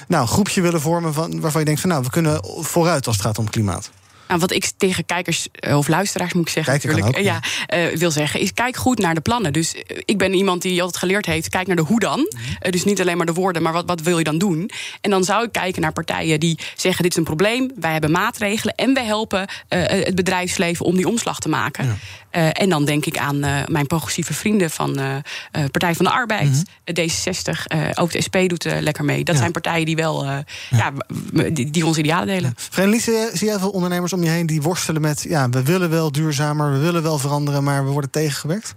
nou, 0.08 0.27
groepje 0.27 0.62
willen 0.62 0.82
vormen 0.82 1.13
van, 1.13 1.39
waarvan 1.39 1.60
je 1.60 1.65
denkt 1.65 1.81
nou, 1.89 2.04
we 2.04 2.10
kunnen 2.10 2.44
vooruit 2.60 3.08
als 3.08 3.15
het 3.15 3.26
gaat 3.26 3.38
om 3.38 3.50
klimaat? 3.50 3.91
Nou, 4.32 4.44
wat 4.44 4.52
ik 4.52 4.72
tegen 4.78 5.06
kijkers 5.06 5.48
eh, 5.52 5.78
of 5.78 5.88
luisteraars 5.88 6.34
moet 6.34 6.48
ik 6.48 6.50
zeggen, 6.54 6.74
Kijken 6.80 6.89
natuurlijk, 6.89 7.17
ook, 7.17 7.24
eh, 7.24 7.30
ja, 7.32 7.89
eh, 7.91 7.98
wil 7.98 8.12
zeggen, 8.12 8.39
is 8.39 8.54
kijk 8.54 8.76
goed 8.78 9.00
naar 9.00 9.13
de 9.15 9.22
plannen. 9.22 9.54
Dus 9.54 9.76
ik 10.06 10.17
ben 10.17 10.34
iemand 10.34 10.62
die 10.62 10.82
altijd 10.82 10.98
geleerd 10.98 11.26
heeft, 11.26 11.50
kijk 11.50 11.67
naar 11.67 11.76
de 11.76 11.82
hoe 11.82 12.00
dan. 12.00 12.20
Mhm. 12.60 12.72
Dus 12.72 12.84
niet 12.84 13.02
alleen 13.02 13.17
maar 13.17 13.26
de 13.26 13.34
woorden, 13.34 13.62
maar 13.62 13.74
wat, 13.74 13.86
wat 13.86 14.02
wil 14.02 14.17
je 14.17 14.24
dan 14.24 14.38
doen? 14.38 14.70
En 15.02 15.10
dan 15.10 15.24
zou 15.24 15.44
ik 15.46 15.52
kijken 15.52 15.82
naar 15.82 15.91
partijen 15.94 16.39
die 16.39 16.60
zeggen: 16.76 17.04
dit 17.04 17.12
is 17.12 17.17
een 17.17 17.24
probleem, 17.24 17.72
wij 17.80 17.91
hebben 17.91 18.12
maatregelen 18.12 18.76
en 18.76 18.94
wij 18.94 19.06
helpen 19.06 19.48
het 19.67 20.15
bedrijfsleven 20.15 20.86
om 20.86 20.96
die 20.96 21.08
omslag 21.08 21.39
te 21.39 21.50
maken. 21.50 22.00
En 22.32 22.70
dan 22.70 22.86
denk 22.86 23.06
ik 23.06 23.17
aan 23.17 23.39
mijn 23.72 23.88
progressieve 23.88 24.34
vrienden 24.34 24.70
van 24.70 25.00
Partij 25.72 25.96
van 25.96 26.06
de 26.06 26.12
Arbeid, 26.12 26.50
Mhm. 26.50 26.62
eh, 26.84 26.94
D66, 26.94 27.67
eh, 27.67 27.80
ook 27.96 28.12
de 28.12 28.22
SP 28.28 28.36
doet 28.48 28.63
lekker 28.80 29.04
mee. 29.06 29.24
Dat 29.24 29.36
Ja. 29.36 29.41
zijn 29.41 29.52
partijen 29.52 29.86
die 29.86 29.96
wel 29.96 30.26
ja. 30.70 30.94
w- 31.34 31.50
die, 31.54 31.70
die 31.72 31.86
onze 31.86 32.00
idealen 32.00 32.28
delen. 32.28 32.54
Vreemd, 32.58 33.02
zie, 33.02 33.13
zie 33.34 33.48
jij 33.48 33.60
veel 33.60 33.70
ondernemers 33.70 34.13
om 34.13 34.20
je 34.23 34.29
heen 34.29 34.45
die 34.45 34.62
worstelen 34.62 35.01
met 35.01 35.21
ja, 35.21 35.49
we 35.49 35.63
willen 35.63 35.89
wel 35.89 36.12
duurzamer, 36.12 36.71
we 36.71 36.79
willen 36.79 37.03
wel 37.03 37.17
veranderen, 37.17 37.63
maar 37.63 37.86
we 37.86 37.91
worden 37.91 38.10
tegengewerkt? 38.10 38.75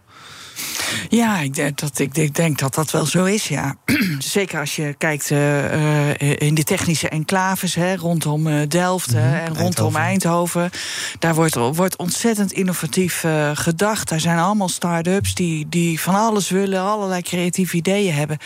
Ja, 1.08 1.38
ik 1.38 1.54
denk 1.54 1.78
dat, 1.78 1.98
ik, 1.98 2.34
denk 2.34 2.58
dat 2.58 2.74
dat 2.74 2.90
wel 2.90 3.06
zo 3.06 3.24
is, 3.24 3.48
ja. 3.48 3.76
Zeker 4.18 4.60
als 4.60 4.76
je 4.76 4.94
kijkt 4.98 5.30
eh, 5.30 6.10
eh, 6.10 6.36
in 6.38 6.54
de 6.54 6.64
technische 6.64 7.08
enclaves 7.08 7.74
hè, 7.74 7.96
rondom 7.96 8.46
eh, 8.46 8.68
Delft 8.68 9.12
hè, 9.12 9.38
en 9.38 9.56
rondom 9.56 9.96
Eindhoven. 9.96 10.70
Daar 11.18 11.34
wordt, 11.34 11.54
wordt 11.54 11.96
ontzettend 11.96 12.52
innovatief 12.52 13.24
gedacht. 13.54 14.08
Daar 14.08 14.20
zijn 14.20 14.38
allemaal 14.38 14.68
start-ups 14.68 15.34
die, 15.34 15.68
die 15.68 16.00
van 16.00 16.14
alles 16.14 16.48
willen, 16.48 16.80
allerlei 16.80 17.22
creatieve 17.22 17.76
ideeën 17.76 18.14
hebben. 18.14 18.38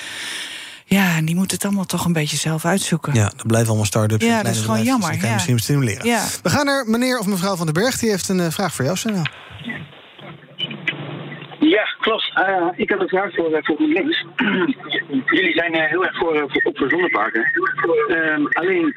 Ja, 0.89 1.17
en 1.17 1.25
die 1.25 1.35
moeten 1.35 1.57
het 1.57 1.67
allemaal 1.67 1.85
toch 1.85 2.05
een 2.05 2.13
beetje 2.13 2.37
zelf 2.37 2.65
uitzoeken. 2.65 3.15
Ja, 3.15 3.31
dat 3.37 3.47
blijven 3.47 3.69
allemaal 3.69 3.87
start-ups. 3.87 4.25
Ja, 4.25 4.43
dat 4.43 4.55
is 4.55 4.61
gewoon 4.61 4.83
jammer, 4.83 5.11
kan 5.11 5.29
ja. 5.29 5.33
misschien 5.35 5.59
stimuleren. 5.59 6.07
Ja. 6.07 6.25
We 6.43 6.51
gaan 6.51 6.67
naar 6.67 6.85
meneer 6.87 7.19
of 7.19 7.27
mevrouw 7.27 7.57
van 7.57 7.67
den 7.67 7.75
Berg. 7.75 7.99
Die 7.99 8.11
heeft 8.11 8.29
een 8.29 8.41
eh, 8.41 8.51
vraag 8.51 8.75
voor 8.75 8.85
jou, 8.85 8.97
Senna. 8.97 9.23
Ja, 11.59 11.85
klopt. 12.01 12.31
Eh, 12.35 12.67
ik 12.77 12.89
heb 12.89 13.01
een 13.01 13.09
vraag 13.09 13.35
voor, 13.35 13.51
uh, 13.51 13.59
voor 13.61 13.77
GroenLinks. 13.77 14.25
Jullie 15.39 15.53
zijn 15.53 15.75
eh, 15.75 15.91
heel 15.91 16.05
erg 16.05 16.17
voor, 16.17 16.35
eh, 16.35 16.43
voor, 16.47 16.63
op 16.63 16.79
voor 16.79 16.91
zonneparken. 16.91 17.45
Ehm, 18.09 18.47
alleen, 18.47 18.95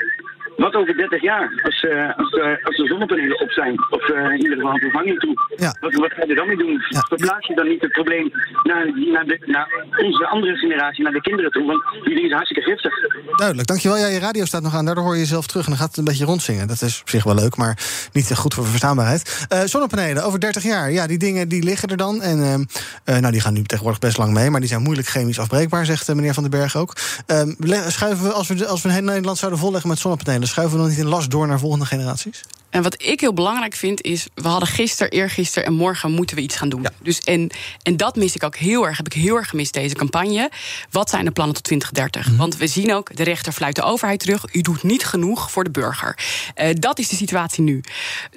wat 0.57 0.75
over 0.75 0.97
30 0.97 1.21
jaar, 1.21 1.61
als, 1.63 1.83
eh, 1.83 2.17
als, 2.17 2.31
als 2.63 2.77
de 2.77 2.87
zonnepanelen 2.87 3.39
op 3.39 3.51
zijn, 3.51 3.75
of 3.89 4.09
eh, 4.09 4.23
in 4.23 4.41
ieder 4.41 4.57
geval 4.57 4.77
vervanging 4.77 5.19
toe, 5.19 5.35
wat, 5.79 5.93
wat 5.93 6.13
ga 6.13 6.23
je 6.27 6.35
dan 6.35 6.47
mee 6.47 6.57
doen? 6.57 6.81
Verplaats 7.07 7.47
je 7.47 7.55
dan 7.55 7.67
niet 7.67 7.81
het 7.81 7.91
probleem 7.91 8.31
naar, 8.63 8.85
naar, 9.11 9.25
de, 9.25 9.39
naar 9.45 9.67
onze 9.97 10.27
andere 10.27 10.55
generatie, 10.55 11.03
naar 11.03 11.13
de 11.13 11.21
kinderen 11.21 11.51
toe? 11.51 11.65
Want 11.65 11.83
die 11.91 12.15
dingen 12.15 12.29
zijn 12.29 12.41
hartstikke 12.41 12.69
giftig. 12.69 12.93
Duidelijk, 13.35 13.67
dankjewel. 13.67 13.97
Ja, 13.97 14.07
je 14.07 14.19
radio 14.19 14.45
staat 14.45 14.61
nog 14.61 14.75
aan, 14.75 14.85
daardoor 14.85 15.03
hoor 15.03 15.13
je 15.13 15.19
jezelf 15.19 15.47
terug... 15.47 15.63
en 15.63 15.69
dan 15.69 15.79
gaat 15.79 15.89
het 15.89 15.97
een 15.97 16.03
beetje 16.03 16.25
rondzingen. 16.25 16.67
Dat 16.67 16.81
is 16.81 17.01
op 17.01 17.09
zich 17.09 17.23
wel 17.23 17.35
leuk, 17.35 17.55
maar 17.55 17.77
niet 18.11 18.35
goed 18.35 18.53
voor 18.53 18.65
verstaanbaarheid. 18.65 19.47
Zonnepanelen, 19.65 20.23
over 20.23 20.39
30 20.39 20.63
jaar. 20.63 20.91
Ja, 20.91 21.07
die 21.07 21.17
dingen 21.17 21.47
die 21.47 21.63
liggen 21.63 21.89
er 21.89 21.97
dan. 21.97 22.21
En 22.21 22.43
ehm, 22.43 22.63
eh, 23.03 23.17
nou, 23.17 23.31
die 23.31 23.41
gaan 23.41 23.53
nu 23.53 23.63
tegenwoordig 23.63 24.01
best 24.01 24.17
lang 24.17 24.33
mee... 24.33 24.49
maar 24.49 24.59
die 24.59 24.69
zijn 24.69 24.81
moeilijk 24.81 25.07
chemisch 25.07 25.39
afbreekbaar, 25.39 25.85
zegt 25.85 26.07
meneer 26.07 26.33
Van 26.33 26.43
den 26.43 26.51
Berg 26.51 26.75
ook. 26.75 26.95
Ehm, 27.25 27.53
schuiven 27.87 28.25
we, 28.25 28.31
als 28.31 28.47
we, 28.47 28.67
als 28.67 28.81
we 28.81 28.89
Nederland 28.89 29.37
zouden 29.37 29.59
volleggen 29.59 29.89
met 29.89 29.99
zonnepanelen... 29.99 30.40
schuiven 30.47 30.75
we 30.75 30.82
dan 30.82 30.91
niet 30.91 31.01
in 31.01 31.08
last 31.08 31.32
door 31.32 31.47
naar 31.47 31.60
volgende 31.60 31.86
generaties? 31.86 32.43
En 32.71 32.84
wat 32.84 33.03
ik 33.03 33.19
heel 33.19 33.34
belangrijk 33.34 33.73
vind 33.73 34.01
is, 34.01 34.27
we 34.34 34.47
hadden 34.47 34.67
gisteren, 34.67 35.12
eergisteren 35.12 35.67
en 35.67 35.73
morgen 35.73 36.12
moeten 36.12 36.36
we 36.36 36.41
iets 36.41 36.55
gaan 36.55 36.69
doen. 36.69 36.88
Dus 37.03 37.19
en, 37.19 37.49
en 37.84 37.97
dat 37.97 38.15
mis 38.15 38.36
ik 38.36 38.43
ook 38.43 38.55
heel 38.55 38.88
erg, 38.88 38.97
heb 38.97 39.05
ik 39.05 39.13
heel 39.13 39.36
erg 39.36 39.49
gemist 39.49 39.73
deze 39.73 39.95
campagne. 39.95 40.49
Wat 40.89 41.10
zijn 41.10 41.25
de 41.25 41.31
plannen 41.31 41.55
tot 41.55 41.63
2030? 41.63 42.38
Want 42.38 42.57
we 42.57 42.67
zien 42.67 42.93
ook, 42.93 43.15
de 43.15 43.23
rechter 43.23 43.53
fluit 43.53 43.75
de 43.75 43.81
overheid 43.81 44.19
terug. 44.19 44.45
U 44.53 44.62
doet 44.62 44.84
niet 44.84 45.05
genoeg 45.05 45.51
voor 45.51 45.63
de 45.63 45.71
burger. 45.71 46.17
Eh, 46.55 46.69
dat 46.73 46.99
is 46.99 47.07
de 47.07 47.15
situatie 47.15 47.63
nu. 47.63 47.84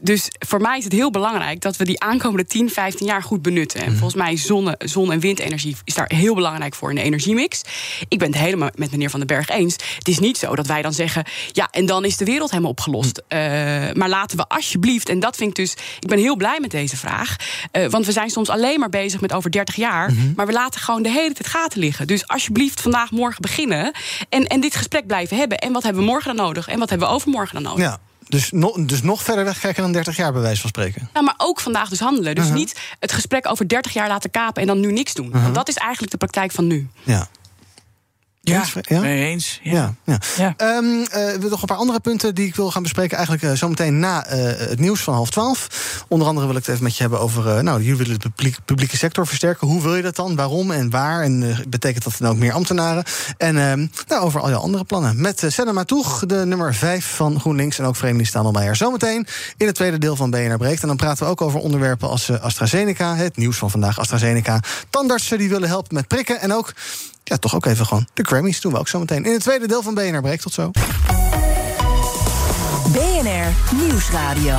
Dus 0.03 0.29
voor 0.38 0.61
mij 0.61 0.79
is 0.79 0.85
het 0.85 0.92
heel 0.92 1.11
belangrijk 1.11 1.61
dat 1.61 1.77
we 1.77 1.85
die 1.85 2.01
aankomende 2.01 2.47
10, 2.47 2.70
15 2.70 3.07
jaar 3.07 3.23
goed 3.23 3.42
benutten. 3.42 3.83
En 3.83 3.90
volgens 3.90 4.14
mij 4.14 4.37
zonne, 4.37 4.75
zon- 4.79 5.12
en 5.12 5.20
windenergie 5.20 5.77
is 5.85 5.94
daar 5.94 6.11
heel 6.14 6.35
belangrijk 6.35 6.75
voor 6.75 6.90
in 6.90 6.97
de 6.97 7.03
energiemix. 7.03 7.62
Ik 8.09 8.18
ben 8.18 8.29
het 8.29 8.38
helemaal 8.38 8.70
met 8.75 8.90
meneer 8.90 9.11
Van 9.11 9.18
den 9.18 9.29
Berg 9.29 9.49
eens. 9.49 9.77
Het 9.99 10.09
is 10.09 10.18
niet 10.18 10.38
zo 10.38 10.55
dat 10.55 10.66
wij 10.66 10.83
dan 10.83 10.92
zeggen, 10.92 11.25
ja, 11.53 11.68
en 11.70 11.87
dan 11.87 12.05
is 12.05 12.16
de 12.16 12.25
wereld 12.25 12.51
helemaal 12.51 12.70
opgelost. 12.70 13.23
Eh, 13.29 13.38
maar 13.92 14.09
laten 14.25 14.37
we 14.49 14.55
alsjeblieft, 14.55 15.09
en 15.09 15.21
dat 15.21 15.37
vind 15.37 15.51
ik 15.51 15.57
dus, 15.57 15.73
ik 16.01 16.09
ben 16.09 16.19
heel 16.19 16.37
blij 16.37 16.59
met 16.61 16.71
deze 16.71 16.97
vraag. 16.97 17.37
eh, 17.71 17.87
want 17.89 18.07
we 18.07 18.13
zijn 18.13 18.31
soms 18.31 18.49
alleen 18.49 18.81
maar 18.81 18.89
bezig 18.89 19.21
met 19.21 19.33
over 19.33 19.51
30 19.51 19.75
jaar. 19.75 20.13
Maar 20.37 20.47
we 20.47 20.53
laten 20.53 20.81
gewoon 20.81 21.03
de 21.03 21.11
hele 21.11 21.35
tijd 21.35 21.47
gaten 21.49 21.81
liggen. 21.81 22.07
Dus 22.07 22.27
alsjeblieft 22.29 22.81
vandaag, 22.81 23.11
morgen 23.11 23.43
beginnen. 23.43 23.93
En, 24.29 24.47
en 24.47 24.61
dit 24.61 24.77
gesprek 24.77 25.07
blijven 25.07 25.37
hebben. 25.37 25.59
En 25.59 25.73
wat 25.73 25.83
hebben 25.83 26.03
we 26.03 26.09
morgen 26.09 26.37
dan 26.37 26.45
nodig? 26.47 26.69
En 26.69 26.79
wat 26.79 26.91
hebben 26.91 27.09
we 27.09 27.15
overmorgen 27.15 27.55
dan 27.55 27.63
nodig? 27.63 27.85
Ja, 27.85 27.99
dus, 28.29 28.51
no, 28.51 28.85
dus 28.87 29.03
nog 29.03 29.23
verder 29.23 29.45
wegkijken 29.45 29.83
dan 29.83 29.93
30 29.93 30.17
jaar, 30.17 30.33
bij 30.33 30.43
wijze 30.43 30.61
van 30.61 30.69
spreken. 30.71 31.09
Nou, 31.13 31.25
maar 31.25 31.35
ook 31.37 31.61
vandaag 31.61 31.89
dus 31.89 32.01
handelen. 32.01 32.35
Dus 32.35 32.45
Mhm. 32.47 32.55
niet 32.55 32.81
het 33.01 33.13
gesprek 33.13 33.51
over 33.51 33.69
30 33.69 33.93
jaar 33.93 34.09
laten 34.09 34.31
kapen 34.31 34.61
en 34.63 34.69
dan 34.69 34.81
nu 34.81 34.93
niks 34.93 35.15
doen. 35.15 35.29
Mhm. 35.29 35.43
Want 35.43 35.55
dat 35.55 35.69
is 35.69 35.75
eigenlijk 35.77 36.11
de 36.13 36.19
praktijk 36.19 36.53
van 36.53 36.67
nu. 36.67 36.89
Ja. 37.03 37.29
Ja, 38.44 38.61
Eens, 38.61 38.74
ja? 38.80 39.00
mee 39.00 39.24
eens. 39.24 39.61
Ja, 39.62 39.94
ja. 40.04 40.18
Ehm, 40.57 40.85
eh, 40.85 41.09
we 41.11 41.18
hebben 41.18 41.50
nog 41.50 41.61
een 41.61 41.66
paar 41.66 41.76
andere 41.76 42.00
punten 42.00 42.35
die 42.35 42.46
ik 42.46 42.54
wil 42.57 42.70
gaan 42.70 42.83
bespreken. 42.83 43.16
Eigenlijk 43.16 43.46
eh, 43.46 43.52
zometeen 43.59 43.98
na 43.98 44.26
eh, 44.26 44.68
het 44.68 44.80
nieuws 44.80 45.00
van 45.00 45.14
half 45.14 45.30
twaalf. 45.30 45.68
Onder 46.09 46.28
andere 46.28 46.46
wil 46.46 46.57
ik 46.57 46.62
het 46.62 46.70
even 46.70 46.85
met 46.85 46.96
je 46.96 47.02
hebben 47.02 47.20
over. 47.20 47.64
nou, 47.64 47.83
jullie 47.83 47.96
willen 47.96 48.20
de 48.20 48.28
publiek- 48.28 48.64
publieke 48.64 48.96
sector 48.96 49.26
versterken. 49.26 49.66
Hoe 49.68 49.83
wil 49.83 49.96
je 49.96 50.02
dat 50.02 50.16
dan? 50.16 50.35
Waarom 50.37 50.70
en 50.70 50.90
waar? 50.90 51.22
En 51.22 51.57
betekent 51.68 52.04
dat 52.04 52.14
dan 52.18 52.30
ook 52.30 52.37
meer 52.37 52.52
ambtenaren? 52.52 53.04
En 53.37 53.59
ehm, 53.59 53.87
nou, 54.09 54.22
over 54.22 54.40
al 54.40 54.48
je 54.48 54.57
andere 54.57 54.85
plannen. 54.85 55.20
Met 55.20 55.42
uh, 55.42 55.50
Senna 55.50 55.72
Matoeg, 55.72 56.26
de 56.26 56.42
nummer 56.46 56.74
5 56.74 57.14
van 57.14 57.40
GroenLinks. 57.40 57.78
En 57.78 57.85
ook 57.85 57.96
Vereniging 57.96 58.28
Stadelmeijer. 58.28 58.76
Zometeen 58.76 59.26
in 59.57 59.66
het 59.66 59.74
tweede 59.74 59.98
deel 59.98 60.16
van 60.16 60.30
BNR 60.30 60.57
Breekt. 60.57 60.83
En 60.83 60.88
dan 60.88 60.96
praten 60.96 61.24
we 61.24 61.30
ook 61.30 61.40
over 61.40 61.61
onderwerpen 61.61 62.09
als 62.09 62.30
AstraZeneca. 62.30 63.16
Het 63.16 63.37
nieuws 63.37 63.57
van 63.57 63.70
vandaag, 63.70 63.98
AstraZeneca. 63.98 64.61
Tandartsen 64.90 65.38
die 65.38 65.48
willen 65.48 65.68
helpen 65.68 65.94
met 65.94 66.09
prikken. 66.09 66.40
En 66.40 66.52
ook 66.52 66.72
ja, 67.25 67.37
toch 67.37 67.55
ook 67.55 67.67
even 67.67 67.87
gewoon 67.87 68.07
de 68.15 68.25
Grammys 68.25 68.61
doen 68.61 68.73
we 68.73 68.79
ook 68.79 68.89
zo 68.89 68.99
meteen. 68.99 69.25
In 69.25 69.33
het 69.33 69.43
tweede 69.43 69.67
deel 69.67 69.83
van 69.83 69.95
BNR 69.95 70.21
Breekt. 70.21 70.43
Tot 70.43 70.53
zo. 70.53 70.71
BNR 72.93 73.77
Nieuwsradio. 73.77 74.59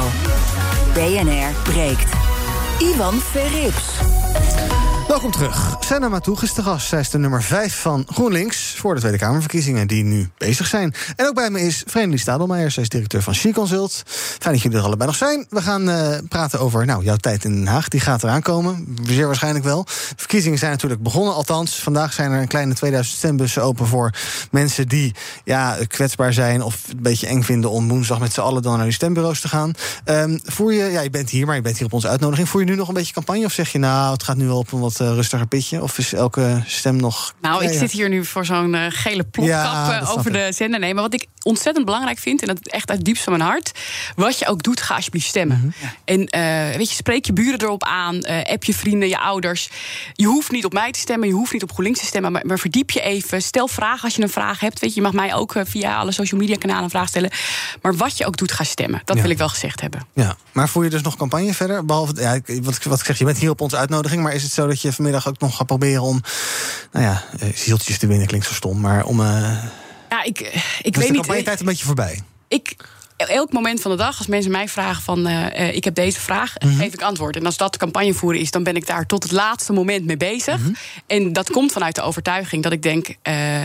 BNR 0.93 1.51
breekt. 1.63 2.11
Ivan 2.79 3.13
Verrips. 3.13 4.74
Welkom 5.15 5.33
terug. 5.33 5.75
Senna 5.79 6.09
Matoeg 6.09 6.43
is 6.43 6.53
de 6.53 6.63
gast. 6.63 6.87
Zij 6.87 6.99
is 6.99 7.09
de 7.09 7.17
nummer 7.17 7.43
5 7.43 7.81
van 7.81 8.03
GroenLinks 8.07 8.75
voor 8.77 8.93
de 8.93 8.99
Tweede 8.99 9.17
Kamerverkiezingen 9.17 9.87
die 9.87 10.03
nu 10.03 10.29
bezig 10.37 10.67
zijn. 10.67 10.93
En 11.15 11.27
ook 11.27 11.33
bij 11.33 11.49
me 11.49 11.61
is 11.61 11.83
Vreemdelie 11.85 12.19
Stadelmeijer. 12.19 12.71
Zij 12.71 12.83
is 12.83 12.89
directeur 12.89 13.21
van 13.21 13.35
She 13.35 13.51
Consult. 13.51 14.03
Fijn 14.05 14.53
dat 14.53 14.63
jullie 14.63 14.77
er 14.77 14.83
allebei 14.83 15.07
nog 15.07 15.17
zijn. 15.17 15.45
We 15.49 15.61
gaan 15.61 15.89
eh, 15.89 16.17
praten 16.29 16.59
over 16.59 16.85
nou, 16.85 17.03
jouw 17.03 17.15
tijd 17.15 17.43
in 17.43 17.51
Den 17.55 17.67
Haag. 17.67 17.87
Die 17.87 17.99
gaat 17.99 18.23
eraan 18.23 18.41
komen. 18.41 18.97
Zeer 19.03 19.25
waarschijnlijk 19.25 19.65
wel. 19.65 19.83
De 19.83 19.91
verkiezingen 20.15 20.57
zijn 20.57 20.71
natuurlijk 20.71 21.03
begonnen. 21.03 21.33
Althans, 21.33 21.75
vandaag 21.75 22.13
zijn 22.13 22.31
er 22.31 22.41
een 22.41 22.47
kleine 22.47 22.73
2000 22.73 23.17
stembussen 23.17 23.63
open 23.63 23.87
voor 23.87 24.13
mensen 24.51 24.87
die 24.87 25.15
ja, 25.43 25.77
kwetsbaar 25.87 26.33
zijn 26.33 26.61
of 26.61 26.81
een 26.89 27.01
beetje 27.01 27.27
eng 27.27 27.41
vinden 27.41 27.69
om 27.69 27.87
woensdag 27.87 28.19
met 28.19 28.33
z'n 28.33 28.41
allen 28.41 28.61
dan 28.61 28.75
naar 28.75 28.85
die 28.85 28.93
stembureaus 28.93 29.41
te 29.41 29.47
gaan. 29.47 29.73
Ehm, 30.03 30.37
voer 30.43 30.73
je, 30.73 30.83
ja, 30.83 31.01
je 31.01 31.09
bent 31.09 31.29
hier, 31.29 31.45
maar 31.45 31.55
je 31.55 31.61
bent 31.61 31.77
hier 31.77 31.85
op 31.85 31.93
onze 31.93 32.07
uitnodiging. 32.07 32.49
Voer 32.49 32.61
je 32.61 32.67
nu 32.67 32.75
nog 32.75 32.87
een 32.87 32.93
beetje 32.93 33.13
campagne 33.13 33.45
of 33.45 33.51
zeg 33.51 33.71
je 33.71 33.79
nou, 33.79 34.13
het 34.13 34.23
gaat 34.23 34.37
nu 34.37 34.45
wel 34.45 34.57
op 34.57 34.71
een 34.71 34.79
wat 34.79 35.04
rustiger 35.13 35.47
pitje? 35.47 35.81
Of 35.81 35.97
is 35.97 36.13
elke 36.13 36.63
stem 36.65 36.95
nog. 36.95 37.33
Nou, 37.41 37.63
ik 37.63 37.77
zit 37.77 37.91
hier 37.91 38.09
nu 38.09 38.25
voor 38.25 38.45
zo'n 38.45 38.75
eh, 38.75 38.85
gele 38.89 39.23
plotkap 39.23 39.55
Ja, 39.55 39.99
eh, 40.01 40.11
over 40.17 40.31
de 40.31 40.47
zender. 40.51 40.79
Nee, 40.79 40.93
maar 40.93 41.03
wat 41.03 41.13
ik 41.13 41.25
ontzettend 41.43 41.85
belangrijk 41.85 42.19
vind, 42.19 42.41
en 42.41 42.47
dat 42.47 42.57
echt 42.67 42.89
uit 42.89 42.97
het 42.97 43.05
diepst 43.07 43.23
van 43.23 43.33
mijn 43.37 43.49
hart, 43.49 43.71
wat 44.15 44.39
je 44.39 44.47
ook 44.47 44.63
doet, 44.63 44.81
ga 44.81 44.95
alsjeblieft 44.95 45.27
stemmen. 45.27 45.57
Mhm. 45.77 45.87
En 46.05 46.25
eh, 46.25 46.77
weet 46.77 46.89
je, 46.89 46.95
spreek 46.95 47.25
je 47.25 47.33
buren 47.33 47.61
erop 47.61 47.83
aan, 47.83 48.21
eh, 48.21 48.51
app 48.53 48.63
je 48.63 48.73
vrienden, 48.73 49.09
je 49.09 49.19
ouders. 49.19 49.69
Je 50.13 50.25
hoeft 50.25 50.51
niet 50.51 50.65
op 50.65 50.73
mij 50.73 50.91
te 50.91 50.99
stemmen, 50.99 51.27
je 51.27 51.33
hoeft 51.33 51.53
niet 51.53 51.63
op 51.63 51.71
GroenLinks 51.71 51.99
te 51.99 52.05
stemmen, 52.05 52.31
maar, 52.31 52.45
maar 52.45 52.59
verdiep 52.59 52.91
je 52.91 53.01
even. 53.01 53.41
Stel 53.41 53.67
vragen 53.67 54.03
als 54.03 54.15
je 54.15 54.21
een 54.21 54.29
vraag 54.29 54.59
hebt. 54.59 54.79
Weet 54.79 54.89
je, 54.89 54.95
je 54.95 55.01
mag 55.01 55.13
mij 55.13 55.33
ook 55.33 55.55
eh, 55.55 55.63
via 55.65 55.97
alle 55.97 56.11
social 56.11 56.39
media 56.39 56.55
kanalen 56.57 56.83
een 56.83 56.89
vraag 56.89 57.07
stellen. 57.07 57.31
Maar 57.81 57.95
wat 57.95 58.17
je 58.17 58.25
ook 58.25 58.37
doet, 58.37 58.51
ga 58.51 58.63
stemmen. 58.63 59.01
Dat 59.05 59.15
Ja. 59.15 59.21
wil 59.21 59.31
ik 59.31 59.37
wel 59.37 59.49
gezegd 59.49 59.81
hebben. 59.81 60.07
Ja, 60.13 60.35
maar 60.51 60.69
voer 60.69 60.83
je 60.83 60.89
dus 60.89 61.01
nog 61.01 61.15
campagne 61.15 61.53
verder? 61.53 61.85
Behalve, 61.85 62.13
ja, 62.21 62.39
wat, 62.61 62.75
ik- 62.75 62.83
wat 62.83 62.99
ik 62.99 63.05
zeg, 63.05 63.17
je 63.17 63.25
bent 63.25 63.37
hier 63.37 63.49
op 63.49 63.61
onze 63.61 63.77
uitnodiging. 63.77 64.23
Maar 64.23 64.33
is 64.33 64.43
het 64.43 64.51
zo 64.51 64.67
dat 64.67 64.81
je 64.81 64.91
vanmiddag 64.95 65.27
ook 65.27 65.39
nog 65.39 65.55
gaat 65.55 65.67
proberen 65.67 66.01
om. 66.01 66.21
Nou 66.91 67.05
ja, 67.05 67.23
eh, 67.39 67.47
zieltjes 67.55 67.97
te 67.97 68.07
winnen 68.07 68.27
klinkt 68.27 68.47
zo 68.47 68.53
stom. 68.53 68.79
Maar 68.79 69.05
om. 69.05 69.19
eh 69.21 69.63
Ja, 70.09 70.23
ik, 70.23 70.39
eh, 70.39 70.55
ik 70.55 70.61
dus 70.83 70.83
weet 70.83 70.93
de 70.95 70.99
niet. 71.01 71.11
campagnetijd 71.15 71.59
een 71.59 71.65
beetje 71.65 71.85
voorbij. 71.85 72.21
ik, 72.47 72.75
elk 73.17 73.51
moment 73.53 73.81
van 73.81 73.91
de 73.91 73.97
dag, 73.97 74.17
als 74.17 74.27
mensen 74.27 74.51
mij 74.51 74.67
vragen 74.67 75.03
van 75.03 75.27
eh, 75.27 75.67
eh, 75.67 75.75
ik 75.75 75.83
heb 75.83 75.95
deze 75.95 76.19
vraag, 76.19 76.53
Mhm. 76.59 76.75
geef 76.77 76.93
ik 76.93 77.01
antwoord. 77.01 77.35
En 77.35 77.45
als 77.45 77.57
dat 77.57 77.71
de 77.73 77.79
campagne 77.79 78.13
voeren 78.13 78.41
is, 78.41 78.51
dan 78.51 78.63
ben 78.63 78.75
ik 78.75 78.87
daar 78.87 79.05
tot 79.05 79.23
het 79.23 79.31
laatste 79.31 79.73
moment 79.73 80.05
mee 80.05 80.17
bezig. 80.17 80.59
Mhm. 80.59 80.73
En 81.07 81.33
dat 81.33 81.49
komt 81.51 81.71
vanuit 81.71 81.95
de 81.95 82.01
overtuiging 82.01 82.63
dat 82.63 82.71
ik 82.71 82.81
denk. 82.81 83.15
eh, 83.21 83.63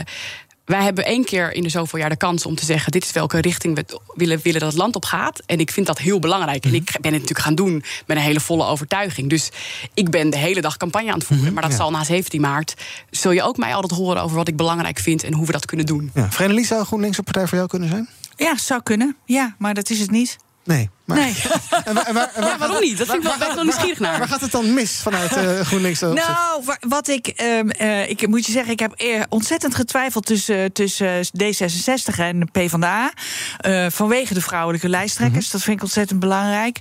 wij 0.70 0.82
hebben 0.82 1.04
één 1.04 1.24
keer 1.24 1.52
in 1.52 1.62
de 1.62 1.68
zoveel 1.68 1.98
jaar 1.98 2.08
de 2.08 2.16
kans 2.16 2.46
om 2.46 2.54
te 2.54 2.64
zeggen: 2.64 2.92
dit 2.92 3.04
is 3.04 3.12
welke 3.12 3.40
richting 3.40 3.74
we 3.74 3.84
willen, 4.14 4.40
willen 4.42 4.60
dat 4.60 4.68
het 4.70 4.78
land 4.78 4.96
op 4.96 5.04
gaat. 5.04 5.42
En 5.46 5.58
ik 5.60 5.70
vind 5.70 5.86
dat 5.86 5.98
heel 5.98 6.18
belangrijk. 6.18 6.64
Mhm. 6.64 6.74
En 6.74 6.80
ik 6.80 6.86
ben 7.00 7.12
het 7.12 7.20
natuurlijk 7.20 7.40
gaan 7.40 7.54
doen 7.54 7.82
met 8.06 8.16
een 8.16 8.22
hele 8.22 8.40
volle 8.40 8.64
overtuiging. 8.64 9.28
Dus 9.30 9.50
ik 9.94 10.10
ben 10.10 10.30
de 10.30 10.36
hele 10.38 10.60
dag 10.60 10.76
campagne 10.76 11.12
aan 11.12 11.18
het 11.18 11.26
voeren. 11.26 11.52
maar 11.52 11.62
dat 11.62 11.70
Mhm, 11.70 11.80
ja. 11.80 11.86
zal 11.86 11.90
na 11.98 12.04
17 12.04 12.40
maart. 12.40 12.74
Zul 13.10 13.30
je 13.30 13.42
ook 13.42 13.56
mij 13.56 13.74
altijd 13.74 13.98
horen 14.00 14.22
over 14.22 14.36
wat 14.36 14.48
ik 14.48 14.56
belangrijk 14.56 14.98
vind 14.98 15.24
en 15.24 15.34
hoe 15.34 15.46
we 15.46 15.52
dat 15.52 15.66
kunnen 15.66 15.86
doen. 15.86 16.10
Ja. 16.14 16.28
Zou 16.62 16.84
GroenLinks 16.84 17.18
een 17.18 17.24
partij 17.24 17.46
voor 17.46 17.56
jou 17.56 17.68
kunnen 17.68 17.88
zijn? 17.88 18.08
Ja, 18.36 18.56
zou 18.58 18.82
kunnen. 18.82 19.16
Ja, 19.24 19.54
maar 19.58 19.74
dat 19.74 19.90
is 19.90 20.00
het 20.00 20.10
niet. 20.10 20.36
Nee. 20.64 20.90
Maar, 21.10 21.18
Nee. 21.18 21.34
en 21.84 21.94
waar, 21.94 22.06
en 22.06 22.14
waar- 22.14 22.30
en 22.34 22.40
waar 22.42 22.50
Ja, 22.50 22.58
waarom 22.58 22.80
niet? 22.80 22.98
Dat 22.98 23.06
vind 23.06 23.22
ik 23.22 23.28
wel- 23.28 23.38
ben 23.38 23.54
wel 23.54 23.64
nieuwsgierig 23.64 23.98
naar. 23.98 24.18
Waar 24.18 24.28
gaat 24.28 24.40
het 24.40 24.50
dan 24.52 24.74
mis 24.74 24.92
vanuit 25.02 25.36
eh, 25.36 25.60
GroenLinks? 25.60 26.00
Nou, 26.00 26.62
wa- 26.64 26.78
wat 26.88 27.08
ik, 27.08 27.26
ehm, 27.26 27.68
eh, 27.68 28.10
ik 28.10 28.26
moet 28.28 28.46
je 28.46 28.52
zeggen, 28.52 28.72
ik 28.72 28.80
heb 28.80 29.02
ontzettend 29.28 29.74
getwijfeld 29.74 30.26
tussen, 30.26 30.72
tussen 30.72 31.26
D66 31.42 32.18
en 32.18 32.48
PvdA. 32.52 33.12
eh 33.58 33.86
vanwege 33.90 34.34
de 34.34 34.40
vrouwelijke 34.40 34.88
lijsttrekkers. 34.88 35.50
Dat 35.50 35.62
vind 35.62 35.76
ik 35.76 35.82
ontzettend 35.82 36.20
belangrijk. 36.20 36.78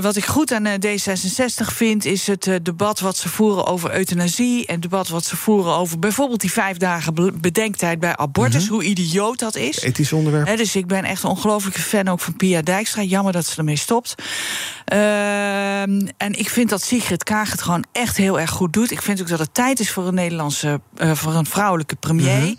Wat 0.00 0.16
ik 0.16 0.24
goed 0.24 0.52
aan 0.52 0.66
eh, 0.66 0.74
D66 0.98 1.66
vind, 1.74 2.04
is 2.04 2.26
het 2.26 2.50
debat 2.62 3.00
wat 3.00 3.16
ze 3.16 3.28
voeren 3.28 3.66
over 3.66 3.94
euthanasie. 3.94 4.66
En 4.66 4.72
het 4.72 4.82
debat 4.82 5.08
wat 5.08 5.24
ze 5.24 5.36
voeren 5.36 5.72
over 5.74 5.98
bijvoorbeeld 5.98 6.40
die 6.40 6.52
vijf 6.52 6.76
dagen 6.76 7.14
be- 7.14 7.32
bedenktijd 7.32 8.00
bij 8.00 8.16
abortus. 8.16 8.68
Hoe 8.68 8.82
idioot 8.84 9.38
dat 9.38 9.56
is. 9.56 9.80
Ethisch 9.82 10.12
onderwerp. 10.12 10.56
Dus 10.56 10.76
ik 10.76 10.86
ben 10.86 11.04
echt 11.04 11.22
een 11.22 11.28
ongelofelijke 11.30 11.80
fan 11.80 12.08
ook 12.08 12.20
van 12.20 12.36
Pia 12.36 12.62
Dijkstra. 12.62 13.02
Jammer 13.02 13.32
dat 13.32 13.51
ze 13.52 13.58
ermee 13.58 13.76
stopt. 13.76 14.14
Ehm, 14.84 16.08
en 16.16 16.38
ik 16.38 16.48
vind 16.48 16.68
dat 16.68 16.82
Sigrid 16.82 17.24
Kaag 17.24 17.50
het 17.50 17.62
gewoon 17.62 17.84
echt 17.92 18.16
heel 18.16 18.40
erg 18.40 18.50
goed 18.50 18.72
doet. 18.72 18.90
Ik 18.90 19.02
vind 19.02 19.20
ook 19.20 19.28
dat 19.28 19.38
het 19.38 19.54
tijd 19.54 19.80
is 19.80 19.90
voor 19.90 20.06
een 20.06 20.14
Nederlandse, 20.14 20.80
eh, 20.96 21.14
voor 21.14 21.34
een 21.34 21.46
vrouwelijke 21.46 21.96
premier. 21.96 22.40
Mhm. 22.40 22.54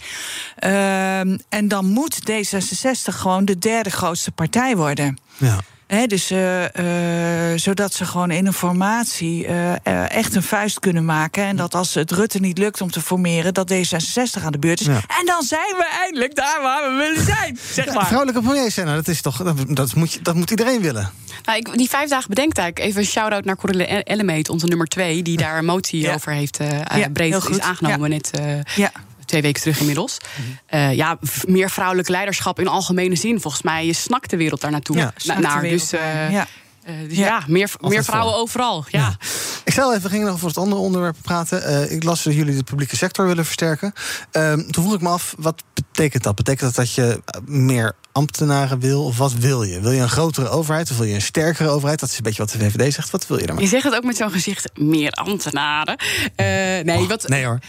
Ehm, 0.56 1.38
en 1.50 1.68
dan 1.68 1.86
moet 1.86 2.20
D66 2.32 3.16
gewoon 3.20 3.46
de 3.46 3.58
derde 3.58 3.90
grootste 3.90 4.32
partij 4.32 4.76
worden. 4.76 5.18
Ja. 5.38 5.60
Hè, 5.94 6.06
dus, 6.08 6.32
eh, 6.32 7.52
eh, 7.52 7.58
zodat 7.60 7.94
ze 7.94 8.06
gewoon 8.06 8.32
in 8.32 8.46
een 8.46 8.54
formatie 8.54 9.46
eh, 9.48 10.12
echt 10.12 10.36
een 10.36 10.44
vuist 10.44 10.80
kunnen 10.80 11.06
maken. 11.06 11.44
En 11.44 11.56
dat 11.56 11.76
als 11.76 11.94
het 11.94 12.12
Rutte 12.12 12.40
niet 12.40 12.58
lukt 12.58 12.82
om 12.82 12.92
te 12.92 13.02
formeren, 13.02 13.54
dat 13.54 13.74
D66 13.74 14.44
aan 14.44 14.52
de 14.52 14.60
beurt 14.60 14.80
is. 14.80 14.86
Ja. 14.86 14.94
En 15.20 15.26
dan 15.26 15.44
zijn 15.44 15.76
we 15.78 15.88
eindelijk 16.02 16.36
daar 16.36 16.60
waar 16.62 16.92
we 16.92 16.98
willen 16.98 17.26
zijn. 17.26 17.58
Zeg 17.74 17.86
Ja, 17.86 17.94
maar. 17.94 18.06
vrouwelijke 18.06 18.42
premier 18.42 18.72
zijn, 18.72 18.86
nou, 18.86 18.98
dat 18.98 19.08
is 19.08 19.22
toch, 19.22 19.38
dat, 19.44 19.56
dat, 19.68 19.96
moet, 19.96 20.14
je- 20.14 20.22
dat 20.22 20.36
moet 20.36 20.50
iedereen 20.52 20.82
willen. 20.82 21.12
Nou, 21.46 21.58
ik, 21.58 21.78
die 21.78 21.90
vijf 21.90 22.10
dagen 22.10 22.30
bedenktijd. 22.30 22.80
Even 22.80 23.00
een 23.02 23.08
shout-out 23.08 23.46
naar 23.46 23.56
Corrine 23.56 23.86
Ellemeet, 24.04 24.50
onze 24.50 24.66
nummer 24.66 24.88
twee... 24.88 25.22
die 25.22 25.38
daar 25.38 25.58
een 25.58 25.66
motie 25.66 26.14
over 26.14 26.32
heeft 26.32 26.58
eh 26.58 26.70
Ja, 26.98 27.10
breed 27.10 27.50
is 27.50 27.60
aangenomen. 27.60 28.00
Ja. 28.12 28.16
Net 28.16 28.32
eh, 28.40 28.76
Ja. 28.76 28.92
Twee 29.34 29.42
weken 29.46 29.62
terug 29.62 29.80
inmiddels. 29.80 30.18
Eh, 30.66 30.94
ja, 30.94 31.18
meer 31.48 31.70
vrouwelijk 31.70 32.08
leiderschap 32.08 32.60
in 32.60 32.68
algemene 32.68 33.16
zin. 33.16 33.42
Volgens 33.42 33.64
mij 33.64 33.92
snakt 33.92 34.30
de 34.30 34.38
wereld 34.38 34.62
daar 34.62 34.72
naartoe. 34.72 34.96
Ja, 34.98 35.14
Na- 35.24 35.40
naar. 35.40 35.62
Dus, 35.62 35.92
eh, 35.92 36.32
ja. 36.32 36.48
eh, 36.84 36.94
dus 37.10 37.18
ja, 37.18 37.44
meer, 37.48 37.72
meer 37.80 38.04
vrouwen 38.04 38.34
voor. 38.34 38.42
overal. 38.42 38.86
Ja. 38.90 39.18
Ik 39.64 39.72
stel 39.72 39.94
even, 39.96 40.10
gingen 40.10 40.26
nog 40.26 40.36
over 40.36 40.48
het 40.48 40.58
andere 40.58 40.82
onderwerp 40.82 41.16
praten. 41.22 41.92
Ik 41.92 42.04
las 42.04 42.24
dat 42.24 42.34
jullie 42.34 42.56
de 42.56 42.64
publieke 42.64 42.96
sector 42.96 43.28
willen 43.28 43.46
versterken. 43.46 43.94
Ehm, 44.32 44.58
toen 44.70 44.84
vroeg 44.84 44.94
ik 44.96 45.02
me 45.02 45.10
af, 45.10 45.36
wat 45.38 45.64
betekent 45.74 46.24
dat? 46.24 46.36
Betekent 46.36 46.76
dat 46.76 46.86
dat 46.86 46.94
je 46.94 47.22
meer 47.46 47.96
ambtenaren 48.12 48.80
wil? 48.80 49.04
Of 49.06 49.18
wat 49.18 49.34
wil 49.34 49.64
je? 49.64 49.80
Wil 49.80 49.92
je 49.92 50.02
een 50.02 50.10
grotere 50.10 50.50
overheid 50.50 50.92
of 50.92 50.98
wil 50.98 51.06
je 51.06 51.14
een 51.14 51.22
sterkere 51.22 51.70
overheid? 51.70 52.00
Dat 52.00 52.10
is 52.10 52.18
een 52.18 52.24
beetje 52.24 52.44
wat 52.44 52.52
de 52.52 52.60
VVD 52.60 52.94
zegt. 52.94 53.10
Wat 53.10 53.28
wil 53.28 53.40
je 53.40 53.46
daarmee? 53.46 53.64
Je 53.64 53.70
zegt 53.70 53.84
het 53.84 53.96
ook 53.96 54.04
met 54.04 54.18
zo'n 54.18 54.32
gezicht, 54.32 54.70
meer 54.76 55.12
ambtenaren. 55.12 55.98
Nee, 56.36 57.08
wat, 57.08 57.24
Oh, 57.24 57.30
Nee 57.30 57.46
hoor. 57.46 57.60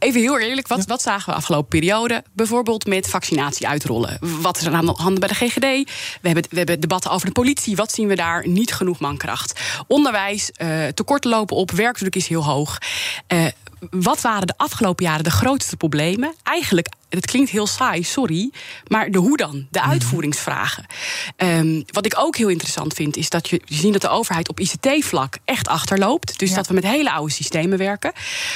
Even 0.00 0.20
heel 0.20 0.38
eerlijk, 0.38 0.68
wat, 0.68 0.86
wat 0.86 1.02
zagen 1.02 1.30
we 1.30 1.36
afgelopen 1.38 1.68
periode? 1.68 2.24
Bijvoorbeeld 2.32 2.86
met 2.86 3.08
vaccinatie 3.08 3.68
uitrollen. 3.68 4.18
Wat 4.20 4.56
is 4.56 4.66
er 4.66 4.72
aan 4.72 4.86
de 4.86 4.94
hand 4.96 5.18
bij 5.18 5.28
de 5.28 5.34
GGD? 5.34 5.60
We 5.60 5.86
hebben, 6.22 6.44
we 6.50 6.56
hebben 6.56 6.80
debatten 6.80 7.10
over 7.10 7.26
de 7.26 7.32
politie. 7.32 7.76
Wat 7.76 7.92
zien 7.92 8.08
we 8.08 8.14
daar? 8.14 8.48
Niet 8.48 8.72
genoeg 8.72 9.00
mankracht. 9.00 9.60
Onderwijs, 9.86 10.50
eh 10.50 10.86
tekorten 10.86 11.30
lopen 11.30 11.56
op, 11.56 11.70
werkdruk 11.70 12.16
is 12.16 12.26
heel 12.26 12.44
hoog. 12.44 12.78
Eh, 13.26 13.46
wat 13.90 14.20
waren 14.20 14.46
de 14.46 14.54
afgelopen 14.56 15.04
jaren 15.04 15.24
de 15.24 15.30
grootste 15.30 15.76
problemen? 15.76 16.34
Eigenlijk, 16.42 16.88
het 17.10 17.26
klinkt 17.26 17.50
heel 17.50 17.66
saai, 17.66 18.02
sorry. 18.02 18.50
Maar 18.86 19.10
de 19.10 19.18
hoe 19.18 19.36
dan? 19.36 19.66
De 19.70 19.80
uitvoeringsvragen. 19.82 20.86
Ehm, 21.36 21.82
wat 21.86 22.06
ik 22.06 22.14
ook 22.18 22.36
heel 22.36 22.48
interessant 22.48 22.94
vind, 22.94 23.16
is 23.16 23.28
dat 23.28 23.48
je 23.48 23.60
je 23.64 23.74
ziet 23.74 23.92
dat 23.92 24.00
de 24.02 24.08
overheid 24.08 24.48
op 24.48 24.60
ICT-vlak 24.60 25.38
echt 25.44 25.68
achterloopt. 25.68 26.38
Dus 26.38 26.54
dat 26.54 26.66
we 26.66 26.74
met 26.74 26.84
hele 26.84 27.12
oude 27.12 27.32
systemen 27.32 27.78
werken. 27.78 28.12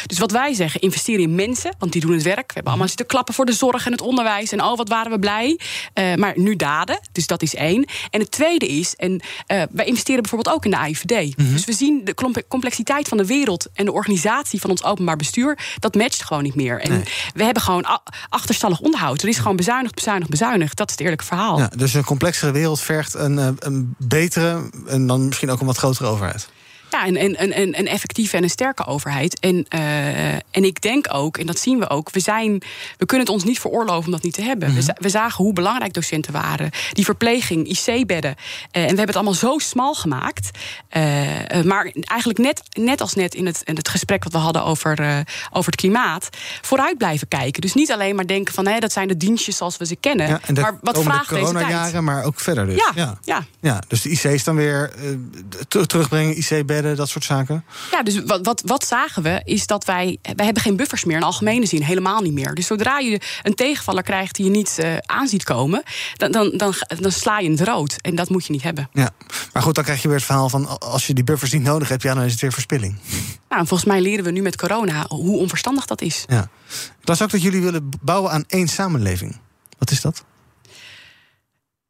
Dus 0.07 0.19
wat 0.19 0.31
wij 0.31 0.53
zeggen, 0.55 0.81
investeren 0.81 1.23
in 1.23 1.35
mensen, 1.35 1.75
want 1.79 1.93
die 1.93 2.01
doen 2.01 2.12
het 2.12 2.23
werk. 2.23 2.47
We 2.47 2.53
hebben 2.55 2.73
allemaal 2.73 2.88
zitten 2.88 3.07
klappen 3.07 3.35
voor 3.35 3.47
de 3.47 3.53
zorg 3.53 3.87
en 3.87 3.93
het 3.93 4.01
onderwijs. 4.01 4.53
En 4.53 4.62
oh, 4.62 4.77
wat 4.77 4.88
waren 4.88 5.11
we 5.12 5.19
blij. 5.19 5.59
Eh, 5.93 6.14
maar 6.14 6.33
nu 6.37 6.57
daden, 6.57 7.01
dus 7.12 7.27
dat 7.27 7.43
is 7.43 7.55
één. 7.55 7.85
En 8.11 8.21
het 8.21 8.31
tweede 8.31 8.67
is, 8.69 8.95
en 8.97 9.21
eh, 9.47 9.62
wij 9.71 9.85
investeren 9.87 10.23
bijvoorbeeld 10.23 10.57
ook 10.57 10.64
in 10.64 10.71
de 10.71 10.77
AIVD. 10.77 11.37
Dus 11.37 11.64
we 11.64 11.73
zien 11.73 12.01
de 12.05 12.14
complexiteit 12.49 13.09
van 13.09 13.17
de 13.19 13.27
wereld 13.27 13.67
en 13.75 13.85
de 13.85 13.93
organisatie 13.93 14.61
van 14.61 14.71
ons 14.71 14.85
openbaar 14.85 15.17
bestuur. 15.17 15.59
Dat 15.79 15.95
matcht 15.95 16.23
gewoon 16.25 16.43
niet 16.43 16.55
meer. 16.55 16.81
En 16.81 17.05
we 17.35 17.45
hebben 17.45 17.62
gewoon 17.62 17.87
a- 17.87 18.03
achterstallig 18.45 18.81
onderhoud. 18.81 19.23
Er 19.23 19.29
is 19.29 19.39
gewoon 19.39 19.57
bezuinigd, 19.57 19.95
bezuinigd, 19.95 20.31
bezuinigd. 20.31 20.77
Dat 20.77 20.87
is 20.87 20.93
het 20.93 21.03
eerlijke 21.03 21.25
verhaal. 21.25 21.59
Ja, 21.59 21.71
dus 21.77 21.95
een 21.95 22.05
complexere 22.05 22.51
wereld 22.51 22.81
vergt 22.81 23.15
een, 23.15 23.39
eh, 23.39 23.49
een 23.59 23.95
betere 23.99 24.71
en 24.87 25.07
dan 25.07 25.27
misschien 25.27 25.51
ook 25.51 25.61
een 25.61 25.67
wat 25.67 25.77
grotere 25.77 26.09
overheid. 26.09 26.49
Ja, 27.07 27.21
een, 27.21 27.43
een, 27.43 27.61
een, 27.61 27.79
een 27.79 27.87
effectieve 27.87 28.37
en 28.37 28.43
een 28.43 28.51
sterke 28.51 28.87
overheid. 28.87 29.38
En, 29.40 29.67
eh, 29.69 30.33
en 30.35 30.64
ik 30.64 30.81
denk 30.81 31.07
ook, 31.14 31.37
en 31.38 31.47
dat 31.47 31.59
zien 31.59 31.79
we 31.79 31.88
ook, 31.90 32.11
we, 32.11 32.21
zijn, 32.21 32.62
we 32.99 33.07
kunnen 33.07 33.27
het 33.27 33.35
ons 33.35 33.45
niet 33.45 33.61
veroorloven 33.61 34.05
om 34.05 34.11
dat 34.11 34.23
niet 34.23 34.35
te 34.35 34.43
hebben. 34.43 34.75
we, 34.75 34.83
za- 34.83 34.97
we 34.99 35.09
zagen 35.09 35.45
hoe 35.45 35.53
belangrijk 35.53 35.93
docenten 35.93 36.33
waren. 36.33 36.71
Die 36.93 37.05
verpleging, 37.05 37.69
IC-bedden. 37.69 38.35
Eh, 38.35 38.37
en 38.71 38.73
we 38.73 38.87
hebben 38.87 39.07
het 39.07 39.14
allemaal 39.17 39.35
zo 39.35 39.59
smal 39.59 39.95
gemaakt. 39.95 40.51
Eh, 40.88 41.03
maar 41.64 41.93
eigenlijk 42.01 42.38
net, 42.38 42.62
net 42.73 43.01
als 43.01 43.14
net 43.14 43.35
in 43.35 43.47
het, 43.47 43.61
in 43.64 43.77
het 43.77 43.88
gesprek 43.88 44.25
wat 44.25 44.33
we 44.33 44.38
hadden 44.38 44.64
over, 44.64 45.25
over 45.53 45.71
het 45.71 45.81
klimaat, 45.81 46.29
vooruit 46.61 46.99
blijven 46.99 47.29
kijken. 47.29 47.61
Dus 47.61 47.75
niet 47.75 47.93
alleen 47.93 48.14
maar 48.14 48.27
denken 48.27 48.55
van 48.55 48.67
hé, 48.67 48.79
dat 48.79 48.93
zijn 48.93 49.09
de 49.09 49.17
dienstjes 49.17 49.57
zoals 49.57 49.77
we 49.77 49.87
ze 49.87 49.97
kennen. 49.97 50.29
Ja, 50.29 50.40
en 50.47 50.55
de 50.55 50.61
maar 50.61 50.79
wat 50.83 51.03
vraagt 51.03 51.29
deze 51.29 51.40
tijd? 51.43 51.45
coronajaren, 51.55 52.05
maar 52.05 52.25
ook 52.25 52.40
verder 52.40 52.67
dus. 52.67 52.75
Ja, 52.77 52.93
ja. 52.95 53.19
ja. 53.25 53.45
Ja, 53.61 53.83
dus 53.88 54.03
de 54.03 54.09
IC's 54.11 54.45
dan 54.45 54.57
weer 54.57 54.93
ter- 55.69 55.87
terugbrengen, 55.87 56.38
IC-bedden, 56.38 56.94
dat 56.97 57.09
soort 57.09 57.25
zaken. 57.25 57.65
Ja, 57.91 58.03
dus 58.03 58.23
wat, 58.25 58.47
wat, 58.47 58.63
wat 58.67 58.87
zagen 58.87 59.23
we 59.23 59.41
is 59.45 59.67
dat 59.67 59.85
wij... 59.85 60.19
wij 60.23 60.45
hebben 60.45 60.63
geen 60.63 60.77
buffers 60.77 61.05
meer 61.05 61.17
in 61.17 61.23
algemene 61.23 61.67
zin, 61.67 61.83
helemaal 61.83 62.21
niet 62.21 62.33
meer. 62.33 62.55
Dus 62.55 62.67
zodra 62.67 62.99
je 62.99 63.21
een 63.43 63.55
tegenvaller 63.55 64.03
krijgt 64.03 64.35
die 64.35 64.45
je 64.45 64.51
niet 64.51 64.79
eh 64.79 64.97
aan 64.99 65.29
ziet 65.29 65.45
komen... 65.45 65.83
Dan, 66.15 66.33
dan, 66.33 66.51
dan, 66.57 66.75
dan 67.01 67.13
sla 67.13 67.39
je 67.39 67.45
in 67.45 67.51
het 67.51 67.61
rood. 67.61 67.97
En 68.01 68.15
dat 68.15 68.29
moet 68.29 68.47
je 68.47 68.53
niet 68.53 68.63
hebben. 68.63 68.89
Ja, 68.93 69.11
maar 69.53 69.63
goed, 69.63 69.75
dan 69.75 69.85
krijg 69.85 70.03
je 70.03 70.09
weer 70.09 70.17
het 70.17 70.27
verhaal 70.27 70.49
van... 70.49 70.81
als 70.81 71.07
je 71.07 71.15
die 71.15 71.25
buffers 71.25 71.53
niet 71.53 71.63
nodig 71.63 71.89
hebt, 71.89 72.03
ja, 72.03 72.15
dan 72.15 72.25
is 72.25 72.33
het 72.33 72.41
weer 72.41 72.53
verspilling. 72.53 72.97
Nou, 73.49 73.61
en 73.61 73.67
volgens 73.67 73.85
mij 73.85 74.01
leren 74.01 74.25
we 74.25 74.31
nu 74.31 74.43
met 74.43 74.57
corona 74.57 75.07
hoe 75.09 75.39
onverstandig 75.39 75.87
dat 75.87 76.01
is. 76.01 76.25
Ja. 76.27 76.49
Ik 77.01 77.09
las 77.09 77.23
ook 77.23 77.31
dat 77.31 77.43
jullie 77.43 77.63
willen 77.63 77.91
bouwen 78.03 78.31
aan 78.31 78.45
één 78.47 78.69
samenleving. 78.69 79.37
Wat 79.79 79.91
is 79.91 80.01
dat? 80.01 80.25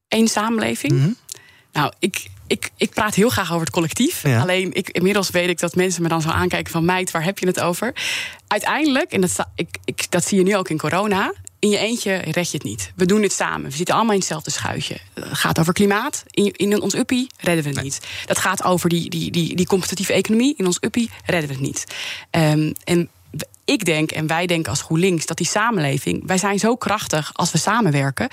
Eén 0.08 0.28
samenleving. 0.28 0.92
Mhm. 0.92 1.10
Nou, 1.72 1.92
ik, 1.98 2.30
ik, 2.46 2.70
ik 2.76 2.90
praat 2.90 3.14
heel 3.14 3.28
graag 3.28 3.48
over 3.48 3.64
het 3.64 3.74
collectief. 3.74 4.22
Ja. 4.22 4.40
Alleen, 4.40 4.72
ik, 4.72 4.90
inmiddels 4.90 5.30
weet 5.30 5.48
ik 5.48 5.58
dat 5.58 5.74
mensen 5.74 6.02
me 6.02 6.08
dan 6.08 6.22
zo 6.22 6.28
aankijken 6.28 6.72
van... 6.72 6.84
meid, 6.84 7.10
waar 7.10 7.24
heb 7.24 7.38
je 7.38 7.46
het 7.46 7.60
over? 7.60 7.94
Uiteindelijk, 8.46 9.12
en 9.12 9.20
dat, 9.20 9.46
ik, 9.54 9.68
ik, 9.84 10.10
dat 10.10 10.24
zie 10.24 10.38
je 10.38 10.44
nu 10.44 10.56
ook 10.56 10.68
in 10.68 10.78
corona... 10.78 11.32
in 11.58 11.68
je 11.68 11.78
eentje 11.78 12.16
red 12.16 12.50
je 12.50 12.56
het 12.56 12.62
niet. 12.62 12.92
We 12.96 13.06
doen 13.06 13.22
het 13.22 13.32
samen. 13.32 13.70
We 13.70 13.76
zitten 13.76 13.94
allemaal 13.94 14.12
in 14.12 14.18
hetzelfde 14.18 14.50
schuitje. 14.50 14.96
Het 15.14 15.24
gaat 15.38 15.58
over 15.58 15.72
klimaat. 15.72 16.22
In, 16.30 16.52
in 16.52 16.80
ons 16.80 16.94
uppie 16.94 17.26
redden 17.36 17.64
we 17.64 17.70
het 17.70 17.82
niet. 17.82 18.00
Dat 18.26 18.38
gaat 18.38 18.64
over 18.64 18.88
die, 18.88 19.10
die, 19.10 19.30
die, 19.30 19.56
die 19.56 19.66
competitieve 19.66 20.12
economie. 20.12 20.54
In 20.56 20.66
ons 20.66 20.78
uppie 20.80 21.10
redden 21.24 21.48
we 21.48 21.54
het 21.54 21.64
niet. 21.64 21.84
Ehm, 22.30 22.72
en 22.84 23.08
ik 23.64 23.84
denk, 23.84 24.10
en 24.10 24.26
wij 24.26 24.46
denken 24.46 24.70
als 24.70 24.82
GroenLinks, 24.82 25.26
dat 25.26 25.36
die 25.36 25.46
samenleving... 25.46 26.26
wij 26.26 26.38
zijn 26.38 26.58
zo 26.58 26.76
krachtig 26.76 27.30
als 27.34 27.52
we 27.52 27.58
samenwerken. 27.58 28.28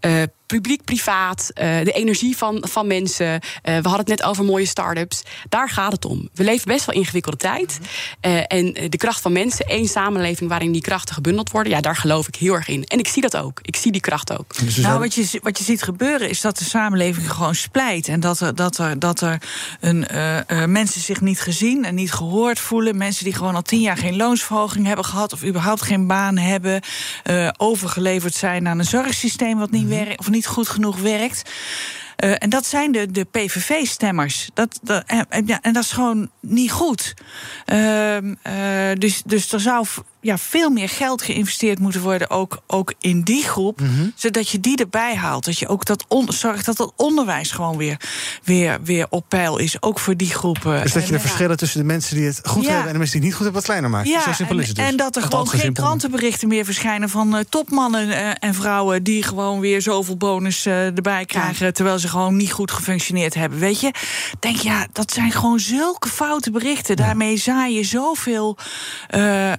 Eh, 0.00 0.22
Publiek-privaat, 0.54 1.50
eh, 1.54 1.84
de 1.84 1.92
energie 1.92 2.36
van, 2.36 2.64
van 2.70 2.86
mensen. 2.86 3.26
Eh, 3.32 3.40
we 3.62 3.72
hadden 3.72 3.98
het 3.98 4.08
net 4.08 4.22
over 4.22 4.44
mooie 4.44 4.66
start-ups. 4.66 5.22
Daar 5.48 5.70
gaat 5.70 5.92
het 5.92 6.04
om. 6.04 6.28
We 6.34 6.44
leven 6.44 6.68
best 6.68 6.84
wel 6.84 6.94
ingewikkelde 6.94 7.36
tijd. 7.36 7.78
Eh, 8.20 8.38
en 8.46 8.72
de 8.72 8.96
kracht 8.96 9.20
van 9.20 9.32
mensen, 9.32 9.66
één 9.66 9.88
samenleving... 9.88 10.50
waarin 10.50 10.72
die 10.72 10.80
krachten 10.80 11.14
gebundeld 11.14 11.50
worden, 11.50 11.72
ja, 11.72 11.80
daar 11.80 11.96
geloof 11.96 12.28
ik 12.28 12.34
heel 12.34 12.54
erg 12.54 12.68
in. 12.68 12.84
En 12.84 12.98
ik 12.98 13.08
zie 13.08 13.22
dat 13.22 13.36
ook. 13.36 13.58
Ik 13.62 13.76
zie 13.76 13.92
die 13.92 14.00
kracht 14.00 14.38
ook. 14.38 14.54
Nou, 14.76 14.98
wat 14.98 15.14
je, 15.14 15.40
wat 15.42 15.58
je 15.58 15.64
ziet 15.64 15.82
gebeuren 15.82 16.28
is 16.28 16.40
dat 16.40 16.58
de 16.58 16.64
samenleving 16.64 17.30
gewoon 17.30 17.54
splijt. 17.54 18.08
En 18.08 18.20
dat 18.20 18.40
er, 18.40 18.54
dat 18.54 18.78
er, 18.78 18.98
dat 18.98 19.20
er 19.20 19.42
een, 19.80 20.08
eh, 20.08 20.62
eh, 20.62 20.68
mensen 20.68 21.00
zich 21.00 21.20
niet 21.20 21.40
gezien 21.40 21.84
en 21.84 21.94
niet 21.94 22.12
gehoord 22.12 22.58
voelen. 22.58 22.96
Mensen 22.96 23.24
die 23.24 23.34
gewoon 23.34 23.54
al 23.54 23.62
tien 23.62 23.80
jaar 23.80 23.96
geen 23.96 24.16
loonsverhoging 24.16 24.86
hebben 24.86 25.04
gehad. 25.04 25.32
of 25.32 25.44
überhaupt 25.44 25.82
geen 25.82 26.06
baan 26.06 26.36
hebben. 26.36 26.82
eh, 27.22 27.48
overgeleverd 27.56 28.34
zijn 28.34 28.68
aan 28.68 28.78
een 28.78 28.84
zorgsysteem 28.84 29.58
wat 29.58 29.70
niet 29.70 29.88
werkt. 29.88 30.18
of 30.18 30.30
niet 30.30 30.43
goed 30.46 30.68
genoeg 30.68 30.98
werkt. 30.98 31.50
Eh, 32.16 32.34
en 32.38 32.50
dat 32.50 32.66
zijn 32.66 32.92
de, 32.92 33.10
de 33.10 33.24
PVV-stemmers. 33.24 34.50
Dat, 34.54 34.78
dat, 34.82 35.04
en, 35.06 35.46
ja, 35.46 35.58
en 35.62 35.72
dat 35.72 35.82
is 35.82 35.92
gewoon 35.92 36.30
niet 36.40 36.72
goed. 36.72 37.14
Ehm, 37.64 38.34
eh, 38.42 38.92
dus, 38.98 39.22
dus 39.22 39.52
er 39.52 39.60
zou 39.60 39.86
ja, 40.24 40.38
veel 40.38 40.70
meer 40.70 40.88
geld 40.88 41.22
geïnvesteerd 41.22 41.78
moeten 41.78 42.00
worden, 42.00 42.30
ook, 42.30 42.58
ook 42.66 42.94
in 42.98 43.22
die 43.22 43.42
groep. 43.42 43.80
Zodat 44.14 44.48
je 44.48 44.60
die 44.60 44.76
erbij 44.76 45.14
haalt. 45.16 45.44
Dat 45.44 45.58
je 45.58 45.68
ook 45.68 45.84
dat 45.84 46.04
on- 46.08 46.32
zorgt 46.32 46.64
dat 46.66 46.76
dat 46.76 46.92
onderwijs 46.96 47.50
gewoon 47.50 47.76
weer, 47.76 47.96
weer, 48.44 48.78
weer 48.84 49.06
op 49.10 49.24
peil 49.28 49.58
is. 49.58 49.82
Ook 49.82 49.98
voor 49.98 50.16
die 50.16 50.30
groepen. 50.30 50.82
Dus 50.82 50.92
dat 50.92 51.02
je 51.02 51.08
de 51.08 51.14
ja, 51.14 51.20
verschillen 51.20 51.56
tussen 51.56 51.78
de 51.80 51.86
mensen 51.86 52.16
die 52.16 52.26
het 52.26 52.40
goed 52.44 52.62
Ja. 52.64 52.68
hebben... 52.68 52.86
en 52.86 52.92
de 52.92 52.98
mensen 52.98 53.20
die 53.20 53.20
het 53.20 53.22
niet 53.22 53.32
goed 53.34 53.42
hebben 53.44 53.54
wat 53.54 53.64
kleiner 53.64 53.90
maakt. 53.90 54.08
ja, 54.08 54.20
Zo 54.22 54.32
simpel 54.32 54.56
en, 54.56 54.62
is 54.62 54.68
het 54.68 54.76
dus. 54.76 54.86
en 54.86 54.96
dat 54.96 55.16
er 55.16 55.22
gewoon 55.22 55.48
geen 55.48 55.60
simpel. 55.60 55.84
krantenberichten 55.84 56.48
meer 56.48 56.64
verschijnen 56.64 57.08
van 57.08 57.36
eh, 57.36 57.44
topmannen 57.48 58.10
eh, 58.10 58.30
en 58.48 58.54
vrouwen 58.54 59.02
die 59.02 59.22
gewoon 59.22 59.60
weer 59.60 59.82
zoveel 59.82 60.16
bonus 60.16 60.66
eh, 60.66 60.86
erbij 60.86 61.24
krijgen, 61.24 61.74
terwijl 61.74 61.98
ze 61.98 62.08
gewoon 62.08 62.36
niet 62.36 62.52
goed 62.52 62.70
gefunctioneerd 62.70 63.34
hebben. 63.34 63.58
Weet 63.58 63.80
je, 63.80 63.90
denk 64.40 64.56
ja, 64.56 64.86
dat 64.92 65.12
zijn 65.12 65.32
gewoon 65.32 65.60
zulke 65.60 66.08
foute 66.08 66.50
berichten. 66.50 66.96
Daarmee 66.96 67.36
zaai 67.36 67.74
je 67.74 67.84
zoveel 67.84 68.56
eh, 69.08 69.52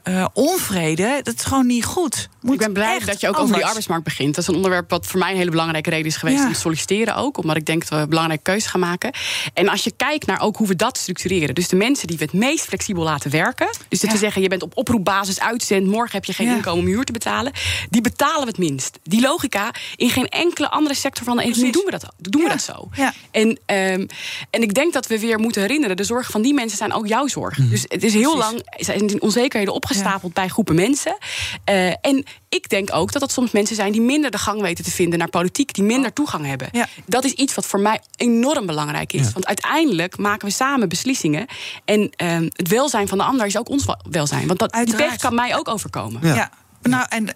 onvrede. 0.55 1.19
Dat 1.23 1.33
is 1.35 1.43
gewoon 1.43 1.65
niet 1.65 1.85
goed. 1.85 2.29
ik 2.51 2.57
ben 2.57 2.73
blij 2.73 2.99
dat 3.05 3.21
je 3.21 3.27
ook 3.29 3.39
over 3.39 3.55
die 3.55 3.65
arbeidsmarkt 3.65 4.03
begint. 4.03 4.35
Dat 4.35 4.43
is 4.43 4.49
een 4.49 4.55
onderwerp 4.55 4.89
wat 4.89 5.05
voor 5.05 5.19
mij 5.19 5.31
een 5.31 5.37
hele 5.37 5.49
belangrijke 5.51 5.89
reden 5.89 6.05
is 6.05 6.15
geweest 6.17 6.37
Ja. 6.39 6.45
om 6.47 6.53
te 6.53 6.59
solliciteren 6.59 7.15
ook. 7.15 7.37
Omdat 7.37 7.55
ik 7.55 7.65
denk 7.65 7.79
dat 7.81 7.89
we 7.89 7.95
een 7.95 8.09
belangrijke 8.09 8.43
keuze 8.43 8.69
gaan 8.69 8.79
maken. 8.79 9.13
En 9.53 9.69
als 9.69 9.83
je 9.83 9.91
kijkt 9.97 10.25
naar 10.25 10.41
ook 10.41 10.57
hoe 10.57 10.67
we 10.67 10.75
dat 10.75 10.97
structureren. 10.97 11.55
Dus 11.55 11.67
de 11.67 11.75
mensen 11.75 12.07
die 12.07 12.17
we 12.17 12.23
het 12.23 12.33
meest 12.33 12.65
flexibel 12.65 13.03
laten 13.03 13.31
werken. 13.31 13.67
Dus 13.89 13.99
dat 13.99 14.11
we 14.11 14.17
zeggen, 14.17 14.41
je 14.41 14.47
bent 14.47 14.63
op 14.63 14.77
oproepbasis 14.77 15.39
uitzend. 15.39 15.87
Morgen 15.87 16.11
heb 16.11 16.25
je 16.25 16.33
geen 16.33 16.47
Ja. 16.47 16.55
inkomen 16.55 16.79
om 16.83 16.89
huur 16.89 17.03
te 17.03 17.11
betalen. 17.11 17.51
Die 17.89 18.01
betalen 18.01 18.41
we 18.41 18.47
het 18.47 18.57
minst. 18.57 18.99
Die 19.03 19.21
logica, 19.21 19.71
in 19.95 20.09
geen 20.09 20.27
enkele 20.27 20.69
andere 20.69 20.95
sector 20.95 21.23
van 21.25 21.37
de 21.37 21.43
economie 21.43 21.71
doen 21.71 21.85
we 21.85 21.91
dat, 21.91 22.05
doen 22.17 22.41
we 22.43 22.49
dat 22.49 22.61
zo. 22.61 22.89
Ja. 22.95 23.13
En, 23.31 23.59
ehm, 23.65 24.05
en 24.49 24.61
ik 24.61 24.73
denk 24.73 24.93
dat 24.93 25.07
we 25.07 25.19
weer 25.19 25.39
moeten 25.39 25.61
herinneren... 25.61 25.97
de 25.97 26.03
zorg 26.03 26.29
van 26.31 26.41
die 26.41 26.53
mensen 26.53 26.77
zijn 26.77 26.93
ook 26.93 27.07
jouw 27.07 27.27
zorg. 27.27 27.57
Mhm. 27.57 27.69
Dus 27.69 27.83
het 27.87 28.03
is 28.03 28.13
heel 28.13 28.37
lang 28.37 28.61
zijn 28.77 29.21
onzekerheden 29.21 29.73
opgestapeld 29.73 30.33
bij 30.33 30.44
allerlei 30.45 30.49
groepen 30.49 30.75
mensen. 30.75 31.17
Uh, 31.69 31.87
en 32.01 32.25
ik 32.49 32.69
denk 32.69 32.93
ook 32.93 33.11
dat 33.11 33.21
dat 33.21 33.31
soms 33.31 33.51
mensen 33.51 33.75
zijn 33.75 33.91
die 33.91 34.01
minder 34.01 34.31
de 34.31 34.37
gang 34.37 34.61
weten 34.61 34.83
te 34.83 34.91
vinden 34.91 35.19
naar 35.19 35.29
politiek, 35.29 35.73
die 35.73 35.83
minder 35.83 36.13
toegang 36.13 36.45
hebben. 36.45 36.69
Ja. 36.71 36.87
Dat 37.05 37.23
is 37.23 37.31
iets 37.31 37.55
wat 37.55 37.65
voor 37.65 37.79
mij 37.79 38.01
enorm 38.15 38.65
belangrijk 38.65 39.13
is. 39.13 39.33
Want 39.33 39.47
uiteindelijk 39.47 40.17
maken 40.17 40.47
we 40.47 40.53
samen 40.53 40.89
beslissingen. 40.89 41.45
En 41.85 41.99
uh, 42.01 42.37
het 42.49 42.67
welzijn 42.67 43.07
van 43.07 43.17
de 43.17 43.23
ander 43.23 43.45
is 43.45 43.57
ook 43.57 43.69
ons 43.69 43.85
welzijn. 44.09 44.47
Want 44.47 44.59
dat 44.59 44.73
die 44.83 44.95
pech 44.95 45.15
kan 45.15 45.35
mij 45.35 45.55
ook 45.55 45.67
overkomen. 45.67 46.35
ja. 46.35 46.49
Nou, 46.89 47.05
en 47.09 47.29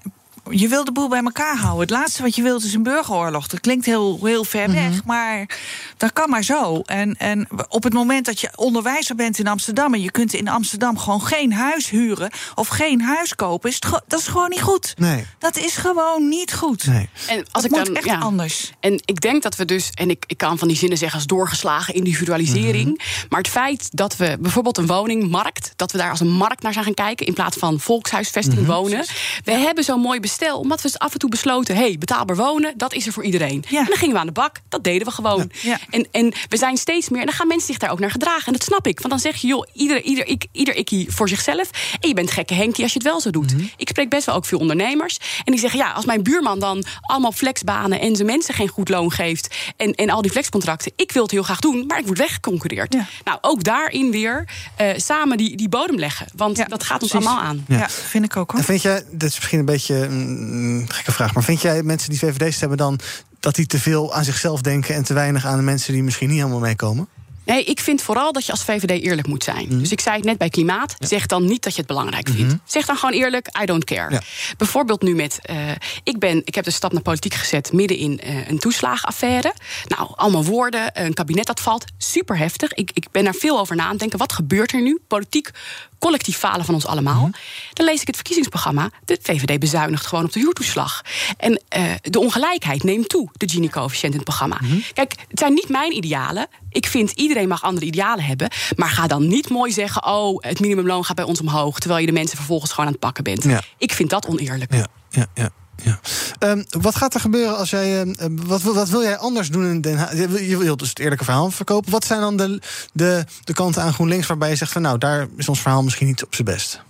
je 0.50 0.68
wil 0.68 0.84
de 0.84 0.92
boel 0.92 1.10
bij 1.10 1.22
elkaar 1.24 1.58
houden. 1.58 1.82
Het 1.82 1.90
laatste 1.90 2.22
wat 2.22 2.36
je 2.36 2.42
wilt 2.42 2.64
is 2.64 2.74
een 2.74 2.84
burgeroorlog. 2.84 3.48
Dat 3.48 3.60
klinkt 3.60 3.86
heel, 3.86 4.20
heel 4.24 4.44
ver 4.44 4.72
weg, 4.72 4.90
Mhm. 4.90 5.00
maar 5.06 5.50
dat 5.98 6.14
kan 6.14 6.30
maar 6.30 6.44
zo. 6.44 6.82
En, 6.86 7.16
en 7.18 7.48
op 7.70 7.84
het 7.84 7.94
moment 7.94 8.26
dat 8.26 8.40
je 8.42 8.50
onderwijzer 8.56 9.16
bent 9.16 9.40
in 9.40 9.48
Amsterdam... 9.48 9.94
en 9.94 10.02
je 10.02 10.12
kunt 10.12 10.34
in 10.34 10.48
Amsterdam 10.48 10.98
gewoon 10.98 11.22
geen 11.22 11.54
huis 11.54 11.90
huren 11.90 12.32
of 12.56 12.68
geen 12.68 13.02
huis 13.02 13.36
kopen... 13.36 13.70
Is 13.70 13.80
dat 14.08 14.20
is 14.20 14.28
gewoon 14.28 14.50
niet 14.50 14.62
goed. 14.62 14.94
Nee. 14.98 15.26
Dat 15.40 15.58
is 15.58 15.76
gewoon 15.76 16.30
niet 16.30 16.54
goed. 16.54 16.86
Nee. 16.88 17.10
En 17.28 17.38
als 17.38 17.48
Dat 17.52 17.64
ik 17.64 17.72
moet 17.72 17.86
dan, 17.86 17.96
echt 17.96 18.06
ja. 18.06 18.18
anders. 18.18 18.72
En 18.80 18.94
ik 19.06 19.22
denk 19.22 19.44
dat 19.44 19.56
we 19.56 19.66
dus, 19.66 19.90
en 19.94 20.10
ik, 20.10 20.24
ik 20.28 20.38
kan 20.38 20.58
van 20.58 20.68
die 20.68 20.78
zinnen 20.78 20.98
zeggen 20.98 21.18
als 21.18 21.28
doorgeslagen 21.28 21.94
individualisering. 21.94 22.86
Mhm. 22.88 23.26
Maar 23.30 23.40
het 23.40 23.50
feit 23.50 23.88
dat 23.92 24.16
we 24.18 24.38
bijvoorbeeld 24.40 24.78
een 24.78 24.88
woningmarkt, 24.88 25.74
dat 25.76 25.92
we 25.92 25.98
daar 25.98 26.10
als 26.10 26.20
een 26.20 26.32
markt 26.32 26.62
naar 26.64 26.74
zijn 26.74 26.86
gaan 26.86 26.94
kijken, 26.94 27.26
in 27.26 27.34
plaats 27.34 27.58
van 27.58 27.80
volkshuisvesting 27.80 28.60
Mhm. 28.62 28.66
wonen. 28.72 29.06
We 29.44 29.52
hebben 29.52 29.84
zo'n 29.84 30.00
mooi 30.00 30.20
bestel, 30.40 30.60
omdat 30.60 30.82
we 30.82 30.92
af 30.98 31.14
en 31.14 31.20
toe 31.20 31.30
besloten: 31.30 31.76
hé, 31.76 31.82
hey, 31.82 31.98
betaalbaar 31.98 32.36
wonen, 32.36 32.74
dat 32.78 32.94
is 32.94 33.06
er 33.06 33.14
voor 33.14 33.24
iedereen. 33.24 33.66
En 33.70 33.86
dan 33.86 33.98
gingen 33.98 34.14
we 34.14 34.20
aan 34.20 34.26
de 34.26 34.32
bak, 34.32 34.56
dat 34.70 34.84
deden 34.84 35.08
we 35.08 35.14
gewoon. 35.14 35.52
En, 35.90 36.08
en 36.12 36.34
we 36.50 36.58
zijn 36.58 36.78
steeds 36.78 37.10
meer, 37.10 37.20
en 37.20 37.26
dan 37.26 37.36
gaan 37.36 37.48
mensen 37.48 37.68
zich 37.68 37.78
daar 37.78 37.92
ook 37.92 38.00
naar 38.00 38.12
gedragen. 38.12 38.46
En 38.46 38.54
dat 38.54 38.64
snap 38.64 38.88
ik, 38.88 39.00
want 39.00 39.10
dan 39.10 39.20
zeg 39.20 39.36
je, 39.36 39.48
joh, 39.48 39.68
ieder, 39.74 40.02
ieder, 40.02 40.28
ik, 40.28 40.46
ieder 40.52 40.76
ikkie 40.76 41.12
voor 41.12 41.30
zichzelf. 41.30 41.70
En 42.00 42.08
je 42.08 42.14
bent 42.14 42.32
gekke 42.32 42.54
Henkie 42.54 42.84
als 42.84 42.94
je 42.94 43.00
het 43.00 43.08
wel 43.08 43.22
zo 43.22 43.30
doet. 43.30 43.54
Ik 43.78 43.90
spreek 43.90 44.10
best 44.10 44.26
wel 44.26 44.36
ook 44.36 44.46
veel 44.46 44.60
ondernemers. 44.60 45.18
En 45.44 45.52
die 45.52 45.60
zeggen, 45.60 45.80
ja, 45.80 45.92
als 45.92 46.06
mijn 46.06 46.24
buurman 46.24 46.60
dan 46.60 46.84
allemaal 47.02 47.32
flexbanen 47.32 48.00
en 48.00 48.16
zijn 48.16 48.28
mensen 48.28 48.54
geen 48.54 48.68
goed 48.68 48.90
loon 48.90 49.12
geeft. 49.12 49.56
En, 49.78 49.94
en 49.94 50.10
al 50.10 50.22
die 50.22 50.32
flexcontracten, 50.32 50.92
ik 50.96 51.12
wil 51.12 51.24
het 51.24 51.32
heel 51.32 51.44
graag 51.44 51.60
doen, 51.60 51.84
maar 51.88 52.00
ik 52.00 52.06
word 52.06 52.18
weggeconcurreerd. 52.18 52.96
Nou, 53.24 53.38
ook 53.42 53.64
daarin 53.64 54.12
weer 54.12 54.48
eh, 54.76 54.88
samen 54.96 55.38
die, 55.38 55.58
die 55.58 55.70
bodem 55.70 55.98
leggen. 55.98 56.28
Want 56.36 56.70
dat 56.70 56.84
gaat 56.84 57.02
ons 57.02 57.12
precies. 57.12 57.28
allemaal 57.28 57.46
aan. 57.46 57.66
Ja. 57.68 57.90
vind 57.90 58.26
ik 58.26 58.38
ook 58.38 58.52
hoor. 58.52 58.60
En 58.60 58.66
vind 58.66 58.82
jij, 58.82 59.04
dit 59.12 59.30
is 59.30 59.36
misschien 59.36 59.60
een 59.60 59.66
beetje 59.66 60.08
een 60.30 60.86
gekke 60.88 61.12
vraag, 61.12 61.34
maar 61.34 61.44
vind 61.44 61.62
jij 61.62 61.84
mensen 61.84 62.10
die 62.10 62.20
VVD 62.20 62.54
stemmen 62.54 62.78
dan 62.78 63.00
dat 63.40 63.56
die 63.56 63.66
te 63.66 63.80
veel 63.80 64.14
aan 64.14 64.24
zichzelf 64.24 64.62
denken 64.62 64.96
en 64.96 65.04
te 65.04 65.14
weinig 65.14 65.46
aan 65.46 65.58
de 65.58 65.64
mensen 65.64 65.94
die 65.94 66.04
misschien 66.04 66.28
niet 66.28 66.38
helemaal 66.38 66.60
meekomen? 66.60 67.08
Nee, 67.46 67.64
ik 67.64 67.80
vind 67.80 68.02
vooral 68.02 68.32
dat 68.32 68.46
je 68.46 68.52
als 68.52 68.64
VVD 68.64 69.04
eerlijk 69.04 69.28
moet 69.28 69.44
zijn. 69.44 69.80
Dus 69.80 69.92
ik 69.92 70.00
zei 70.00 70.16
het 70.16 70.26
net 70.26 70.38
bij 70.38 70.50
klimaat. 70.50 70.96
Zeg 71.00 71.26
dan 71.26 71.46
niet 71.46 71.64
dat 71.64 71.74
je 71.74 71.80
het 71.80 71.88
belangrijk 71.88 72.30
vindt. 72.30 72.56
Zeg 72.66 72.86
dan 72.86 72.96
gewoon 72.98 73.16
eerlijk, 73.16 73.48
I 73.62 73.66
don't 73.66 73.84
care. 73.84 74.22
Bijvoorbeeld 74.58 75.02
nu 75.02 75.16
met... 75.16 75.40
eh, 75.42 75.72
ik, 76.04 76.20
ben, 76.20 76.42
ik 76.46 76.56
heb 76.56 76.64
de 76.64 76.72
stap 76.72 76.94
naar 76.94 77.02
politiek 77.02 77.34
gezet 77.34 77.74
midden 77.74 77.98
in 77.98 78.20
eh, 78.20 78.48
een 78.48 78.60
toeslagenaffaire. 78.60 79.54
Nou, 79.88 80.10
allemaal 80.16 80.46
woorden, 80.46 81.04
een 81.06 81.14
kabinet 81.14 81.46
dat 81.46 81.60
valt. 81.60 81.86
Super 81.98 82.38
heftig. 82.38 82.74
Ik, 82.74 82.92
ik 82.94 83.08
ben 83.12 83.24
daar 83.24 83.34
veel 83.34 83.60
over 83.60 83.76
na 83.76 83.86
aan 83.86 83.98
denken. 83.98 84.18
Wat 84.20 84.34
gebeurt 84.34 84.74
er 84.74 84.82
nu? 84.82 85.00
Politiek 85.08 85.50
collectief 86.00 86.38
falen 86.38 86.66
van 86.66 86.74
ons 86.74 86.86
allemaal. 86.86 87.30
Dan 87.74 87.86
lees 87.86 88.02
ik 88.02 88.08
het 88.08 88.16
verkiezingsprogramma. 88.16 88.90
De 89.06 89.20
VVD 89.22 89.60
bezuinigt 89.60 90.06
gewoon 90.06 90.26
op 90.26 90.32
de 90.32 90.40
huurtoeslag. 90.40 91.02
En 91.38 91.62
eh, 91.68 91.84
de 92.02 92.20
ongelijkheid 92.20 92.84
neemt 92.84 93.10
toe, 93.10 93.30
de 93.32 93.50
Gini-coëfficiënt 93.50 94.12
in 94.12 94.20
het 94.20 94.28
programma. 94.28 94.60
Kijk, 94.94 95.14
het 95.28 95.40
zijn 95.40 95.54
niet 95.54 95.70
mijn 95.70 95.96
idealen. 95.96 96.48
Ik 96.70 96.88
vind 96.88 97.12
iedereen 97.12 97.48
mag 97.48 97.64
andere 97.64 97.86
idealen 97.86 98.24
hebben. 98.24 98.50
Maar 98.76 98.90
ga 98.90 99.08
dan 99.08 99.28
niet 99.28 99.50
mooi 99.50 99.72
zeggen: 99.72 100.06
oh, 100.06 100.44
het 100.44 100.60
minimumloon 100.60 101.06
gaat 101.06 101.16
bij 101.16 101.26
ons 101.26 101.42
omhoog. 101.42 101.80
Terwijl 101.80 102.02
je 102.02 102.08
de 102.08 102.14
mensen 102.14 102.38
vervolgens 102.38 102.72
gewoon 102.72 102.86
aan 102.86 102.92
het 102.92 103.02
pakken 103.02 103.24
bent. 103.24 103.44
Ja. 103.44 103.62
Ik 103.78 103.94
vind 103.94 104.10
dat 104.10 104.28
oneerlijk. 104.28 104.74
Ja, 104.74 104.88
ja, 105.10 105.26
ja. 105.34 105.50
Ja. 105.84 106.00
Ehm, 106.40 106.64
wat 106.70 106.96
gaat 106.96 107.14
er 107.14 107.20
gebeuren 107.20 107.58
als 107.58 107.70
jij. 107.70 108.00
ehm, 108.02 108.14
ehm, 108.18 108.36
wat, 108.46 108.62
wat 108.62 108.90
wil 108.90 109.02
jij 109.02 109.18
anders 109.18 109.50
doen 109.50 109.66
in 109.66 109.82
Den 109.82 109.98
Haag? 109.98 110.18
Je 110.18 110.58
wilt 110.58 110.80
dus 110.80 110.90
het 110.90 111.00
eerlijke 111.00 111.24
verhaal 111.24 111.52
verkopen. 111.52 111.92
Wat 111.92 112.06
zijn 112.06 112.22
dan 112.22 112.38
de, 112.38 112.62
de, 112.94 113.26
de 113.44 113.54
kanten 113.54 113.82
aan 113.82 113.94
GroenLinks 113.94 114.28
waarbij 114.28 114.50
je 114.50 114.56
zegt 114.56 114.72
van 114.72 114.82
nou, 114.82 114.98
daar 114.98 115.28
is 115.38 115.50
ons 115.50 115.62
verhaal 115.62 115.84
misschien 115.84 116.08
niet 116.08 116.24
op 116.24 116.36
zijn 116.36 116.48
best? 116.48 116.82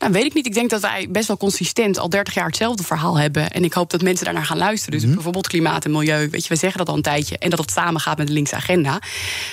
Nou, 0.00 0.12
weet 0.12 0.24
ik 0.24 0.34
niet. 0.34 0.46
Ik 0.46 0.54
denk 0.54 0.70
dat 0.70 0.80
wij 0.80 1.06
best 1.10 1.28
wel 1.28 1.36
consistent 1.36 1.98
al 1.98 2.08
30 2.08 2.34
jaar 2.34 2.46
hetzelfde 2.46 2.82
verhaal 2.82 3.18
hebben. 3.18 3.50
En 3.50 3.64
ik 3.64 3.72
hoop 3.72 3.90
dat 3.90 4.02
mensen 4.02 4.24
daarnaar 4.24 4.44
gaan 4.44 4.56
luisteren. 4.56 5.00
Dus 5.00 5.10
bijvoorbeeld 5.10 5.46
klimaat 5.46 5.84
en 5.84 5.90
milieu. 5.90 6.28
Weet 6.30 6.42
je, 6.42 6.48
we 6.48 6.56
zeggen 6.56 6.78
dat 6.78 6.88
al 6.88 6.94
een 6.94 7.02
tijdje. 7.02 7.38
En 7.38 7.50
dat 7.50 7.58
het 7.58 7.70
samengaat 7.70 8.18
met 8.18 8.26
de 8.26 8.32
linkse 8.32 8.54
agenda. 8.54 9.00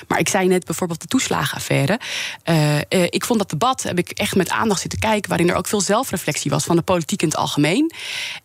Maar 0.08 0.20
ik 0.20 0.30
zei 0.30 0.48
net 0.48 0.66
bijvoorbeeld 0.66 1.02
de 1.02 1.08
toeslagenaffaire. 1.08 2.00
Eh, 2.44 2.76
eh, 2.78 2.84
ik 2.90 3.26
vond 3.26 3.40
dat 3.40 3.50
debat, 3.50 3.84
heb 3.84 3.98
ik 3.98 4.10
echt 4.10 4.36
met 4.36 4.50
aandacht 4.50 4.82
zitten 4.82 5.00
kijken. 5.00 5.30
Waarin 5.30 5.50
er 5.50 5.56
ook 5.56 5.68
veel 5.68 5.82
zelfreflectie 5.82 6.52
was 6.52 6.64
van 6.64 6.76
de 6.76 6.82
politiek 6.82 7.22
in 7.22 7.28
het 7.28 7.38
algemeen. 7.38 7.92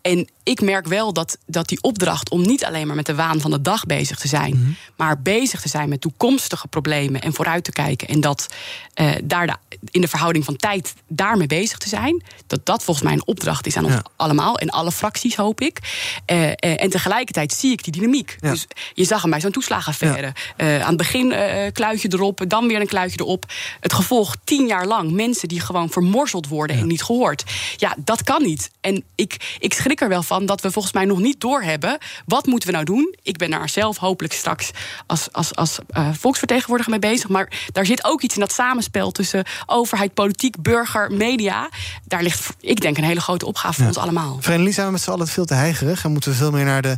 En 0.01 0.29
ik 0.43 0.61
merk 0.61 0.87
wel 0.87 1.13
dat, 1.13 1.39
dat 1.47 1.69
die 1.69 1.83
opdracht 1.83 2.31
om 2.31 2.43
niet 2.43 2.65
alleen 2.65 2.87
maar 2.87 2.97
met 2.97 3.07
de 3.07 3.15
waan 3.15 3.41
van 3.41 3.51
de 3.51 3.61
dag 3.61 3.85
bezig 3.87 4.19
te 4.19 4.29
zijn. 4.29 4.77
Maar 4.97 5.23
bezig 5.23 5.61
te 5.61 5.69
zijn 5.69 5.89
met 5.89 6.01
toekomstige 6.01 6.69
problemen 6.69 7.21
en 7.23 7.33
vooruit 7.35 7.65
te 7.65 7.73
kijken. 7.73 8.09
En 8.09 8.21
dat 8.21 8.47
eh, 8.95 9.11
daar 9.25 9.47
de- 9.47 9.79
in 9.91 10.01
de 10.01 10.09
verhouding 10.09 10.45
van 10.45 10.57
tijd 10.57 10.95
daarmee 11.09 11.47
bezig 11.47 11.79
te 11.79 11.89
zijn. 11.89 12.23
Dat 12.47 12.67
dat 12.67 12.85
volgens 12.85 13.07
mij 13.07 13.15
een 13.15 13.27
opdracht 13.27 13.67
is 13.67 13.77
aan 13.77 13.85
ons 13.85 13.95
allemaal. 14.17 14.59
En 14.59 14.69
alle 14.71 14.93
fracties, 14.93 15.37
hoop 15.37 15.61
ik. 15.61 15.79
Eh, 16.27 16.49
eh, 16.51 16.55
en 16.83 16.91
tegelijkertijd 16.91 17.53
zie 17.53 17.73
ik 17.73 17.85
die 17.85 17.93
dynamiek. 17.93 18.37
Ja. 18.41 18.51
Dus 18.51 18.67
je 18.95 19.05
zag 19.05 19.23
hem 19.23 19.31
bij 19.31 19.41
zo'n 19.41 19.51
toeslagenaffaire. 19.51 20.33
Aan 20.57 20.89
het 20.89 20.97
begin 20.97 21.35
kluitje 21.73 22.09
erop, 22.13 22.41
dan 22.49 22.67
weer 22.69 22.81
een 22.81 22.87
kluitje 22.87 23.21
erop. 23.21 23.45
Het 23.81 23.93
gevolg 23.93 24.37
tien 24.45 24.67
jaar 24.67 24.87
lang. 24.87 25.11
Mensen 25.11 25.49
die 25.49 25.61
gewoon 25.61 25.91
vermorzeld 25.91 26.49
worden 26.49 26.77
en 26.77 26.87
niet 26.87 27.03
gehoord. 27.03 27.45
Ja, 27.77 27.95
dat 27.99 28.23
kan 28.23 28.43
niet. 28.43 28.71
En 28.81 29.05
ik, 29.15 29.57
ik 29.59 29.73
schrik 29.75 30.01
er 30.01 30.09
wel 30.09 30.23
van 30.23 30.32
dat 30.41 30.61
we 30.61 30.71
volgens 30.71 30.95
mij 30.95 31.05
nog 31.05 31.19
niet 31.19 31.41
doorhebben. 31.41 31.99
Wat 32.27 32.47
moeten 32.47 32.69
we 32.69 32.75
nou 32.75 32.85
doen? 32.85 33.15
Ik 33.23 33.37
ben 33.37 33.51
daar 33.51 33.69
zelf 33.69 33.97
hopelijk 33.97 34.35
straks 34.35 34.71
als, 35.07 35.33
als, 35.33 35.55
als 35.55 35.79
eh, 35.89 36.09
volksvertegenwoordiger 36.13 36.91
mee 36.91 37.11
bezig. 37.11 37.29
Maar 37.29 37.53
daar 37.73 37.87
zit 37.87 38.05
ook 38.05 38.23
iets 38.23 38.35
in 38.35 38.41
dat 38.41 38.53
samenspel 38.53 39.11
tussen 39.11 39.45
overheid, 39.67 40.15
politiek, 40.15 40.63
burger, 40.63 41.13
media. 41.13 41.69
Daar 42.05 42.23
ligt, 42.23 42.49
ik 42.61 42.81
denk, 42.81 42.97
een 42.97 43.05
hele 43.05 43.21
grote 43.21 43.47
opgave 43.47 43.75
voor 43.75 43.87
ons 43.87 43.97
allemaal. 43.97 44.37
Vereniging 44.41 44.75
zijn 44.75 44.87
we 44.87 44.93
met 44.93 45.03
z'n 45.03 45.11
allen 45.11 45.29
veel 45.29 45.45
te 45.45 45.55
heigerig 45.55 46.05
en 46.05 46.13
moeten 46.13 46.31
we 46.31 46.37
veel 46.37 46.51
meer 46.51 46.65
naar 46.65 46.83
de 46.83 46.97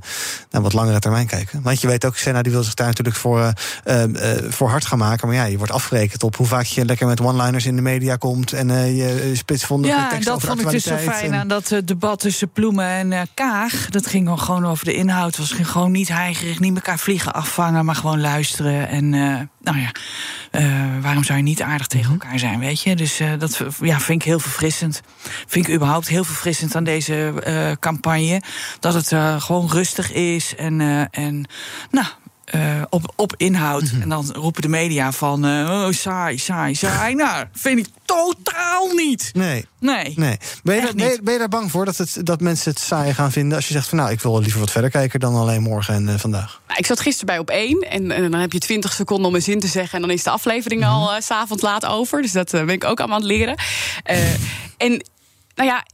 nou, 0.51 0.63
wat 0.63 0.73
langere 0.73 0.99
termijn 0.99 1.27
kijken. 1.27 1.63
Want 1.63 1.81
je 1.81 1.87
weet 1.87 2.05
ook, 2.05 2.17
Senna 2.17 2.43
die 2.43 2.53
wil 2.53 2.63
zich 2.63 2.75
daar 2.75 2.87
natuurlijk 2.87 3.17
voor, 3.17 3.53
eh, 3.85 4.03
eh, 4.03 4.43
voor 4.49 4.69
hard 4.69 4.87
gaan 4.87 4.99
maken. 4.99 5.27
Maar 5.29 5.37
ja, 5.37 5.45
je 5.45 5.57
wordt 5.57 5.73
afgerekend 5.73 6.23
op 6.23 6.37
hoe 6.37 6.47
vaak 6.47 6.65
je 6.65 6.85
lekker 6.85 7.07
met 7.07 7.21
one-liners 7.21 7.67
in 7.67 7.77
de 7.77 7.83
media 7.83 8.17
komt 8.17 8.53
en 8.53 8.71
eh, 8.71 8.97
je 8.97 9.37
spitsvondige 9.37 9.95
Ja, 9.95 10.03
en 10.03 10.09
teksten 10.09 10.33
dat 10.33 10.43
over 10.43 10.57
de 10.57 10.63
vond 10.63 10.75
ik 10.75 10.83
dus 10.83 10.93
zo 10.93 11.11
fijn 11.11 11.33
en- 11.33 11.39
aan 11.39 11.49
dat 11.49 11.75
debat 11.85 12.21
tussen 12.21 12.49
Ploemen 12.49 12.87
en 12.87 13.24
Kaag. 13.35 13.89
Dat 13.91 14.07
ging 14.07 14.41
gewoon 14.41 14.67
over 14.67 14.85
de 14.85 14.95
inhoud. 14.95 15.37
Was 15.37 15.51
ging 15.53 15.69
gewoon 15.71 15.91
niet 15.91 16.09
heigerig, 16.09 16.61
niet 16.61 16.75
elkaar 16.75 16.99
vliegen 16.99 17.33
afvangen, 17.33 17.85
maar 17.85 17.95
gewoon 17.95 18.21
luisteren. 18.21 18.89
En 18.89 19.15
eh, 19.15 19.41
nou 19.61 19.79
ja, 19.79 19.91
eh, 20.51 20.65
waarom 21.01 21.25
zou 21.25 21.39
je 21.39 21.45
niet 21.45 21.63
aardig 21.63 21.87
tegen 21.87 22.11
Mhm. 22.13 22.21
elkaar 22.21 22.39
zijn, 22.39 22.59
weet 22.59 22.83
je? 22.83 22.97
Dus 22.97 23.21
eh, 23.21 23.33
dat 23.39 23.61
ja, 23.81 24.01
vind 24.01 24.21
ik 24.21 24.27
heel 24.27 24.39
verfrissend. 24.39 25.01
Vind 25.47 25.69
ik 25.69 25.75
überhaupt 25.75 26.09
heel 26.09 26.25
verfrissend 26.25 26.75
aan 26.75 26.85
deze 26.85 27.77
campagne. 27.81 28.43
Dat 28.81 28.95
het 28.95 29.43
gewoon 29.43 29.69
rustig 29.71 30.13
is 30.13 30.55
en, 30.57 31.09
en 31.11 31.47
nou. 31.91 32.07
Eh, 32.45 32.83
op, 32.91 33.13
op 33.17 33.35
inhoud. 33.37 33.83
Mhm. 33.93 34.03
En 34.03 34.09
dan 34.09 34.33
roepen 34.35 34.63
de 34.63 34.69
media 34.69 35.13
van. 35.13 35.45
eh, 35.45 35.51
oh, 35.71 35.93
saai, 35.93 36.39
saai, 36.39 36.75
saai. 36.75 37.15
nou, 37.25 37.47
vind 37.53 37.79
ik 37.79 37.87
totaal 38.05 38.89
niet. 38.95 39.31
Nee. 39.33 39.67
Nee. 39.81 40.13
Nee. 40.17 40.37
Ben 40.63 40.75
je, 40.75 40.81
daar, 40.83 40.95
ben, 40.95 41.11
je, 41.11 41.19
ben 41.23 41.33
je 41.33 41.39
daar 41.39 41.49
bang 41.49 41.71
voor 41.71 41.85
dat, 41.85 41.97
het, 41.97 42.17
dat 42.23 42.41
mensen 42.41 42.71
het 42.71 42.81
saai 42.81 43.15
gaan 43.15 43.33
vinden 43.33 43.57
als 43.57 43.67
je 43.69 43.73
zegt 43.75 43.89
van 43.89 43.99
nou, 43.99 44.11
ik 44.11 44.21
wil 44.21 44.41
liever 44.41 44.61
wat 44.61 44.71
verder 44.71 44.91
kijken 44.91 45.21
dan 45.21 45.35
alleen 45.35 45.63
morgen 45.63 45.95
en 45.95 46.09
eh, 46.09 46.15
vandaag? 46.19 46.61
Nou, 46.67 46.79
ik 46.79 46.87
zat 46.87 47.01
gisteren 47.01 47.27
bij 47.27 47.39
op 47.39 47.51
één 47.51 47.79
en, 47.91 48.11
en 48.11 48.31
dan 48.31 48.41
heb 48.41 48.53
je 48.53 48.59
20 48.59 48.93
seconden 48.93 49.27
om 49.27 49.35
een 49.35 49.43
zin 49.43 49.61
te 49.61 49.67
zeggen. 49.67 49.95
En 49.95 50.01
dan 50.07 50.11
is 50.17 50.23
de 50.23 50.31
aflevering 50.31 50.85
al 50.87 51.05
Mhm. 51.05 51.15
eh, 51.15 51.21
s 51.21 51.27
s'avonds 51.27 51.63
laat 51.63 51.87
over. 51.87 52.23
Dus 52.23 52.33
dat 52.33 52.51
ben 52.51 52.69
ik 52.69 52.85
ook 52.85 52.99
allemaal 52.99 53.17
aan 53.17 53.23
het 53.23 53.33
leren. 53.33 53.59
Eh, 54.03 54.33
en 54.77 55.05
nou 55.55 55.69
ja. 55.69 55.85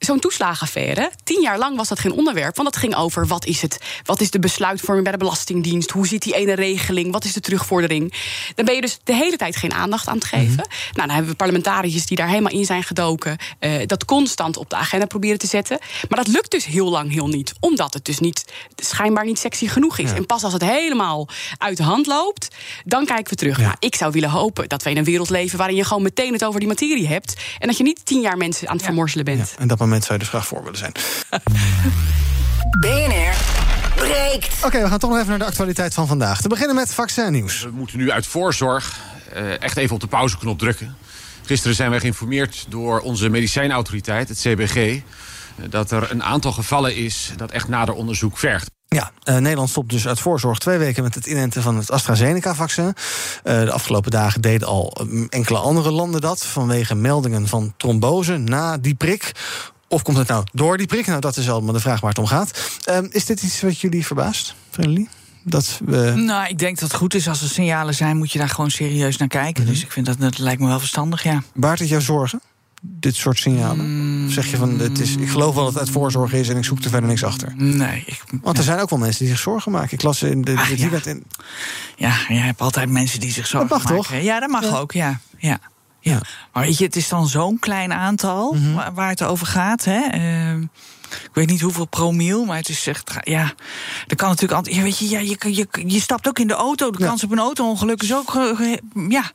Zo'n 0.00 0.18
toeslagenaffaire, 0.20 1.10
tien 1.24 1.40
jaar 1.40 1.58
lang 1.58 1.76
was 1.76 1.88
dat 1.88 1.98
geen 1.98 2.12
onderwerp. 2.12 2.56
Want 2.56 2.72
dat 2.72 2.80
ging 2.80 2.94
over 2.94 3.26
wat 3.26 3.44
is, 3.46 3.62
het, 3.62 3.78
wat 4.04 4.20
is 4.20 4.30
de 4.30 4.38
besluitvorming 4.38 5.04
bij 5.04 5.12
de 5.12 5.18
Belastingdienst? 5.24 5.90
Hoe 5.90 6.06
zit 6.06 6.22
die 6.22 6.34
ene 6.34 6.54
regeling? 6.54 7.12
Wat 7.12 7.24
is 7.24 7.32
de 7.32 7.40
terugvordering? 7.40 8.14
Dan 8.54 8.64
ben 8.64 8.74
je 8.74 8.80
dus 8.80 8.98
de 9.04 9.14
hele 9.14 9.36
tijd 9.36 9.56
geen 9.56 9.72
aandacht 9.72 10.06
aan 10.08 10.14
het 10.14 10.24
geven. 10.24 10.56
Nou, 10.56 10.66
dan 10.92 11.10
hebben 11.10 11.30
we 11.30 11.36
parlementariërs 11.36 12.06
die 12.06 12.16
daar 12.16 12.28
helemaal 12.28 12.52
in 12.52 12.64
zijn 12.64 12.82
gedoken. 12.82 13.36
eh, 13.58 13.86
dat 13.86 14.04
constant 14.04 14.56
op 14.56 14.70
de 14.70 14.76
agenda 14.76 15.06
proberen 15.06 15.38
te 15.38 15.46
zetten. 15.46 15.78
Maar 16.08 16.24
dat 16.24 16.28
lukt 16.34 16.50
dus 16.50 16.64
heel 16.64 16.90
lang 16.90 17.10
heel 17.10 17.28
niet. 17.28 17.52
Omdat 17.60 17.94
het 17.94 18.04
dus 18.04 18.18
niet, 18.18 18.44
schijnbaar 18.76 19.24
niet 19.24 19.38
sexy 19.38 19.66
genoeg 19.68 19.98
is. 19.98 20.12
En 20.12 20.26
pas 20.26 20.44
als 20.44 20.52
het 20.52 20.62
helemaal 20.64 21.28
uit 21.58 21.76
de 21.76 21.82
hand 21.82 22.06
loopt, 22.06 22.48
dan 22.84 23.04
kijken 23.04 23.30
we 23.30 23.36
terug. 23.36 23.58
Nou, 23.58 23.74
ik 23.78 23.94
zou 23.94 24.12
willen 24.12 24.30
hopen 24.30 24.68
dat 24.68 24.82
we 24.82 24.90
in 24.90 24.96
een 24.96 25.04
wereld 25.04 25.30
leven 25.30 25.58
waarin 25.58 25.76
je 25.76 25.84
gewoon 25.84 26.02
meteen 26.02 26.32
het 26.32 26.44
over 26.44 26.60
die 26.60 26.68
materie 26.68 27.06
hebt. 27.06 27.34
En 27.58 27.66
dat 27.66 27.76
je 27.76 27.82
niet 27.82 28.04
tien 28.04 28.20
jaar 28.20 28.36
mensen 28.36 28.68
aan 28.68 28.76
het 28.76 28.84
vermorzelen 28.84 29.24
bent. 29.24 29.54
En 29.58 29.68
dat 29.68 29.78
moment 29.90 30.04
zou 30.04 30.18
je 30.18 30.24
dus 30.24 30.28
graag 30.28 30.46
voor 30.46 30.62
willen 30.62 30.78
zijn. 30.78 30.92
BNR 32.80 33.34
breekt. 33.94 34.64
Oké, 34.64 34.82
we 34.82 34.88
gaan 34.88 34.98
toch 34.98 35.10
nog 35.10 35.18
even 35.18 35.30
naar 35.30 35.38
de 35.38 35.44
actualiteit 35.44 35.94
van 35.94 36.06
vandaag. 36.06 36.40
Te 36.40 36.48
beginnen 36.48 36.76
met 36.76 36.94
vaccinnieuws. 36.94 37.62
We 37.62 37.70
moeten 37.70 37.98
nu 37.98 38.10
uit 38.10 38.26
voorzorg 38.26 38.98
eh, 39.32 39.62
echt 39.62 39.76
even 39.76 39.94
op 39.94 40.00
de 40.00 40.06
pauzeknop 40.06 40.58
drukken. 40.58 40.96
Gisteren 41.44 41.76
zijn 41.76 41.90
wij 41.90 42.00
geïnformeerd 42.00 42.66
door 42.68 43.00
onze 43.00 43.28
medicijnautoriteit, 43.28 44.28
het 44.28 44.38
CBG... 44.38 45.00
dat 45.68 45.90
er 45.90 46.10
een 46.10 46.22
aantal 46.22 46.52
gevallen 46.52 46.96
is 46.96 47.32
dat 47.36 47.50
echt 47.50 47.68
nader 47.68 47.94
onderzoek 47.94 48.38
vergt. 48.38 48.70
Ja, 48.94 49.10
uh, 49.24 49.36
Nederland 49.36 49.70
stopt 49.70 49.90
dus 49.90 50.08
uit 50.08 50.20
voorzorg 50.20 50.58
twee 50.58 50.78
weken 50.78 51.02
met 51.02 51.14
het 51.14 51.26
inenten 51.26 51.62
van 51.62 51.76
het 51.76 51.90
AstraZeneca-vaccin. 51.90 52.84
Uh, 52.84 52.92
de 53.42 53.72
afgelopen 53.72 54.10
dagen 54.10 54.40
deden 54.40 54.68
al 54.68 55.06
enkele 55.28 55.58
andere 55.58 55.90
landen 55.90 56.20
dat 56.20 56.46
vanwege 56.46 56.94
meldingen 56.94 57.48
van 57.48 57.74
trombose 57.76 58.36
na 58.36 58.78
die 58.78 58.94
prik. 58.94 59.32
Of 59.92 60.02
komt 60.02 60.16
het 60.16 60.28
nou 60.28 60.44
door 60.52 60.76
die 60.76 60.86
prik? 60.86 61.06
Nou, 61.06 61.20
dat 61.20 61.36
is 61.36 61.50
allemaal 61.50 61.72
de 61.72 61.80
vraag 61.80 62.00
waar 62.00 62.10
het 62.10 62.18
om 62.18 62.26
gaat. 62.26 62.78
Uh, 62.90 62.98
is 63.10 63.24
dit 63.24 63.42
iets 63.42 63.60
wat 63.60 63.80
jullie 63.80 64.06
verbaast, 64.06 64.54
Vredelie? 64.70 65.08
Dat 65.44 65.80
we... 65.84 66.12
Nou, 66.16 66.48
ik 66.48 66.58
denk 66.58 66.78
dat 66.78 66.88
het 66.88 66.98
goed 66.98 67.14
is 67.14 67.28
als 67.28 67.42
er 67.42 67.48
signalen 67.48 67.94
zijn, 67.94 68.16
moet 68.16 68.32
je 68.32 68.38
daar 68.38 68.48
gewoon 68.48 68.70
serieus 68.70 69.16
naar 69.16 69.28
kijken. 69.28 69.66
Dus 69.66 69.82
ik 69.82 69.92
vind 69.92 70.06
dat, 70.06 70.20
dat 70.20 70.38
lijkt 70.38 70.60
me 70.60 70.66
wel 70.66 70.78
verstandig, 70.78 71.22
ja. 71.22 71.42
Baart 71.54 71.78
het 71.78 71.88
jou 71.88 72.02
zorgen? 72.02 72.40
dit 72.82 73.14
soort 73.16 73.38
signalen? 73.38 74.24
Of 74.26 74.32
zeg 74.32 74.46
je 74.50 74.56
van, 74.56 74.78
het 74.78 74.98
is, 75.00 75.16
ik 75.16 75.28
geloof 75.28 75.54
wel 75.54 75.64
dat 75.64 75.72
het 75.72 75.82
uit 75.82 75.90
voorzorg 75.90 76.32
is 76.32 76.48
en 76.48 76.56
ik 76.56 76.64
zoek 76.64 76.78
er 76.84 76.90
verder 76.90 77.08
niks 77.08 77.24
achter? 77.24 77.52
Nee. 77.56 78.02
Ik, 78.06 78.22
Want 78.42 78.58
er 78.58 78.64
zijn 78.64 78.78
ook 78.80 78.90
wel 78.90 78.98
mensen 78.98 79.18
die 79.24 79.28
zich 79.28 79.42
zorgen 79.42 79.72
maken. 79.72 79.92
Ik 79.92 80.02
las 80.02 80.22
in 80.22 80.42
de, 80.42 80.54
Ah, 80.56 80.68
de 80.68 80.76
ja. 80.76 81.00
In. 81.04 81.24
Ja, 81.96 82.14
je 82.28 82.34
hebt 82.34 82.60
altijd 82.60 82.90
mensen 82.90 83.20
die 83.20 83.32
zich 83.32 83.46
zorgen 83.46 83.68
mag 83.70 83.82
maken. 83.84 83.96
toch? 83.96 84.14
Ja, 84.14 84.40
dat 84.40 84.48
mag 84.50 84.62
Ja. 84.62 84.78
ook, 84.78 84.92
ja. 84.92 85.20
ja. 85.38 85.58
Ja. 86.00 86.20
Maar 86.52 86.64
weet 86.64 86.78
je, 86.78 86.84
het 86.84 86.96
is 86.96 87.08
dan 87.08 87.28
zo'n 87.28 87.58
klein 87.58 87.92
aantal 87.92 88.52
Mhm. 88.52 88.72
waar, 88.74 88.94
waar 88.94 89.08
het 89.08 89.22
over 89.22 89.46
gaat. 89.46 89.84
Hè? 89.84 90.00
Ehm, 90.00 90.62
ik 91.10 91.30
weet 91.32 91.46
niet 91.48 91.60
hoeveel 91.60 91.84
promiel, 91.86 92.44
maar 92.44 92.56
het 92.56 92.68
is 92.68 92.86
echt. 92.86 93.12
Ja, 93.20 93.52
er 94.06 94.16
kan 94.16 94.28
natuurlijk 94.28 94.52
altijd. 94.58 94.76
Ja, 94.76 94.82
weet 94.82 94.98
je, 94.98 95.08
ja, 95.08 95.18
je, 95.18 95.36
je, 95.54 95.66
je 95.86 96.00
stapt 96.00 96.28
ook 96.28 96.38
in 96.38 96.46
de 96.46 96.54
auto. 96.54 96.90
De 96.90 97.04
kans 97.04 97.24
op 97.24 97.30
een 97.32 97.38
auto-ongeluk 97.38 98.02
is 98.02 98.14
ook. 98.14 98.30
ge- 98.30 98.80
ja. 99.08 99.30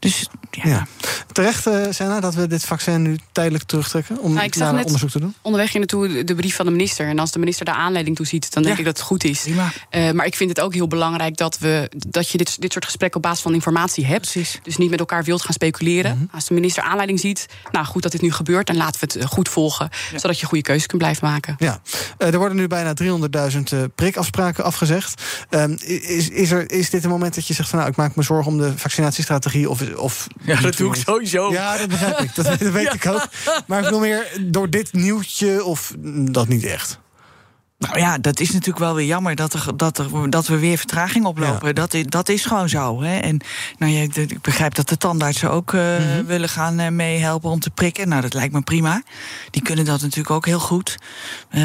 Dus 0.00 0.28
ja. 0.50 0.68
Ja. 0.68 0.86
Terecht, 1.32 1.66
eh 1.66 1.86
Senna, 1.90 2.20
dat 2.20 2.34
we 2.34 2.46
dit 2.46 2.64
vaccin 2.64 3.02
nu 3.02 3.18
tijdelijk 3.32 3.64
terugtrekken 3.64 4.18
om 4.18 4.32
Nou, 4.32 4.46
ik 4.46 4.54
onderzoek 4.84 5.10
te 5.10 5.20
doen? 5.20 5.34
onderweg 5.42 5.70
hier 5.70 5.78
naartoe 5.78 6.24
de 6.24 6.34
brief 6.34 6.56
van 6.56 6.66
de 6.66 6.72
minister. 6.72 7.08
En 7.08 7.18
als 7.18 7.30
de 7.30 7.38
minister 7.38 7.64
daar 7.64 7.74
aanleiding 7.74 8.16
toe 8.16 8.26
ziet, 8.26 8.52
dan 8.52 8.62
denk 8.62 8.78
ik 8.78 8.84
dat 8.84 8.96
het 8.96 9.06
goed 9.06 9.24
is. 9.24 9.46
Eh, 9.90 10.10
maar 10.10 10.26
ik 10.26 10.34
vind 10.34 10.50
het 10.50 10.60
ook 10.60 10.74
heel 10.74 10.86
belangrijk 10.86 11.36
dat, 11.36 11.58
we, 11.58 11.90
dat 11.96 12.28
je 12.28 12.38
dit, 12.38 12.60
dit 12.60 12.72
soort 12.72 12.84
gesprekken 12.84 13.16
op 13.16 13.22
basis 13.22 13.42
van 13.42 13.54
informatie 13.54 14.06
hebt. 14.06 14.32
Dus 14.62 14.76
niet 14.76 14.90
met 14.90 14.98
elkaar 14.98 15.24
wilt 15.24 15.42
gaan 15.42 15.52
speculeren. 15.52 16.16
Mhm. 16.16 16.34
Als 16.34 16.46
de 16.46 16.54
minister 16.54 16.82
aanleiding 16.82 17.20
ziet, 17.20 17.46
nou 17.72 17.86
goed 17.86 18.02
dat 18.02 18.12
dit 18.12 18.20
nu 18.20 18.32
gebeurt, 18.32 18.66
dan 18.66 18.76
laten 18.76 19.00
we 19.00 19.06
het 19.06 19.16
eh, 19.16 19.26
goed 19.26 19.48
volgen. 19.48 19.88
Zodat 20.16 20.40
je 20.40 20.46
goede 20.46 20.64
keuzes 20.64 20.86
kunt 20.86 21.02
blijven 21.02 21.28
maken. 21.28 21.56
Ja, 21.58 21.80
er 22.18 22.38
worden 22.38 22.56
nu 22.56 22.66
bijna 22.66 22.94
300.000 23.02 23.72
eh, 23.72 23.82
prikafspraken 23.94 24.64
afgezegd. 24.64 25.22
Ehm, 25.48 25.72
is, 25.80 26.28
is, 26.28 26.50
er, 26.50 26.70
is 26.70 26.90
dit 26.90 27.04
een 27.04 27.10
moment 27.10 27.34
dat 27.34 27.46
je 27.46 27.54
zegt 27.54 27.68
van 27.68 27.78
nou, 27.78 27.90
ik 27.90 27.96
maak 27.96 28.14
me 28.16 28.22
zorgen 28.22 28.52
om 28.52 28.58
de 28.58 28.78
vaccinatiestrategie? 28.78 29.70
Of, 29.70 29.82
of 29.96 30.26
Ja, 30.42 30.60
dat 30.60 30.76
doe 30.76 30.94
ik 30.94 31.02
sowieso. 31.06 31.52
Ja, 31.52 31.78
dat 31.78 31.88
begrijp 31.88 32.18
ik. 32.18 32.34
Dat, 32.34 32.44
dat 32.44 32.58
weet 32.80 32.94
ik 32.94 33.06
ook. 33.06 33.28
Maar 33.66 33.78
ik 33.78 33.84
bedoel 33.84 34.00
meer 34.00 34.32
door 34.40 34.70
dit 34.70 34.92
nieuwtje 34.92 35.64
of 35.64 35.94
dat 36.30 36.48
niet 36.48 36.64
echt? 36.64 36.98
Nou 37.80 37.98
ja, 37.98 38.18
dat 38.18 38.40
is 38.40 38.50
natuurlijk 38.50 38.78
wel 38.78 38.94
weer 38.94 39.06
jammer 39.06 39.34
dat, 39.34 39.52
er, 39.52 39.76
dat, 39.76 39.98
er, 39.98 40.30
dat 40.30 40.46
we 40.46 40.58
weer 40.58 40.76
vertraging 40.78 41.24
oplopen. 41.24 41.74
Dat, 41.74 41.94
is, 41.94 42.04
dat 42.06 42.28
is 42.28 42.44
gewoon 42.44 42.68
zo. 42.68 43.02
Hè. 43.02 43.16
En 43.18 43.40
nou 43.78 43.92
ja, 43.92 44.06
ik 44.14 44.40
begrijp 44.42 44.74
dat 44.74 44.88
de 44.88 44.96
tandartsen 44.96 45.50
ook 45.50 45.72
eh, 45.74 45.80
Mhm. 45.80 46.24
willen 46.26 46.48
gaan 46.48 46.78
eh, 46.78 46.88
meehelpen 46.90 47.50
om 47.50 47.60
te 47.60 47.70
prikken. 47.70 48.08
Nou, 48.08 48.20
dat 48.22 48.34
lijkt 48.34 48.52
me 48.52 48.60
prima. 48.60 49.02
Die 49.50 49.62
kunnen 49.62 49.84
dat 49.84 50.00
natuurlijk 50.00 50.30
ook 50.30 50.46
heel 50.46 50.58
goed. 50.58 50.96
Eh, 51.48 51.62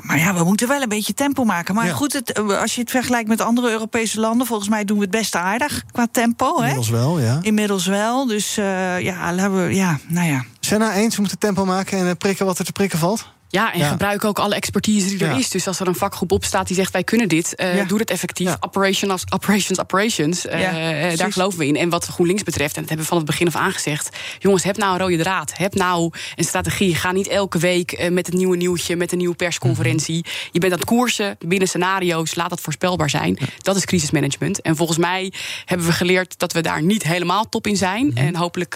maar, 0.00 0.18
ja, 0.18 0.34
we 0.34 0.44
moeten 0.44 0.68
wel 0.68 0.82
een 0.82 0.88
beetje 0.88 1.14
tempo 1.14 1.44
maken. 1.44 1.74
Maar 1.74 1.86
Ja. 1.86 1.92
goed, 1.92 2.12
het, 2.12 2.38
als 2.38 2.74
je 2.74 2.80
het 2.80 2.90
vergelijkt 2.90 3.28
met 3.28 3.40
andere 3.40 3.70
Europese 3.70 4.20
landen, 4.20 4.46
volgens 4.46 4.68
mij 4.68 4.84
doen 4.84 4.96
we 4.96 5.02
het 5.02 5.10
best 5.12 5.34
aardig 5.36 5.82
qua 5.92 6.06
tempo. 6.10 6.46
Hè? 6.56 6.60
Inmiddels 6.60 6.88
wel, 6.88 7.20
ja. 7.20 7.38
Inmiddels 7.42 7.86
wel. 7.86 8.26
Dus 8.26 8.54
ja, 9.00 9.32
laten 9.34 9.66
we. 9.66 9.74
Ja, 9.74 9.98
nou 10.08 10.28
ja. 10.28 10.44
Senna, 10.60 10.94
eens, 10.94 11.14
we 11.14 11.20
moeten 11.20 11.38
tempo 11.38 11.64
maken 11.64 11.98
en 11.98 12.16
prikken 12.16 12.46
wat 12.46 12.58
er 12.58 12.64
te 12.64 12.72
prikken 12.72 12.98
valt? 12.98 13.34
Ja, 13.48 13.72
en 13.72 13.78
Ja. 13.78 13.88
gebruik 13.88 14.24
ook 14.24 14.38
alle 14.38 14.54
expertise 14.54 15.08
die 15.08 15.24
er 15.24 15.30
Ja. 15.30 15.36
is. 15.38 15.48
Dus 15.50 15.66
als 15.66 15.80
er 15.80 15.86
een 15.86 15.94
vakgroep 15.94 16.32
opstaat 16.32 16.66
die 16.66 16.76
zegt 16.76 16.92
wij 16.92 17.04
kunnen 17.04 17.28
dit, 17.28 17.54
eh, 17.54 17.76
Ja. 17.76 17.84
doe 17.84 17.98
het 17.98 18.10
effectief. 18.10 18.56
Operations, 18.60 19.24
operations, 19.32 19.80
operations. 19.80 20.46
Eh, 20.46 21.10
eh, 21.12 21.18
daar 21.18 21.32
geloven 21.32 21.58
we 21.58 21.66
in. 21.66 21.76
En 21.76 21.88
wat 21.88 22.06
GroenLinks 22.06 22.42
betreft, 22.42 22.74
en 22.74 22.80
dat 22.80 22.88
hebben 22.88 23.06
we 23.06 23.12
van 23.12 23.16
het 23.16 23.26
begin 23.26 23.46
af 23.46 23.56
aan 23.56 23.72
gezegd. 23.72 24.16
Jongens, 24.38 24.62
heb 24.64 24.76
nou 24.76 24.92
een 24.92 24.98
rode 24.98 25.16
draad. 25.16 25.52
Heb 25.56 25.74
nou 25.74 26.10
een 26.36 26.44
strategie. 26.44 26.94
Ga 26.94 27.12
niet 27.12 27.28
elke 27.28 27.58
week 27.58 28.08
met 28.10 28.26
het 28.26 28.34
nieuwe 28.34 28.56
nieuwtje, 28.56 28.96
met 28.96 29.12
een 29.12 29.18
nieuwe 29.18 29.34
persconferentie. 29.34 30.18
Mhm. 30.18 30.28
Je 30.52 30.60
bent 30.60 30.72
aan 30.72 30.78
het 30.78 30.88
koersen 30.88 31.36
binnen 31.46 31.68
scenario's. 31.68 32.34
Laat 32.34 32.50
dat 32.50 32.60
voorspelbaar 32.60 33.10
zijn. 33.10 33.38
Dat 33.58 33.76
is 33.76 33.84
crisismanagement. 33.84 34.60
En 34.60 34.76
volgens 34.76 34.98
mij 34.98 35.32
hebben 35.64 35.86
we 35.86 35.92
geleerd 35.92 36.38
dat 36.38 36.52
we 36.52 36.60
daar 36.60 36.82
niet 36.82 37.02
helemaal 37.02 37.48
top 37.48 37.66
in 37.66 37.76
zijn. 37.76 38.06
Mhm. 38.06 38.16
En 38.16 38.36
hopelijk 38.36 38.74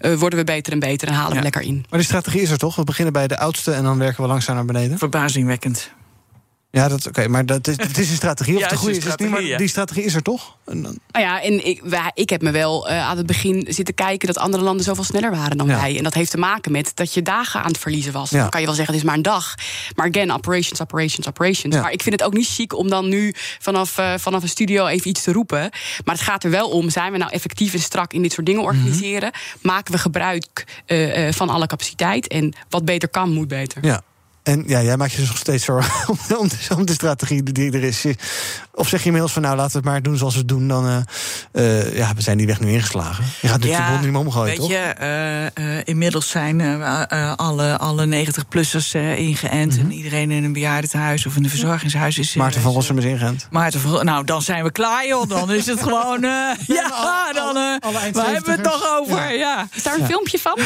worden 0.00 0.38
we 0.38 0.44
beter 0.44 0.72
en 0.72 0.78
beter 0.78 1.08
en 1.08 1.14
halen 1.14 1.36
we 1.36 1.42
lekker 1.42 1.62
in. 1.62 1.84
Maar 1.90 1.98
die 1.98 2.08
strategie 2.08 2.40
is 2.40 2.50
er 2.50 2.58
toch? 2.58 2.76
We 2.76 2.84
beginnen 2.84 3.12
bij 3.12 3.26
de 3.26 3.38
oudste 3.38 3.72
en 3.72 3.82
dan 3.82 3.93
werken 3.98 4.22
we 4.22 4.28
langzaam 4.28 4.54
naar 4.54 4.64
beneden. 4.64 4.98
Verbazingwekkend. 4.98 5.92
Ja, 6.74 6.88
dat 6.88 7.06
oké, 7.06 7.28
maar 7.28 7.46
dat 7.46 7.66
is, 7.68 7.76
het 7.76 7.98
is 7.98 8.10
een 8.10 8.16
strategie. 8.16 8.54
Of 8.54 8.60
Ja, 8.60 8.68
de 8.68 8.76
goede 8.76 8.96
is 8.96 9.04
niet, 9.16 9.30
maar 9.30 9.42
ja. 9.42 9.56
die 9.58 9.68
strategie 9.68 10.02
is 10.04 10.14
er 10.14 10.22
toch? 10.22 10.56
En 10.66 10.82
dan- 10.82 10.98
Nou 11.12 11.24
ja, 11.24 11.42
en 11.42 11.66
ik, 11.66 11.80
wij- 11.84 12.10
ik 12.14 12.30
heb 12.30 12.42
me 12.42 12.50
wel 12.50 12.88
eh, 12.88 12.98
aan 13.08 13.16
het 13.16 13.26
begin 13.26 13.66
zitten 13.68 13.94
kijken 13.94 14.26
dat 14.26 14.38
andere 14.38 14.62
landen 14.62 14.84
zoveel 14.84 15.04
sneller 15.04 15.30
waren 15.30 15.56
dan 15.56 15.66
Ja. 15.66 15.80
wij. 15.80 15.96
En 15.96 16.02
dat 16.02 16.14
heeft 16.14 16.30
te 16.30 16.38
maken 16.38 16.72
met 16.72 16.90
dat 16.94 17.14
je 17.14 17.22
dagen 17.22 17.60
aan 17.60 17.66
het 17.66 17.78
verliezen 17.78 18.12
was. 18.12 18.30
Ja. 18.30 18.40
Dan 18.40 18.50
kan 18.50 18.60
je 18.60 18.66
wel 18.66 18.74
zeggen, 18.74 18.94
het 18.94 19.02
is 19.02 19.08
maar 19.08 19.18
een 19.18 19.24
dag. 19.24 19.54
Maar 19.94 20.08
again, 20.08 20.32
operations, 20.32 20.80
operations, 20.80 21.28
operations. 21.28 21.74
Ja. 21.74 21.80
Maar 21.82 21.92
ik 21.92 22.02
vind 22.02 22.14
het 22.20 22.24
ook 22.28 22.34
niet 22.34 22.48
chic 22.48 22.76
om 22.76 22.88
dan 22.90 23.08
nu 23.08 23.34
vanaf, 23.58 23.98
eh, 23.98 24.14
vanaf 24.18 24.42
een 24.42 24.48
studio 24.48 24.86
even 24.86 25.08
iets 25.10 25.22
te 25.22 25.32
roepen. 25.32 25.60
Maar 26.04 26.14
het 26.14 26.24
gaat 26.24 26.44
er 26.44 26.50
wel 26.50 26.68
om, 26.70 26.90
zijn 26.90 27.12
we 27.12 27.18
nou 27.18 27.30
effectief 27.32 27.72
en 27.74 27.80
strak 27.80 28.12
in 28.12 28.22
dit 28.22 28.32
soort 28.32 28.46
dingen 28.46 28.62
organiseren? 28.62 29.30
Maken 29.62 29.92
we 29.92 29.98
gebruik 29.98 30.66
eh, 30.86 31.26
eh, 31.28 31.34
van 31.34 31.48
alle 31.48 31.66
capaciteit? 31.66 32.26
En 32.26 32.52
wat 32.68 32.84
beter 32.84 33.08
kan, 33.08 33.32
moet 33.32 33.48
beter. 33.48 33.84
Ja. 33.86 34.02
En 34.44 34.64
ja, 34.66 34.82
jij 34.82 34.96
maakt 34.96 35.12
je 35.12 35.18
dus 35.18 35.28
nog 35.28 35.36
steeds 35.36 35.64
zorgen 35.64 35.92
om, 36.10 36.36
om, 36.36 36.48
de, 36.48 36.56
om 36.76 36.84
de 36.86 36.92
strategie 36.92 37.42
die 37.42 37.72
er 37.72 37.82
is. 37.82 38.04
Of 38.74 38.88
zeg 38.88 39.00
je 39.00 39.04
inmiddels 39.06 39.32
van 39.32 39.42
nou, 39.42 39.56
laten 39.56 39.72
we 39.72 39.76
het 39.78 39.86
maar 39.86 40.02
doen 40.02 40.16
zoals 40.16 40.32
we 40.32 40.38
het 40.38 40.48
doen. 40.48 40.68
Dan, 40.68 40.86
eh, 41.52 41.80
eh, 41.80 41.96
ja, 41.96 42.14
we 42.14 42.22
zijn 42.22 42.36
die 42.38 42.46
weg 42.46 42.60
nu 42.60 42.72
ingeslagen. 42.72 43.24
Je 43.40 43.48
gaat 43.48 43.56
natuurlijk 43.60 43.84
de 43.84 43.90
bond 43.90 44.02
niet 44.02 44.10
meer 44.12 44.20
omgooien, 44.20 44.46
weet 44.48 44.56
toch? 44.56 44.68
je, 44.70 44.76
eh, 44.76 45.46
eh, 45.78 45.82
inmiddels 45.84 46.28
zijn 46.28 46.82
alle, 47.36 47.78
alle 47.78 48.06
90-plussers 48.06 48.94
eh, 48.94 49.18
ingeënt. 49.18 49.78
En 49.78 49.92
iedereen 49.92 50.30
in 50.30 50.44
een 50.44 50.52
bejaardentehuis 50.52 51.26
of 51.26 51.36
in 51.36 51.44
een 51.44 51.50
verzorgingshuis 51.50 52.18
is... 52.18 52.28
Mhm. 52.30 52.38
Maarten 52.38 52.60
van 52.60 52.72
Rossum 52.72 52.98
is 52.98 53.04
ingeënt. 53.04 53.46
Maarten 53.50 53.80
van 53.80 54.04
Nou, 54.04 54.24
dan 54.24 54.42
zijn 54.42 54.64
we 54.64 54.72
klaar, 54.72 55.06
joh. 55.06 55.28
Dan 55.28 55.52
is 55.52 55.66
het 55.66 55.82
gewoon... 55.88 56.24
eh, 56.24 56.30
ja, 56.66 57.32
dan... 57.32 57.56
eh 57.56 58.12
waar 58.12 58.32
hebben 58.32 58.44
we 58.44 58.50
het 58.50 58.62
nog 58.62 58.98
over? 59.00 59.36
Ja. 59.36 59.68
Is 59.74 59.82
daar 59.82 59.98
een 59.98 60.06
filmpje 60.06 60.38
van? 60.38 60.58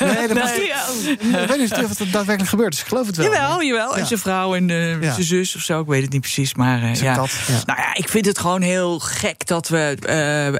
Nee, 0.00 0.28
dat 0.28 0.38
was- 0.38 0.50
Nee. 0.50 1.42
Ik 1.42 1.48
weet 1.48 1.58
niet 1.58 1.72
of 1.72 1.98
het 1.98 1.98
daadwerkelijk 1.98 2.48
gebeurt, 2.48 2.70
dus 2.70 2.80
ik 2.80 2.86
geloof 2.86 3.06
het 3.06 3.18
wel. 3.20 3.32
Jawel, 3.32 3.62
jawel. 3.62 3.94
Ja. 3.94 4.00
En 4.00 4.06
zijn 4.06 4.18
vrouw 4.18 4.54
en 4.54 4.70
eh, 4.70 5.12
zijn 5.12 5.22
zus 5.22 5.56
of 5.56 5.62
zo, 5.62 5.80
ik 5.80 5.86
weet 5.86 6.02
het 6.02 6.12
niet 6.12 6.20
precies. 6.20 6.54
Maar 6.54 6.82
eh, 6.82 6.94
ja. 6.94 7.14
kat. 7.14 7.30
Nou 7.66 7.80
ja, 7.80 7.94
ik 7.94 8.08
vind 8.08 8.26
het 8.26 8.38
gewoon 8.38 8.62
heel 8.62 8.98
gek 8.98 9.46
dat 9.46 9.68
we 9.68 9.96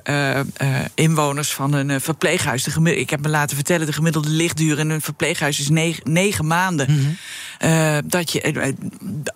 eh, 0.03 0.81
inwoners 0.95 1.53
van 1.53 1.73
een 1.73 2.01
verpleeghuis. 2.01 2.65
De 2.65 2.97
ik 2.97 3.11
heb 3.11 3.21
me 3.21 3.29
laten 3.29 3.57
vertellen, 3.57 3.87
de 3.87 3.93
gemiddelde 3.93 4.29
lichtduur 4.29 4.79
in 4.79 4.91
een 4.91 5.01
verpleeghuis 5.01 5.61
is 5.61 5.69
negen, 5.69 6.13
negen 6.13 6.47
maanden. 6.47 6.89
Mhm. 6.91 7.09
Dat 8.05 8.33
je 8.33 8.75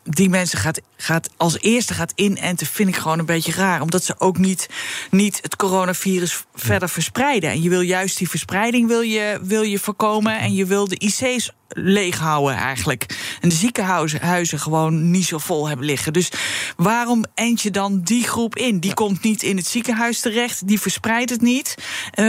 die 0.05 0.29
mensen 0.29 0.59
gaat, 0.59 0.81
gaat 0.97 1.31
als 1.37 1.61
eerste 1.61 1.95
gaat 1.95 2.13
inenten, 2.15 2.67
vind 2.67 2.89
ik 2.89 2.97
gewoon 2.97 3.19
een 3.19 3.25
beetje 3.25 3.53
raar. 3.53 3.81
Omdat 3.81 4.05
ze 4.05 4.15
ook 4.19 4.39
niet, 4.39 4.69
niet 5.11 5.39
het 5.43 5.57
coronavirus 5.57 6.45
verder 6.55 6.89
verspreiden. 6.89 7.51
En 7.51 7.63
je 7.63 7.69
wil 7.69 7.81
juist 7.81 8.19
die 8.19 8.29
verspreiding 8.29 8.89
wil 8.89 9.01
je, 9.01 9.39
wil 9.43 9.63
je 9.63 9.79
voorkomen. 9.79 10.39
En 10.39 10.55
je 10.55 10.67
wil 10.67 10.89
de 10.89 10.99
IC's 10.99 11.51
leeghouden 11.75 12.57
eigenlijk. 12.57 13.07
En 13.41 13.49
de 13.49 13.55
ziekenhuizen 13.55 14.21
huizen 14.21 14.61
gewoon 14.61 15.11
niet 15.11 15.27
zo 15.27 15.39
vol 15.39 15.69
hebben 15.69 15.87
liggen. 15.87 16.13
Dus 16.13 16.31
waarom 16.77 17.25
end 17.35 17.61
je 17.61 17.71
dan 17.71 18.01
die 18.01 18.25
groep 18.25 18.57
in? 18.57 18.79
Die 18.79 18.95
komt 18.95 19.23
niet 19.23 19.43
in 19.43 19.57
het 19.57 19.67
ziekenhuis 19.67 20.21
terecht, 20.21 20.69
die 20.69 20.81
verspreidt 20.81 21.31
het 21.31 21.41
niet. 21.41 21.75
Eh, 22.11 22.25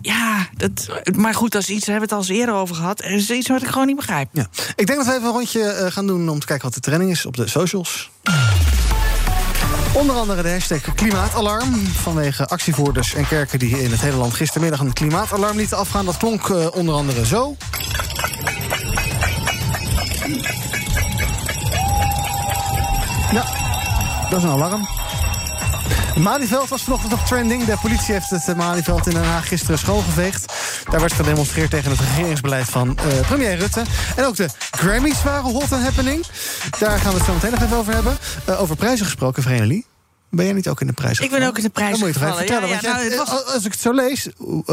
ja, 0.00 0.48
dat, 0.56 0.88
maar 1.16 1.34
goed, 1.34 1.52
dat 1.52 1.62
is 1.62 1.70
iets, 1.70 1.84
daar 1.84 1.98
hebben 1.98 2.08
we 2.08 2.14
het 2.14 2.24
al 2.24 2.30
eens 2.30 2.40
eerder 2.40 2.54
over 2.54 2.74
gehad. 2.74 3.00
Er 3.00 3.10
is 3.10 3.30
iets 3.30 3.48
wat 3.48 3.62
ik 3.62 3.68
gewoon 3.68 3.86
niet 3.86 3.96
begrijp. 3.96 4.28
Ja. 4.32 4.46
Ik 4.76 4.86
denk 4.86 4.98
dat 4.98 5.06
we 5.06 5.14
even 5.14 5.26
een 5.26 5.32
rondje 5.32 5.62
eh, 5.62 5.92
gaan 5.92 6.06
doen 6.06 6.28
om 6.28 6.40
te 6.40 6.46
kijken 6.46 6.64
wat 6.64 6.74
de 6.74 6.80
trending 6.80 7.10
is 7.10 7.26
op 7.26 7.36
de 7.36 7.48
socials. 7.48 8.10
Onder 9.92 10.16
andere 10.16 10.42
de 10.42 10.50
hashtag 10.50 10.94
klimaatalarm. 10.94 11.86
Vanwege 11.86 12.46
actievoerders 12.46 13.14
en 13.14 13.26
kerken 13.26 13.58
die 13.58 13.82
in 13.82 13.90
het 13.90 14.00
hele 14.00 14.16
land 14.16 14.34
gistermiddag 14.34 14.80
een 14.80 14.92
klimaatalarm 14.92 15.56
lieten 15.56 15.76
afgaan. 15.76 16.04
Dat 16.04 16.16
klonk 16.16 16.48
eh, 16.48 16.66
onder 16.72 16.94
andere 16.94 17.26
zo. 17.26 17.56
Ja, 23.32 23.44
dat 24.30 24.38
is 24.38 24.44
een 24.44 24.50
alarm. 24.50 24.88
Malieveld 26.16 26.68
was 26.68 26.82
vanochtend 26.82 27.10
nog 27.10 27.26
trending. 27.26 27.64
De 27.64 27.76
politie 27.82 28.14
heeft 28.14 28.30
het 28.30 28.48
eh, 28.48 28.54
Malieveld 28.54 29.06
in 29.06 29.12
Den 29.12 29.24
Haag 29.24 29.48
gisteren 29.48 29.78
schoongeveegd. 29.78 30.52
Daar 30.90 31.00
werd 31.00 31.12
gedemonstreerd 31.12 31.70
tegen 31.70 31.90
het 31.90 32.00
regeringsbeleid 32.00 32.66
van 32.66 32.98
eh, 32.98 33.20
premier 33.20 33.56
Rutte. 33.56 33.82
En 34.16 34.24
ook 34.24 34.36
de 34.36 34.48
Grammys 34.70 35.22
waren 35.22 35.50
hot 35.50 35.72
and 35.72 35.82
happening. 35.82 36.24
Daar 36.78 36.98
gaan 36.98 37.12
we 37.12 37.16
het 37.16 37.26
zo 37.26 37.32
meteen 37.32 37.50
nog 37.50 37.62
even 37.62 37.76
over 37.76 37.94
hebben. 37.94 38.18
Eh, 38.44 38.60
over 38.60 38.76
prijzen 38.76 39.06
gesproken, 39.06 39.42
Vrenelie. 39.42 39.86
Ben 40.34 40.44
jij 40.44 40.54
niet 40.54 40.68
ook 40.68 40.80
in 40.80 40.86
de 40.86 40.92
prijs 40.92 41.18
Ik 41.18 41.30
ben 41.30 41.42
ook 41.46 41.56
in 41.56 41.62
de 41.62 41.68
prijs 41.70 41.90
Dat 41.90 41.98
moet 41.98 42.08
je 42.08 42.14
toch 42.14 42.22
even 42.22 42.36
gevallen. 42.44 42.68
vertellen. 42.68 42.68
Ja, 42.68 42.72
want 42.74 42.84
ja, 42.84 43.08
jij- 43.08 43.16
nou, 43.16 43.32
het 43.32 43.44
was- 43.44 43.54
Als 43.54 43.64
ik 43.64 43.72
het 43.72 43.80
zo 43.80 43.92
lees, 43.92 44.26
uh, 44.26 44.32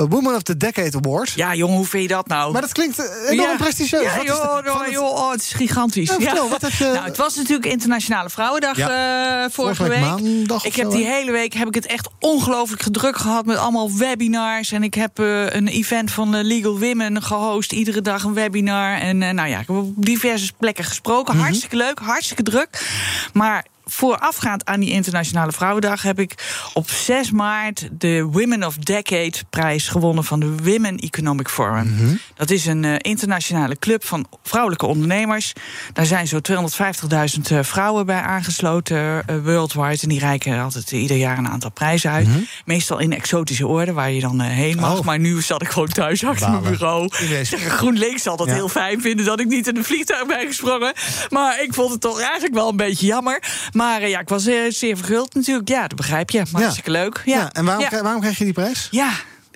Woman 0.10 0.36
of 0.36 0.41
the 0.41 0.57
Decade 0.57 0.97
Award. 0.97 1.30
Ja, 1.36 1.55
jongen, 1.55 1.76
hoe 1.76 1.86
vind 1.86 2.03
je 2.03 2.10
dat 2.10 2.28
nou? 2.28 2.51
Maar 2.51 2.62
dat 2.62 2.72
klinkt 2.72 2.99
eh, 2.99 3.30
enorm 3.32 3.49
Ja. 3.51 3.55
prestigieus. 3.57 4.03
Ja, 4.03 4.16
joh, 4.24 4.60
joh, 4.66 4.82
het- 4.84 4.91
joh, 4.93 5.10
oh, 5.10 5.32
het 5.32 5.41
is 5.41 5.51
gigantisch. 5.51 6.10
Vertel, 6.12 6.49
wat 6.49 6.62
heb 6.62 6.72
je- 6.72 6.84
Nou, 6.84 7.05
het 7.05 7.18
was 7.18 7.36
natuurlijk 7.36 7.66
Internationale 7.66 8.30
Vrouwendag 8.30 8.78
eh, 8.78 8.86
vorige 8.88 9.49
Vorige 9.51 9.88
week 9.88 9.99
maandag 9.99 10.66
ik 10.66 10.76
heb 10.76 10.86
zo, 10.91 10.97
die 10.97 11.05
hè? 11.05 11.12
hele 11.14 11.32
week 11.32 11.53
heb 11.53 11.68
ik 11.68 11.74
het 11.76 11.86
echt 11.86 12.07
ongelooflijk 12.20 12.82
gedruk 12.82 13.18
gehad 13.18 13.45
met 13.45 13.57
allemaal 13.57 13.97
webinars. 13.97 14.72
En 14.72 14.84
ik 14.84 14.93
heb 14.93 15.20
eh, 15.20 15.49
een 15.53 15.68
event 15.68 16.12
van 16.12 16.36
eh, 16.36 16.43
Legal 16.43 16.80
Women 16.80 17.22
gehost. 17.24 17.72
Iedere 17.72 18.01
dag 18.01 18.24
een 18.24 18.34
webinar. 18.34 18.97
En 18.99 19.22
eh, 19.24 19.34
nou 19.34 19.49
ja, 19.49 19.60
ik 19.60 19.68
heb 19.68 19.76
op 19.76 19.93
diverse 19.95 20.51
plekken 20.57 20.84
gesproken. 20.84 21.34
Mhm. 21.36 21.43
Hartstikke 21.43 21.76
leuk, 21.76 21.99
hartstikke 21.99 22.43
druk. 22.43 22.88
Maar 23.34 23.66
voorafgaand 23.90 24.66
aan 24.66 24.80
die 24.80 24.92
Internationale 24.92 25.52
Vrouwendag 25.52 26.02
heb 26.02 26.20
ik 26.20 26.34
op 26.74 26.90
6 26.90 27.32
maart 27.32 27.90
de 27.92 28.24
Women 28.32 28.64
of 28.64 28.76
Decade 28.78 29.34
prijs 29.50 29.88
gewonnen 29.88 30.24
van 30.24 30.40
de 30.40 30.56
Women 30.64 30.98
Economic 30.98 31.50
Forum. 31.50 31.94
Mhm. 31.96 32.16
Dat 32.36 32.50
is 32.50 32.66
een 32.66 32.86
eh, 32.86 32.96
internationale 32.98 33.80
club 33.80 34.06
van 34.06 34.26
vrouwelijke 34.44 34.86
ondernemers. 34.86 35.54
Daar 35.94 36.06
zijn 36.06 36.28
zo 36.28 36.40
250.000 36.40 37.52
eh, 37.52 37.60
vrouwen 37.62 38.06
bij 38.06 38.22
aangesloten 38.22 39.24
eh, 39.28 39.36
worldwide. 39.44 39.98
En 40.02 40.10
die 40.10 40.20
reiken 40.20 40.60
altijd 40.62 40.92
ieder 40.92 41.18
jaar 41.18 41.38
een 41.38 41.48
aantal 41.50 41.72
prijzen 41.72 42.12
uit. 42.12 42.28
Meestal 42.66 43.00
in 43.00 43.14
exotische 43.14 43.68
orde 43.68 43.94
waar 43.94 44.12
je 44.12 44.22
dan 44.22 44.40
heen 44.40 44.76
mag. 44.76 44.90
Mhm. 44.90 45.00
Oh. 45.00 45.06
Maar 45.06 45.20
nu 45.20 45.42
zat 45.42 45.62
ik 45.62 45.70
gewoon 45.70 45.88
thuis 45.88 46.24
achter 46.26 46.50
mijn 46.50 46.64
bureau. 46.64 47.10
GroenLinks 47.52 48.24
zal 48.24 48.38
dat 48.38 48.48
Ja. 48.48 48.54
heel 48.54 48.70
fijn 48.70 49.02
vinden 49.02 49.26
dat 49.26 49.40
ik 49.40 49.48
niet 49.48 49.68
in 49.68 49.78
een 49.78 49.84
vliegtuig 49.84 50.26
ben 50.28 50.48
gesprongen. 50.48 50.94
Maar 51.30 51.64
ik 51.64 51.74
vond 51.74 51.92
het 51.92 52.02
toch 52.02 52.22
eigenlijk 52.22 52.54
wel 52.54 52.70
een 52.70 52.76
beetje 52.78 53.06
jammer. 53.06 53.44
Maar 53.80 54.02
eh, 54.02 54.10
ja, 54.10 54.20
ik 54.20 54.30
was 54.30 54.46
eh, 54.46 54.56
zeer 54.70 54.98
verguld 54.98 55.34
natuurlijk. 55.34 55.68
Ja, 55.70 55.88
dat 55.88 55.96
begrijp 55.98 56.30
je. 56.30 56.38
Maar 56.38 56.48
Ja. 56.52 56.60
hartstikke 56.60 56.92
leuk. 56.92 57.22
Ja. 57.26 57.38
Ja, 57.38 57.52
en 57.52 57.66
waarom, 57.66 57.86
waarom 58.02 58.20
krijg 58.22 58.38
je 58.38 58.44
die 58.44 58.54
prijs? 58.54 58.88
Ja. 58.92 59.10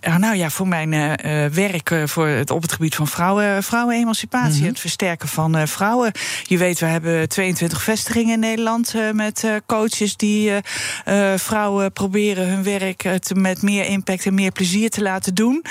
Ja, 0.05 0.17
nou 0.17 0.35
ja, 0.35 0.49
voor 0.49 0.67
mijn 0.67 0.93
eh, 0.93 1.45
eh, 1.45 1.51
werk 1.53 1.89
eh, 1.91 2.03
voor 2.05 2.27
het, 2.27 2.49
op 2.51 2.61
het 2.61 2.71
gebied 2.71 2.95
van 2.95 3.07
vrouwen, 3.07 3.63
vrouwenemancipatie. 3.63 4.59
Mhm. 4.59 4.67
Het 4.69 4.79
versterken 4.79 5.27
van 5.27 5.55
eh, 5.57 5.67
vrouwen. 5.67 6.11
Je 6.43 6.57
weet, 6.57 6.79
we 6.79 6.85
hebben 6.85 7.29
22 7.29 7.83
vestigingen 7.83 8.33
in 8.33 8.39
Nederland 8.39 8.93
eh, 8.95 9.11
met 9.11 9.43
eh, 9.43 9.51
coaches 9.65 10.15
die 10.17 10.49
eh, 11.03 11.31
eh, 11.33 11.39
vrouwen 11.39 11.91
proberen 11.93 12.47
hun 12.47 12.63
werk 12.63 13.03
eh, 13.03 13.13
te, 13.13 13.35
met 13.35 13.61
meer 13.61 13.85
impact 13.85 14.25
en 14.25 14.33
meer 14.33 14.51
plezier 14.51 14.89
te 14.89 15.01
laten 15.01 15.33
doen. 15.35 15.63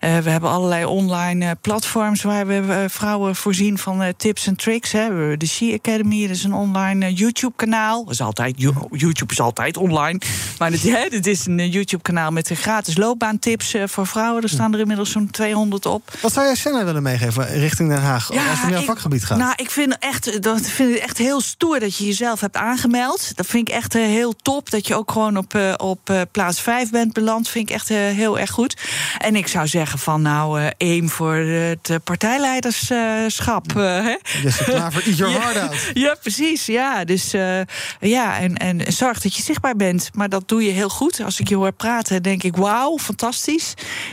Eh, 0.00 0.18
we 0.18 0.30
hebben 0.30 0.50
allerlei 0.50 0.84
online 0.84 1.44
eh, 1.44 1.50
platforms 1.60 2.22
waar 2.22 2.46
we 2.46 2.62
eh, 2.68 2.78
vrouwen 2.88 3.36
voorzien 3.36 3.78
van 3.78 4.02
eh, 4.02 4.08
tips 4.16 4.46
en 4.46 4.56
tricks. 4.56 4.92
Hè. 4.92 4.98
We 5.08 5.18
hebben 5.18 5.38
de 5.38 5.46
She 5.46 5.74
Academy, 5.82 6.26
dat 6.26 6.36
is 6.36 6.44
een 6.44 6.54
online 6.54 7.04
eh, 7.06 7.16
YouTube-kanaal. 7.16 8.04
Dat 8.04 8.12
is 8.12 8.20
altijd, 8.20 8.54
You- 8.60 8.88
YouTube 8.90 9.32
is 9.32 9.40
altijd 9.40 9.76
online. 9.76 10.20
Maar 10.58 10.70
dit, 10.70 11.26
is 11.26 11.46
een 11.46 11.58
eh, 11.58 11.72
YouTube-kanaal 11.72 12.30
met 12.30 12.50
eh, 12.50 12.56
gratis 12.56 12.96
loopbaantips 12.96 13.74
eh, 13.76 13.88
voor 13.88 14.06
vrouwen. 14.06 14.42
Er 14.42 14.48
staan 14.48 14.72
er 14.74 14.80
inmiddels 14.80 15.10
zo'n 15.10 15.30
200 15.30 15.86
op. 15.86 16.10
Wat 16.20 16.32
zou 16.32 16.46
jij 16.46 16.54
Senna 16.54 16.84
willen 16.84 17.02
meegeven 17.02 17.46
richting 17.58 17.88
Den 17.88 18.00
Haag? 18.02 18.30
als 18.30 18.38
het 18.40 18.62
om 18.64 18.70
jouw 18.70 18.80
ik- 18.80 18.86
vakgebied 18.86 19.24
gaat. 19.24 19.38
Nou, 19.38 19.52
ik 19.56 19.70
vind, 19.70 19.98
echt, 19.98 20.42
dat 20.42 20.60
vind 20.60 20.94
ik 20.96 21.02
echt 21.02 21.18
heel 21.18 21.40
stoer 21.40 21.80
dat 21.80 21.96
je 21.96 22.06
jezelf 22.06 22.40
hebt 22.40 22.56
aangemeld. 22.56 23.36
Dat 23.36 23.46
vind 23.46 23.68
ik 23.68 23.74
echt 23.74 23.94
eh, 23.94 24.02
heel 24.02 24.34
top. 24.42 24.70
Dat 24.70 24.86
je 24.86 24.94
ook 24.94 25.10
gewoon 25.10 25.36
op, 25.36 25.54
eh, 25.54 25.74
op 25.76 26.26
plaats 26.30 26.60
5 26.60 26.90
bent 26.90 27.12
beland. 27.12 27.48
Vind 27.48 27.68
ik 27.68 27.74
echt 27.74 27.88
heel 27.88 28.38
erg 28.38 28.50
goed. 28.50 28.76
En 29.18 29.36
ik 29.36 29.46
zou 29.48 29.66
zeggen 29.66 29.98
van 29.98 30.22
nou, 30.22 30.70
aim 30.78 31.08
voor 31.10 31.34
het 31.34 31.90
partijleiderschap. 32.04 33.74
hè? 33.74 34.16
Jesse 34.42 34.64
Klaver, 34.64 35.06
eat 35.06 35.16
your 35.16 35.32
Ja. 35.36 35.40
heart 35.40 35.56
out. 35.58 35.90
Ja, 35.94 36.16
precies. 36.22 36.66
Ja, 36.66 37.04
dus 37.04 37.30
ja, 38.00 38.38
en, 38.38 38.56
en 38.56 38.92
zorg 38.92 39.20
dat 39.20 39.34
je 39.36 39.42
zichtbaar 39.42 39.76
bent. 39.76 40.10
Maar 40.14 40.28
dat 40.28 40.48
doe 40.48 40.64
je 40.64 40.70
heel 40.70 40.88
goed. 40.88 41.20
Als 41.20 41.40
ik 41.40 41.48
je 41.48 41.54
hoor 41.56 41.72
praten, 41.72 42.22
denk 42.22 42.42
ik: 42.42 42.56
wauw, 42.56 42.98
fantastisch. 42.98 43.65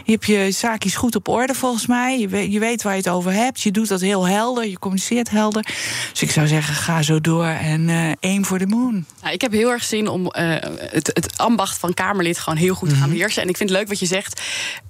Je 0.04 0.12
hebt 0.12 0.26
je 0.26 0.52
zaakjes 0.52 0.96
goed 0.96 1.16
op 1.16 1.28
orde 1.28 1.54
volgens 1.54 1.86
mij. 1.86 2.20
Je 2.20 2.28
weet, 2.28 2.52
je 2.54 2.60
weet 2.60 2.84
waar 2.84 2.94
je 2.94 2.98
het 2.98 3.10
over 3.10 3.34
hebt. 3.34 3.62
Je 3.62 3.72
doet 3.72 3.88
dat 3.88 4.02
heel 4.02 4.28
helder. 4.28 4.68
Je 4.68 4.80
communiceert 4.80 5.30
helder. 5.30 5.66
Dus 6.12 6.22
ik 6.22 6.32
zou 6.32 6.48
zeggen: 6.48 6.76
ga 6.76 7.02
zo 7.02 7.22
door 7.22 7.46
en 7.46 7.90
eh 7.90 8.32
aim 8.32 8.46
for 8.46 8.58
the 8.58 8.66
moon. 8.66 9.06
Nou, 9.22 9.34
ik 9.34 9.42
heb 9.42 9.52
heel 9.52 9.70
erg 9.70 9.84
zin 9.84 10.08
om 10.08 10.28
eh, 10.28 10.46
het, 10.78 11.08
het 11.08 11.38
ambacht 11.38 11.78
van 11.78 11.94
Kamerlid 11.94 12.40
gewoon 12.40 12.58
heel 12.58 12.76
goed 12.76 12.90
te 12.90 12.96
gaan 12.96 13.10
beheersen. 13.10 13.42
En 13.42 13.50
ik 13.50 13.58
vind 13.58 13.70
het 13.70 13.78
leuk 13.78 13.88
wat 13.88 14.00
je 14.00 14.06
zegt. 14.06 14.42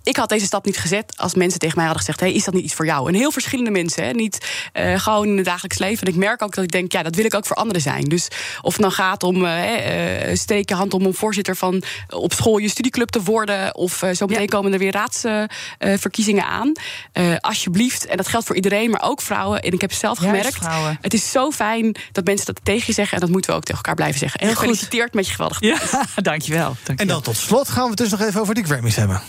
Ik 0.04 0.18
had 0.18 0.30
deze 0.30 0.46
stap 0.46 0.66
niet 0.66 0.78
gezet 0.78 1.18
als 1.18 1.34
mensen 1.34 1.60
tegen 1.60 1.76
mij 1.76 1.86
hadden 1.86 2.04
gezegd: 2.04 2.20
hey, 2.20 2.34
is 2.34 2.44
dat 2.44 2.54
niet 2.54 2.64
iets 2.64 2.74
voor 2.74 2.86
jou? 2.86 3.08
En 3.08 3.14
heel 3.14 3.32
verschillende 3.32 3.72
mensen, 3.72 4.04
hè? 4.04 4.12
niet 4.12 4.68
eh, 4.74 5.00
gewoon 5.00 5.28
in 5.28 5.38
het 5.38 5.46
dagelijks 5.46 5.78
leven. 5.78 6.08
En 6.08 6.14
ik 6.14 6.20
merk 6.20 6.42
ook 6.42 6.56
dat 6.56 6.64
ik 6.64 6.72
denk: 6.72 6.92
ja, 6.92 7.04
dat 7.04 7.16
wil 7.16 7.26
ik 7.26 7.34
ook 7.34 7.46
voor 7.46 7.56
anderen 7.56 7.82
zijn. 7.82 8.04
Dus 8.04 8.28
of 8.62 8.74
het 8.74 8.82
dan 8.82 8.92
gaat 8.92 9.24
om 9.24 9.46
je 9.46 10.74
hand 10.74 10.94
om 10.94 11.06
om 11.06 11.14
voorzitter 11.14 11.56
van 11.56 11.84
op 12.10 12.34
school 12.34 12.58
je 12.58 12.70
studieclub 12.70 13.10
te 13.10 13.24
worden. 13.24 13.76
Of 13.76 14.04
zo 14.14 14.26
meteen 14.26 14.50
komen 14.54 14.74
er 14.74 14.80
weer 14.80 14.92
raadsverkiezingen 14.92 16.46
aan. 16.46 16.72
Eh, 17.12 17.36
alsjeblieft, 17.40 18.06
en 18.06 18.18
dat 18.18 18.28
geldt 18.28 18.46
voor 18.46 18.56
iedereen, 18.56 18.90
maar 18.90 19.02
ook 19.04 19.22
vrouwen. 19.22 19.62
En 19.62 19.72
ik 19.72 19.82
heb 19.82 19.94
zelf 19.94 20.20
Juist 20.22 20.36
gemerkt: 20.36 20.58
vrouwen. 20.64 20.98
het 21.02 21.14
is 21.14 21.32
zo 21.32 21.52
fijn 21.52 21.96
dat 22.12 22.26
mensen 22.26 22.46
dat 22.46 22.60
tegen 22.64 22.84
je 22.86 22.94
zeggen. 22.94 23.14
En 23.14 23.20
dat 23.24 23.30
moeten 23.30 23.50
we 23.52 23.56
ook 23.58 23.64
tegen 23.64 23.78
elkaar 23.78 23.96
blijven 23.96 24.20
zeggen. 24.20 24.40
En 24.40 24.46
Heel 24.48 24.56
goed. 24.56 24.66
gefeliciteerd 24.66 25.14
met 25.14 25.26
je 25.28 25.32
geweldige 25.32 25.66
Ja, 25.66 25.78
dankjewel. 26.22 26.66
dankjewel. 26.66 26.96
En 26.98 27.08
dan 27.08 27.22
tot 27.22 27.38
slot 27.38 27.70
gaan 27.70 27.84
we 27.84 27.90
het 27.90 27.98
dus 27.98 28.10
nog 28.10 28.22
even 28.22 28.42
over 28.42 28.54
die 28.56 28.64
Grammys 28.64 28.96
hebben. 28.96 29.22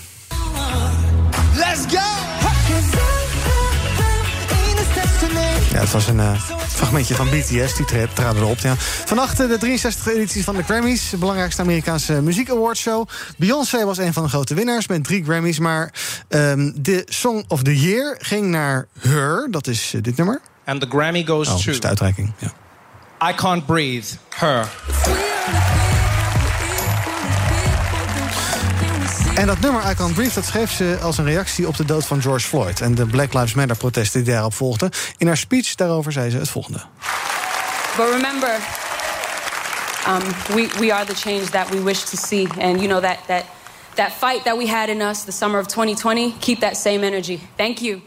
Ja, 5.75 5.81
het 5.81 5.91
was 5.91 6.07
een 6.07 6.20
eh, 6.20 6.41
fragmentje 6.68 7.14
van 7.14 7.29
BTS, 7.31 7.75
die 7.77 7.85
tra- 7.87 8.07
traden 8.12 8.43
erop. 8.43 8.59
Ja. 8.59 8.75
Vannacht 8.79 9.41
eh, 9.41 9.49
de 9.49 9.79
63e 9.79 10.07
editie 10.12 10.45
van 10.45 10.55
de 10.57 10.62
Grammys, 10.62 11.11
de 11.11 11.16
belangrijkste 11.16 11.62
Amerikaanse 11.62 12.22
muziek 12.22 12.51
awardshow. 12.51 13.09
Beyoncé 13.37 13.85
was 13.85 13.99
een 13.99 14.12
van 14.12 14.22
de 14.22 14.29
grote 14.29 14.55
winnaars 14.55 14.87
met 14.87 15.05
drie 15.05 15.25
Grammys. 15.25 15.59
Maar 15.59 15.93
ehm, 16.29 16.70
de 16.75 17.03
Song 17.09 17.45
of 17.49 17.62
the 17.62 17.81
Year 17.81 18.16
ging 18.18 18.47
naar 18.47 18.87
Her, 19.01 19.49
dat 19.51 19.66
is 19.66 19.93
eh, 19.95 20.03
dit 20.03 20.16
nummer. 20.16 20.41
And 20.64 20.81
the 20.81 20.87
Grammy 20.91 21.25
goes 21.27 21.47
Oh, 21.49 21.55
dat 21.55 21.62
to 21.64 21.70
is 21.70 21.81
de 21.81 21.89
uitreiking. 21.89 22.33
Ja. 22.39 22.53
I 23.31 23.35
Can't 23.35 23.66
Breathe, 23.66 24.07
Her. 24.35 24.68
En 29.35 29.47
dat 29.47 29.61
nummer 29.61 29.91
I 29.91 29.95
Can't 29.95 30.14
Breathe, 30.14 30.35
dat 30.35 30.45
schreef 30.45 30.72
ze 30.72 30.99
als 31.03 31.18
een 31.18 31.24
reactie 31.24 31.68
op 31.68 31.76
de 31.76 31.85
dood 31.85 32.07
van 32.07 32.22
George 32.22 32.47
Floyd... 32.49 32.80
en 32.80 32.95
de 32.95 33.07
Black 33.07 33.32
Lives 33.35 33.55
Matter 33.55 33.76
protesten 33.76 34.24
die 34.24 34.32
daarop 34.35 34.55
volgden. 34.55 34.91
In 35.16 35.26
haar 35.26 35.37
speech 35.37 35.74
daarover 35.74 36.12
zei 36.12 36.30
ze 36.30 36.37
het 36.39 36.49
volgende. 36.49 36.78
But 37.97 38.07
remember, 38.11 38.51
um, 40.09 40.55
we, 40.55 40.68
we 40.78 40.95
are 40.95 41.05
the 41.05 41.14
change 41.14 41.41
that 41.51 41.68
we 41.68 41.82
wish 41.82 41.99
to 42.01 42.16
see. 42.26 42.49
And 42.61 42.80
you 42.80 42.87
know 42.87 43.03
that, 43.03 43.16
that, 43.26 43.45
that 43.95 44.11
fight 44.18 44.45
that 44.45 44.57
we 44.59 44.68
had 44.68 44.89
in 44.89 45.01
us 45.01 45.24
the 45.24 45.32
summer 45.32 45.61
of 45.61 45.66
2020, 45.66 46.35
keep 46.39 46.61
that 46.61 46.76
same 46.76 47.07
energy. 47.07 47.39
Thank 47.57 47.78
you. 47.78 48.01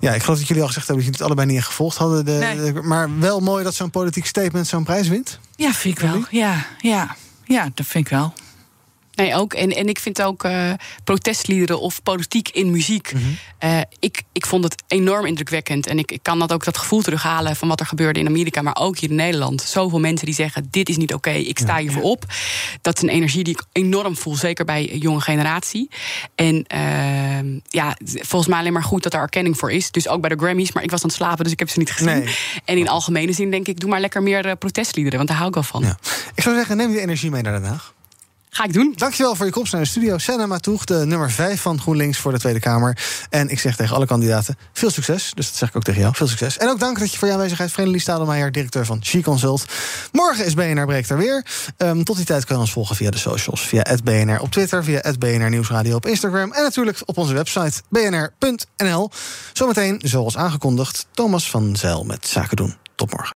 Ja, 0.00 0.12
ik 0.14 0.22
geloof 0.22 0.38
dat 0.38 0.46
jullie 0.48 0.62
al 0.62 0.68
gezegd 0.68 0.86
hebben 0.86 1.04
dat 1.06 1.14
jullie 1.14 1.30
het 1.30 1.38
allebei 1.38 1.56
niet 1.56 1.64
gevolgd 1.66 1.96
hadden. 1.96 2.24
De, 2.24 2.32
Nee. 2.32 2.72
de- 2.72 2.82
maar 2.82 3.18
wel 3.18 3.40
mooi 3.40 3.64
dat 3.64 3.74
zo'n 3.74 3.90
politiek 3.90 4.26
statement 4.26 4.66
zo'n 4.66 4.84
prijs 4.84 5.08
wint. 5.08 5.38
Ja, 5.56 5.72
vind 5.72 5.98
ik 5.98 6.04
wel. 6.10 6.24
Ja, 6.30 6.66
ja, 6.78 7.16
ja, 7.44 7.68
dat 7.74 7.86
vind 7.86 8.04
ik 8.04 8.10
wel. 8.10 8.32
Nee, 9.14 9.34
ook. 9.34 9.52
En, 9.54 9.70
en 9.70 9.88
ik 9.88 9.98
vind 9.98 10.22
ook 10.22 10.44
eh, 10.44 10.72
protestliederen 11.04 11.80
of 11.80 12.02
politiek 12.02 12.48
in 12.48 12.70
muziek. 12.70 13.12
eh, 13.58 13.80
ik, 13.98 14.22
ik 14.32 14.46
vond 14.46 14.64
het 14.64 14.82
enorm 14.86 15.26
indrukwekkend. 15.26 15.86
En 15.86 15.98
ik, 15.98 16.12
ik 16.12 16.22
kan 16.22 16.38
dat 16.38 16.52
ook 16.52 16.64
dat 16.64 16.78
gevoel 16.78 17.02
terughalen 17.02 17.56
van 17.56 17.68
wat 17.68 17.80
er 17.80 17.86
gebeurde 17.86 18.20
in 18.20 18.26
Amerika, 18.26 18.62
maar 18.62 18.76
ook 18.80 18.98
hier 18.98 19.10
in 19.10 19.16
Nederland. 19.16 19.62
Zoveel 19.62 20.00
mensen 20.00 20.26
die 20.26 20.34
zeggen: 20.34 20.68
dit 20.70 20.88
is 20.88 20.96
niet 20.96 21.14
oké, 21.14 21.30
ik 21.30 21.58
sta 21.58 21.78
hiervoor 21.78 22.02
op. 22.02 22.24
Dat 22.80 22.96
is 22.96 23.02
een 23.02 23.08
energie 23.08 23.44
die 23.44 23.52
ik 23.54 23.62
enorm 23.72 24.16
voel, 24.16 24.34
zeker 24.34 24.64
bij 24.64 24.92
een 24.92 24.98
jonge 24.98 25.20
generatie. 25.20 25.90
En 26.34 26.64
ehm, 26.66 27.58
ja, 27.68 27.96
volgens 28.04 28.46
mij 28.50 28.58
alleen 28.58 28.72
maar 28.72 28.82
goed 28.82 29.02
dat 29.02 29.14
er 29.14 29.20
erkenning 29.20 29.58
voor 29.58 29.72
is. 29.72 29.90
Dus 29.90 30.08
ook 30.08 30.20
bij 30.20 30.30
de 30.30 30.36
Grammys, 30.36 30.72
maar 30.72 30.82
ik 30.82 30.90
was 30.90 31.02
aan 31.02 31.08
het 31.08 31.18
slapen, 31.18 31.44
dus 31.44 31.52
ik 31.52 31.58
heb 31.58 31.68
ze 31.70 31.78
niet 31.78 31.90
gezien. 31.92 32.08
Nee. 32.24 32.34
En 32.64 32.78
in 32.78 32.88
algemene 32.88 33.32
zin 33.32 33.50
denk 33.50 33.68
ik: 33.68 33.80
doe 33.80 33.90
maar 33.90 34.00
lekker 34.00 34.22
meer 34.22 34.46
eh, 34.46 34.52
protestliederen, 34.58 35.16
want 35.18 35.28
daar 35.28 35.38
hou 35.38 35.48
ik 35.48 35.54
wel 35.54 35.64
van. 35.64 35.82
Ik 36.34 36.42
zou 36.42 36.54
zeggen, 36.56 36.76
neem 36.76 36.90
die 36.90 37.00
energie 37.00 37.30
mee 37.30 37.42
naar 37.42 37.60
Den 37.60 37.68
Haag. 37.70 37.94
Ga 38.50 38.64
ik 38.64 38.72
doen. 38.72 38.92
Dankjewel 38.96 39.34
voor 39.34 39.46
je 39.46 39.52
komst 39.52 39.72
naar 39.72 39.82
de 39.82 39.88
studio. 39.88 40.18
Senna 40.18 40.46
Matoeg, 40.46 40.84
de 40.84 41.06
nummer 41.06 41.30
5 41.30 41.60
van 41.60 41.80
GroenLinks 41.80 42.18
voor 42.18 42.32
de 42.32 42.38
Tweede 42.38 42.60
Kamer. 42.60 42.98
En 43.28 43.48
ik 43.48 43.60
zeg 43.60 43.76
tegen 43.76 43.96
alle 43.96 44.06
kandidaten, 44.06 44.56
veel 44.72 44.90
succes. 44.90 45.32
Dus 45.34 45.46
dat 45.46 45.56
zeg 45.56 45.68
ik 45.68 45.76
ook 45.76 45.82
tegen 45.82 46.00
jou, 46.00 46.14
veel 46.14 46.28
succes. 46.28 46.58
En 46.58 46.68
ook 46.68 46.78
dank 46.80 46.98
dat 46.98 47.12
je 47.12 47.18
voor 47.18 47.28
je 47.28 47.34
aanwezigheid, 47.34 47.72
Vredelie 47.72 48.00
Stadelmeijer, 48.00 48.52
directeur 48.52 48.86
van 48.86 49.04
She 49.04 49.22
Consult. 49.22 49.64
Morgen 50.12 50.44
is 50.44 50.54
BNR 50.54 50.86
Breekt 50.86 51.10
er 51.10 51.16
weer. 51.16 51.46
Ehm, 51.76 52.02
tot 52.02 52.16
die 52.16 52.24
tijd 52.24 52.44
kun 52.44 52.54
je 52.54 52.60
ons 52.60 52.72
volgen 52.72 52.96
via 52.96 53.10
de 53.10 53.18
socials. 53.18 53.60
Via 53.60 53.96
BNR 54.04 54.40
op 54.40 54.50
Twitter, 54.50 54.84
via 54.84 55.14
BNR 55.18 55.50
Nieuwsradio 55.50 55.96
op 55.96 56.06
Instagram. 56.06 56.52
En 56.52 56.62
natuurlijk 56.62 57.02
op 57.04 57.18
onze 57.18 57.34
website 57.34 57.82
bnr.nl. 57.88 59.10
Zometeen, 59.52 60.00
zoals 60.04 60.36
aangekondigd, 60.36 61.06
Thomas 61.12 61.50
van 61.50 61.76
Zeil 61.76 62.04
met 62.04 62.26
Zaken 62.26 62.56
doen. 62.56 62.76
Tot 62.94 63.12
morgen. 63.12 63.39